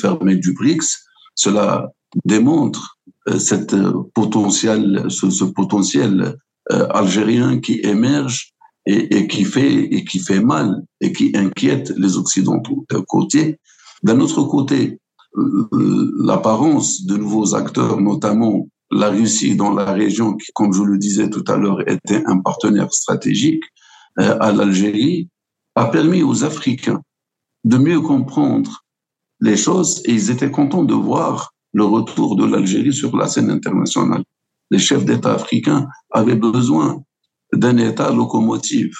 fermé 0.00 0.34
du 0.34 0.52
BRICS. 0.52 1.04
Cela 1.36 1.92
démontre 2.24 2.98
cette 3.38 3.76
potentiel, 4.14 5.06
ce, 5.08 5.44
potentiel 5.44 6.36
algérien 6.70 7.60
qui 7.60 7.80
émerge 7.82 8.52
et, 8.88 9.28
qui 9.28 9.44
fait 9.44 9.84
et 9.94 10.04
qui 10.04 10.18
fait 10.18 10.40
mal 10.40 10.82
et 11.00 11.12
qui 11.12 11.32
inquiète 11.34 11.92
les 11.96 12.16
occidentaux 12.16 12.86
d'un 12.90 13.02
côté. 13.02 13.58
D'un 14.02 14.18
autre 14.20 14.42
côté, 14.44 14.98
l'apparence 16.18 17.04
de 17.04 17.16
nouveaux 17.16 17.54
acteurs, 17.54 18.00
notamment 18.00 18.66
la 18.90 19.10
Russie 19.10 19.56
dans 19.56 19.72
la 19.72 19.92
région, 19.92 20.34
qui, 20.36 20.50
comme 20.54 20.72
je 20.72 20.82
le 20.82 20.96
disais 20.96 21.28
tout 21.28 21.44
à 21.48 21.56
l'heure, 21.58 21.86
était 21.86 22.22
un 22.26 22.38
partenaire 22.38 22.92
stratégique 22.92 23.64
euh, 24.18 24.38
à 24.40 24.52
l'Algérie, 24.52 25.28
a 25.74 25.86
permis 25.86 26.22
aux 26.22 26.44
Africains 26.44 27.02
de 27.64 27.76
mieux 27.76 28.00
comprendre 28.00 28.84
les 29.40 29.58
choses 29.58 30.00
et 30.06 30.12
ils 30.12 30.30
étaient 30.30 30.50
contents 30.50 30.84
de 30.84 30.94
voir 30.94 31.52
le 31.74 31.84
retour 31.84 32.36
de 32.36 32.46
l'Algérie 32.46 32.94
sur 32.94 33.14
la 33.14 33.28
scène 33.28 33.50
internationale. 33.50 34.24
Les 34.70 34.78
chefs 34.78 35.04
d'État 35.04 35.34
africains 35.34 35.86
avaient 36.10 36.34
besoin 36.34 37.02
d'un 37.52 37.76
État 37.78 38.12
locomotive, 38.12 38.94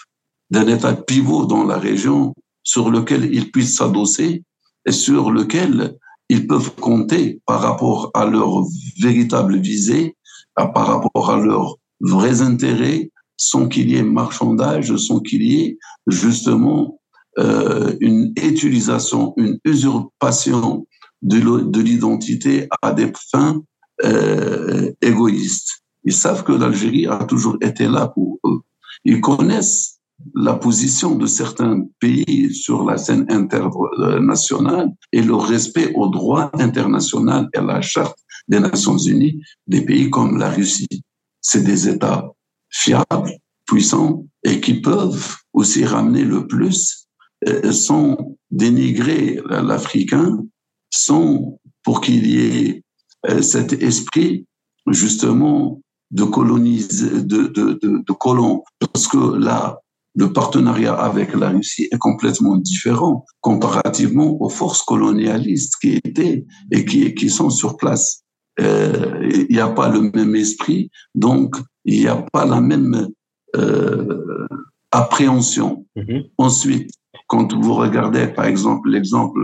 d'un 0.51 0.67
État 0.67 0.95
pivot 0.95 1.47
dans 1.47 1.65
la 1.65 1.79
région 1.79 2.35
sur 2.63 2.91
lequel 2.91 3.33
ils 3.33 3.51
puissent 3.51 3.77
s'adosser 3.77 4.43
et 4.87 4.93
sur 4.93 5.31
lequel 5.31 5.97
ils 6.29 6.47
peuvent 6.47 6.75
compter 6.77 7.41
par 7.47 7.61
rapport 7.61 8.11
à 8.15 8.27
leur 8.27 8.65
véritable 9.01 9.59
visée, 9.59 10.17
par 10.55 10.87
rapport 10.87 11.31
à 11.31 11.39
leurs 11.39 11.77
vrais 12.01 12.43
intérêts, 12.43 13.11
sans 13.37 13.69
qu'il 13.69 13.91
y 13.91 13.97
ait 13.97 14.03
marchandage, 14.03 14.95
sans 14.97 15.21
qu'il 15.21 15.43
y 15.43 15.63
ait 15.63 15.79
justement 16.07 16.99
euh, 17.39 17.95
une 18.01 18.33
utilisation, 18.37 19.33
une 19.37 19.59
usurpation 19.65 20.87
de 21.23 21.81
l'identité 21.81 22.69
à 22.83 22.93
des 22.93 23.13
fins 23.31 23.63
euh, 24.05 24.93
égoïstes. 25.01 25.83
Ils 26.05 26.13
savent 26.13 26.45
que 26.45 26.53
l'Algérie 26.53 27.07
a 27.07 27.25
toujours 27.25 27.57
été 27.61 27.89
là 27.89 28.09
pour 28.09 28.39
eux. 28.45 28.61
Ils 29.05 29.21
connaissent 29.21 29.99
la 30.35 30.55
position 30.55 31.15
de 31.15 31.27
certains 31.27 31.87
pays 32.01 32.53
sur 32.53 32.85
la 32.85 32.97
scène 32.97 33.27
internationale 33.29 34.91
et 35.13 35.23
le 35.23 35.35
respect 35.35 35.93
au 35.95 36.09
droit 36.09 36.51
international 36.55 37.49
et 37.55 37.59
à 37.59 37.63
la 37.63 37.81
charte 37.81 38.19
des 38.49 38.61
Nations 38.61 38.99
Unies 38.99 39.41
des 39.67 39.83
pays 39.83 40.11
comme 40.11 40.39
la 40.39 40.51
Russie. 40.51 41.05
C'est 41.41 41.63
des 41.63 41.89
États 41.89 42.33
fiables, 42.71 43.33
puissants 43.67 44.27
et 44.43 44.61
qui 44.61 44.81
peuvent 44.81 45.37
aussi 45.53 45.85
ramener 45.85 46.25
le 46.25 46.47
plus 46.47 47.07
euh, 47.47 47.73
sans 47.73 48.37
dénigrer 48.51 49.41
l'Africain, 49.49 50.45
sans 50.91 51.61
pour 51.85 52.01
qu'il 52.01 52.27
y 52.27 52.39
ait 52.41 52.83
euh, 53.29 53.43
cet 53.43 53.73
esprit 53.83 54.47
justement 54.89 55.81
de 56.11 56.25
coloniser, 56.25 57.23
de, 57.23 57.47
de, 57.49 57.79
de, 57.83 58.03
de 58.07 58.13
colon, 58.13 58.63
parce 58.79 59.09
que 59.09 59.37
là, 59.37 59.81
le 60.15 60.33
partenariat 60.33 60.95
avec 60.95 61.35
la 61.35 61.51
Russie 61.51 61.89
est 61.93 61.99
complètement 61.99 62.57
différent 62.57 63.25
comparativement 63.41 64.41
aux 64.43 64.49
forces 64.49 64.83
colonialistes 64.83 65.75
qui 65.81 66.01
étaient 66.05 66.45
et 66.73 66.85
qui, 66.85 67.15
qui 67.15 67.31
sont 67.31 67.51
sur 67.51 67.77
place. 67.77 68.25
Euh, 68.61 69.29
il 69.49 69.55
n'y 69.55 69.61
a 69.61 69.69
pas 69.69 69.89
le 69.89 70.11
même 70.13 70.35
esprit, 70.35 70.91
donc 71.15 71.57
il 71.85 72.01
n'y 72.01 72.09
a 72.09 72.17
pas 72.33 72.45
la 72.47 72.61
même 72.61 73.09
euh, 73.57 74.47
appréhension. 74.91 75.87
Mm-hmm. 75.97 76.31
Ensuite, 76.39 76.91
quand 77.29 77.55
vous 77.55 77.75
regardez, 77.75 78.27
par 78.27 78.47
exemple, 78.47 78.91
l'exemple 78.91 79.41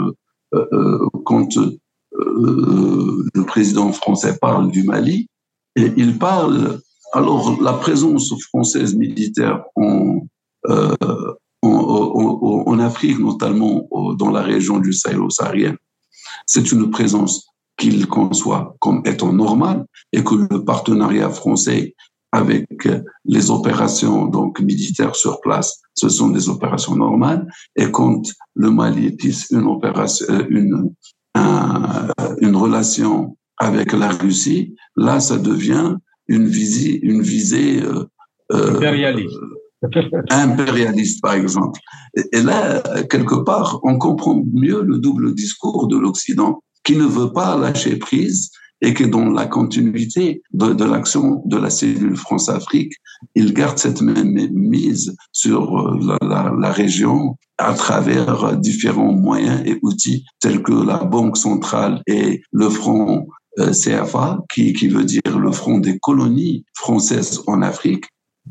euh, 0.54 0.66
euh 0.72 1.08
quand 1.24 1.56
euh, 1.56 1.78
le 3.34 3.44
président 3.44 3.92
français 3.92 4.36
parle 4.40 4.70
du 4.70 4.82
Mali, 4.82 5.28
et 5.76 5.92
il 5.96 6.18
parle 6.18 6.80
alors 7.12 7.60
la 7.62 7.74
présence 7.74 8.32
française 8.48 8.94
militaire 8.94 9.62
en, 9.76 10.20
euh, 10.68 10.94
en, 11.62 12.64
en, 12.66 12.78
Afrique, 12.80 13.18
notamment 13.18 13.88
dans 14.18 14.30
la 14.30 14.42
région 14.42 14.78
du 14.78 14.92
Sahel-Saharien, 14.92 15.76
c'est 16.46 16.72
une 16.72 16.90
présence 16.90 17.46
qu'il 17.76 18.06
conçoit 18.06 18.76
comme 18.80 19.02
étant 19.04 19.32
normale 19.32 19.86
et 20.12 20.22
que 20.22 20.34
le 20.34 20.64
partenariat 20.64 21.30
français 21.30 21.94
avec 22.32 22.66
les 23.24 23.50
opérations 23.50 24.26
donc 24.26 24.60
militaires 24.60 25.14
sur 25.14 25.40
place, 25.40 25.80
ce 25.94 26.08
sont 26.08 26.30
des 26.30 26.48
opérations 26.48 26.96
normales. 26.96 27.46
Et 27.76 27.90
quand 27.92 28.22
le 28.54 28.70
Mali 28.70 29.16
tisse 29.16 29.50
une 29.50 29.66
opération, 29.66 30.26
une 30.48 30.92
un, 31.34 32.08
une 32.40 32.56
relation 32.56 33.36
avec 33.58 33.92
la 33.92 34.08
Russie, 34.08 34.74
là, 34.96 35.20
ça 35.20 35.38
devient 35.38 35.96
une 36.28 36.46
visée, 36.46 37.00
une 37.02 37.22
visée 37.22 37.82
euh, 37.82 38.04
euh 38.52 38.76
impérialiste. 38.76 39.36
impérialiste, 40.30 41.22
par 41.22 41.34
exemple. 41.34 41.80
Et, 42.32 42.42
là, 42.42 42.82
quelque 43.10 43.36
part, 43.44 43.80
on 43.82 43.98
comprend 43.98 44.42
mieux 44.52 44.82
le 44.82 44.98
double 44.98 45.34
discours 45.34 45.88
de 45.88 45.98
l'Occident, 45.98 46.62
qui 46.84 46.96
ne 46.96 47.04
veut 47.04 47.32
pas 47.32 47.56
lâcher 47.56 47.96
prise 47.96 48.50
et 48.80 48.92
que 48.92 49.04
dans 49.04 49.30
la 49.30 49.46
continuité 49.46 50.42
de, 50.52 50.74
de 50.74 50.84
l'action 50.84 51.42
de 51.46 51.56
la 51.56 51.70
cellule 51.70 52.16
France-Afrique, 52.16 52.92
il 53.34 53.54
garde 53.54 53.78
cette 53.78 54.02
même 54.02 54.50
mise 54.52 55.16
sur 55.32 55.78
euh, 55.78 55.98
la, 56.02 56.18
la, 56.28 56.52
la, 56.58 56.72
région 56.72 57.36
à 57.56 57.72
travers 57.72 58.56
différents 58.56 59.12
moyens 59.12 59.62
et 59.64 59.78
outils 59.82 60.24
tels 60.40 60.62
que 60.62 60.72
la 60.72 60.98
Banque 60.98 61.38
centrale 61.38 62.02
et 62.06 62.42
le 62.52 62.68
Front 62.68 63.20
euh, 63.20 63.43
CFA, 63.56 64.40
qui, 64.52 64.72
qui 64.72 64.88
veut 64.88 65.04
dire 65.04 65.38
le 65.38 65.52
Front 65.52 65.78
des 65.78 65.98
colonies 65.98 66.64
françaises 66.74 67.42
en 67.46 67.62
Afrique. 67.62 68.06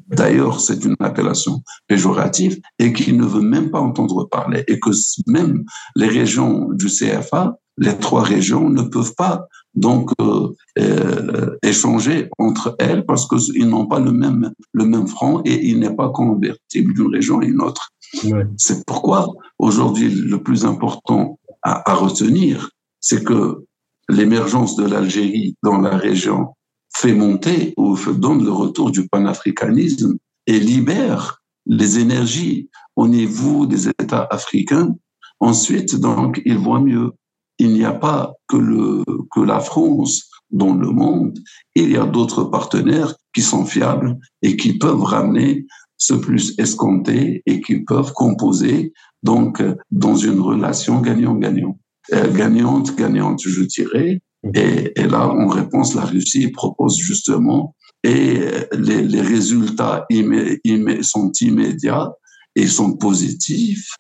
D'ailleurs, 0.08 0.60
c'est 0.60 0.86
une 0.86 0.96
appellation 1.00 1.62
péjorative 1.88 2.60
et 2.80 2.94
qui 2.94 3.14
ne 3.14 3.26
veut 3.26 3.42
même 3.42 3.70
pas 3.70 3.80
entendre 3.80 4.28
parler 4.28 4.64
et 4.68 4.80
que 4.80 4.90
même 5.28 5.64
les 5.96 6.08
régions 6.08 6.70
du 6.72 6.88
CFA, 6.88 7.58
les 7.78 7.98
trois 7.98 8.24
régions 8.24 8.70
ne 8.70 8.84
peuvent 8.84 9.14
pas 9.16 9.48
donc 9.76 10.12
euh, 10.22 10.50
euh, 10.80 11.58
échanger 11.64 12.30
entre 12.38 12.76
elles 12.80 13.06
parce 13.06 13.28
qu'ils 13.28 13.68
n'ont 13.68 13.88
pas 13.88 14.00
le 14.00 14.12
même 14.12 14.52
le 14.72 14.86
même 14.86 15.08
franc 15.08 15.42
et 15.46 15.68
il 15.68 15.80
n'est 15.80 15.96
pas 15.96 16.10
convertible 16.10 16.94
d'une 16.94 17.14
région 17.14 17.40
à 17.40 17.46
une 17.46 17.62
autre. 17.62 17.90
Ouais. 18.26 18.46
C'est 18.58 18.86
pourquoi 18.86 19.28
aujourd'hui 19.58 20.10
le 20.10 20.42
plus 20.42 20.66
important 20.66 21.40
à, 21.64 21.92
à 21.92 21.96
retenir, 21.96 22.70
c'est 23.00 23.24
que 23.24 23.66
l'émergence 24.10 24.76
de 24.76 24.86
l'Algérie 24.86 25.56
dans 25.64 25.80
la 25.80 25.98
région 25.98 26.56
fait 26.96 27.14
monter 27.14 27.74
ou 27.78 27.98
donne 28.12 28.44
le 28.44 28.52
retour 28.52 28.92
du 28.92 29.08
panafricanisme 29.08 30.18
et 30.48 30.60
libère 30.60 31.42
les 31.66 32.00
énergies 32.00 32.70
au 32.96 33.08
niveau 33.08 33.66
des 33.66 33.88
États 33.88 34.28
africains. 34.30 34.96
Ensuite, 35.40 35.96
donc, 36.00 36.42
il 36.46 36.58
voit 36.58 36.80
mieux. 36.80 37.12
Il 37.60 37.74
n'y 37.74 37.86
a 37.86 37.94
pas 37.94 38.34
que, 38.48 38.58
le, 38.58 39.04
que 39.32 39.40
la 39.40 39.60
France 39.60 40.30
dans 40.52 40.74
le 40.74 40.90
monde, 40.90 41.40
il 41.76 41.92
y 41.92 41.98
a 41.98 42.06
d'autres 42.06 42.44
partenaires 42.44 43.16
qui 43.34 43.42
sont 43.42 43.66
fiables 43.66 44.18
et 44.42 44.56
qui 44.56 44.78
peuvent 44.78 45.04
ramener 45.04 45.66
ce 45.98 46.14
plus 46.14 46.54
escompté 46.60 47.42
et 47.46 47.62
qui 47.62 47.80
peuvent 47.80 48.14
composer 48.14 48.94
donc 49.24 49.64
dans 49.90 50.16
une 50.16 50.40
relation 50.40 51.00
gagnant-gagnant. 51.00 51.78
Euh, 52.12 52.32
gagnante, 52.34 52.96
gagnante, 52.98 53.42
je 53.46 53.64
dirais. 53.64 54.20
Mhm. 54.44 54.52
Et, 54.56 55.00
et, 55.00 55.08
là, 55.08 55.30
en 55.30 55.48
réponse, 55.48 55.96
la 55.96 56.04
Russie 56.04 56.50
propose 56.52 56.98
justement, 56.98 57.76
et 58.04 58.40
les, 58.78 59.02
les 59.04 59.22
résultats 59.22 60.06
immé, 60.10 60.60
immé, 60.66 61.02
sont 61.04 61.32
immédiats 61.40 62.12
et 62.56 62.68
sont 62.68 62.98
positifs. 62.98 63.96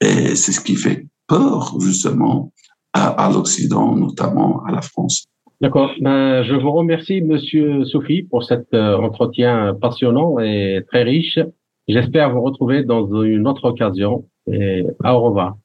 Et 0.00 0.36
c'est 0.36 0.52
ce 0.52 0.60
qui 0.60 0.76
fait 0.76 1.06
peur, 1.26 1.76
justement, 1.80 2.52
à, 2.92 3.08
à 3.08 3.32
l'Occident, 3.32 3.96
notamment 3.96 4.62
à 4.64 4.70
la 4.70 4.82
France. 4.82 5.26
D'accord. 5.60 5.90
Ben, 6.00 6.42
je 6.44 6.54
vous 6.54 6.70
remercie, 6.72 7.20
Monsieur 7.20 7.84
Sophie, 7.84 8.22
pour 8.22 8.44
cet 8.44 8.72
euh, 8.72 8.96
entretien 8.96 9.74
passionnant 9.74 10.38
et 10.38 10.82
très 10.88 11.02
riche. 11.02 11.38
J'espère 11.86 12.32
vous 12.32 12.40
retrouver 12.42 12.84
dans 12.84 13.22
une 13.22 13.46
autre 13.46 13.64
occasion. 13.64 14.24
Et 14.50 14.84
au 15.04 15.20
revoir. 15.20 15.56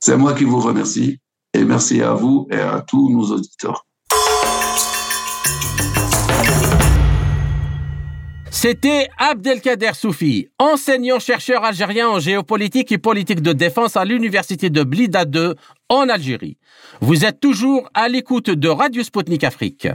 C'est 0.00 0.16
moi 0.16 0.34
qui 0.34 0.44
vous 0.44 0.60
remercie. 0.60 1.18
Et 1.56 1.64
merci 1.64 2.02
à 2.02 2.12
vous 2.12 2.46
et 2.50 2.58
à 2.58 2.84
tous 2.86 3.08
nos 3.08 3.32
auditeurs. 3.32 3.86
C'était 8.50 9.08
Abdelkader 9.16 9.92
Soufi, 9.94 10.48
enseignant-chercheur 10.58 11.64
algérien 11.64 12.10
en 12.10 12.18
géopolitique 12.18 12.92
et 12.92 12.98
politique 12.98 13.40
de 13.40 13.54
défense 13.54 13.96
à 13.96 14.04
l'université 14.04 14.68
de 14.68 14.82
Blida 14.82 15.24
2 15.24 15.54
en 15.88 16.08
Algérie. 16.10 16.58
Vous 17.00 17.24
êtes 17.24 17.40
toujours 17.40 17.88
à 17.94 18.08
l'écoute 18.08 18.50
de 18.50 18.68
Radio 18.68 19.02
Sputnik 19.02 19.42
Afrique. 19.42 19.88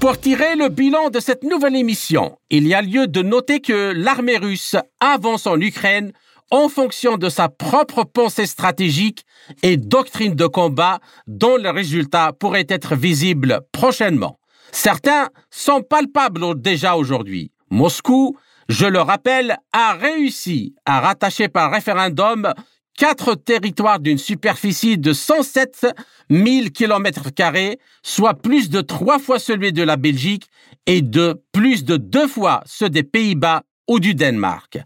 Pour 0.00 0.18
tirer 0.18 0.56
le 0.56 0.70
bilan 0.70 1.10
de 1.10 1.20
cette 1.20 1.44
nouvelle 1.44 1.76
émission, 1.76 2.38
il 2.48 2.66
y 2.66 2.72
a 2.72 2.80
lieu 2.80 3.06
de 3.06 3.20
noter 3.20 3.60
que 3.60 3.92
l'armée 3.94 4.38
russe 4.38 4.74
avance 4.98 5.46
en 5.46 5.60
Ukraine 5.60 6.12
en 6.50 6.70
fonction 6.70 7.18
de 7.18 7.28
sa 7.28 7.50
propre 7.50 8.04
pensée 8.04 8.46
stratégique 8.46 9.26
et 9.62 9.76
doctrine 9.76 10.34
de 10.34 10.46
combat 10.46 11.00
dont 11.26 11.58
le 11.58 11.68
résultat 11.68 12.32
pourrait 12.32 12.64
être 12.70 12.96
visible 12.96 13.60
prochainement. 13.72 14.40
Certains 14.72 15.28
sont 15.50 15.82
palpables 15.82 16.58
déjà 16.58 16.96
aujourd'hui. 16.96 17.52
Moscou, 17.68 18.38
je 18.70 18.86
le 18.86 19.02
rappelle, 19.02 19.58
a 19.74 19.92
réussi 19.92 20.74
à 20.86 21.00
rattacher 21.00 21.48
par 21.48 21.70
référendum 21.70 22.54
quatre 22.96 23.34
territoires 23.34 24.00
d'une 24.00 24.18
superficie 24.18 24.98
de 24.98 25.12
107 25.12 25.86
000 26.30 26.68
km, 26.74 27.30
soit 28.02 28.34
plus 28.34 28.70
de 28.70 28.80
trois 28.80 29.18
fois 29.18 29.38
celui 29.38 29.72
de 29.72 29.82
la 29.82 29.96
Belgique 29.96 30.48
et 30.86 31.02
de 31.02 31.42
plus 31.52 31.84
de 31.84 31.96
deux 31.96 32.28
fois 32.28 32.62
ceux 32.66 32.90
des 32.90 33.02
Pays-Bas 33.02 33.62
ou 33.88 34.00
du 34.00 34.14
Danemark. 34.14 34.78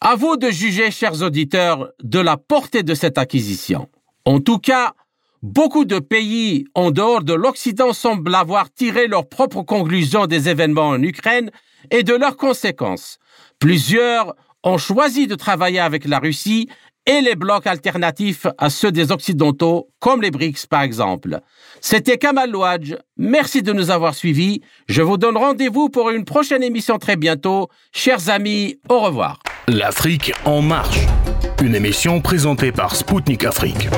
À 0.00 0.16
vous 0.16 0.36
de 0.36 0.50
juger, 0.50 0.90
chers 0.90 1.22
auditeurs, 1.22 1.90
de 2.02 2.18
la 2.18 2.36
portée 2.36 2.82
de 2.82 2.94
cette 2.94 3.18
acquisition. 3.18 3.88
En 4.24 4.40
tout 4.40 4.58
cas, 4.58 4.94
beaucoup 5.42 5.84
de 5.84 5.98
pays 5.98 6.64
en 6.74 6.90
dehors 6.90 7.24
de 7.24 7.34
l'Occident 7.34 7.92
semblent 7.92 8.34
avoir 8.34 8.72
tiré 8.72 9.06
leurs 9.08 9.28
propres 9.28 9.62
conclusions 9.62 10.26
des 10.26 10.48
événements 10.48 10.88
en 10.88 11.02
Ukraine 11.02 11.50
et 11.90 12.02
de 12.02 12.14
leurs 12.14 12.36
conséquences. 12.36 13.18
Plusieurs 13.58 14.34
ont 14.64 14.78
choisi 14.78 15.26
de 15.26 15.34
travailler 15.34 15.80
avec 15.80 16.04
la 16.04 16.18
Russie 16.18 16.68
et 17.06 17.20
les 17.20 17.34
blocs 17.34 17.66
alternatifs 17.66 18.46
à 18.58 18.70
ceux 18.70 18.92
des 18.92 19.12
Occidentaux, 19.12 19.88
comme 19.98 20.22
les 20.22 20.30
BRICS 20.30 20.66
par 20.68 20.82
exemple. 20.82 21.40
C'était 21.80 22.18
Kamal 22.18 22.50
Louadj. 22.50 22.96
Merci 23.16 23.62
de 23.62 23.72
nous 23.72 23.90
avoir 23.90 24.14
suivis. 24.14 24.60
Je 24.88 25.02
vous 25.02 25.16
donne 25.16 25.36
rendez-vous 25.36 25.88
pour 25.88 26.10
une 26.10 26.24
prochaine 26.24 26.62
émission 26.62 26.98
très 26.98 27.16
bientôt. 27.16 27.68
Chers 27.92 28.28
amis, 28.28 28.78
au 28.88 29.00
revoir. 29.00 29.40
L'Afrique 29.68 30.32
en 30.44 30.62
marche. 30.62 31.06
Une 31.62 31.74
émission 31.74 32.20
présentée 32.20 32.72
par 32.72 32.94
Spoutnik 32.96 33.44
Afrique. 33.44 33.88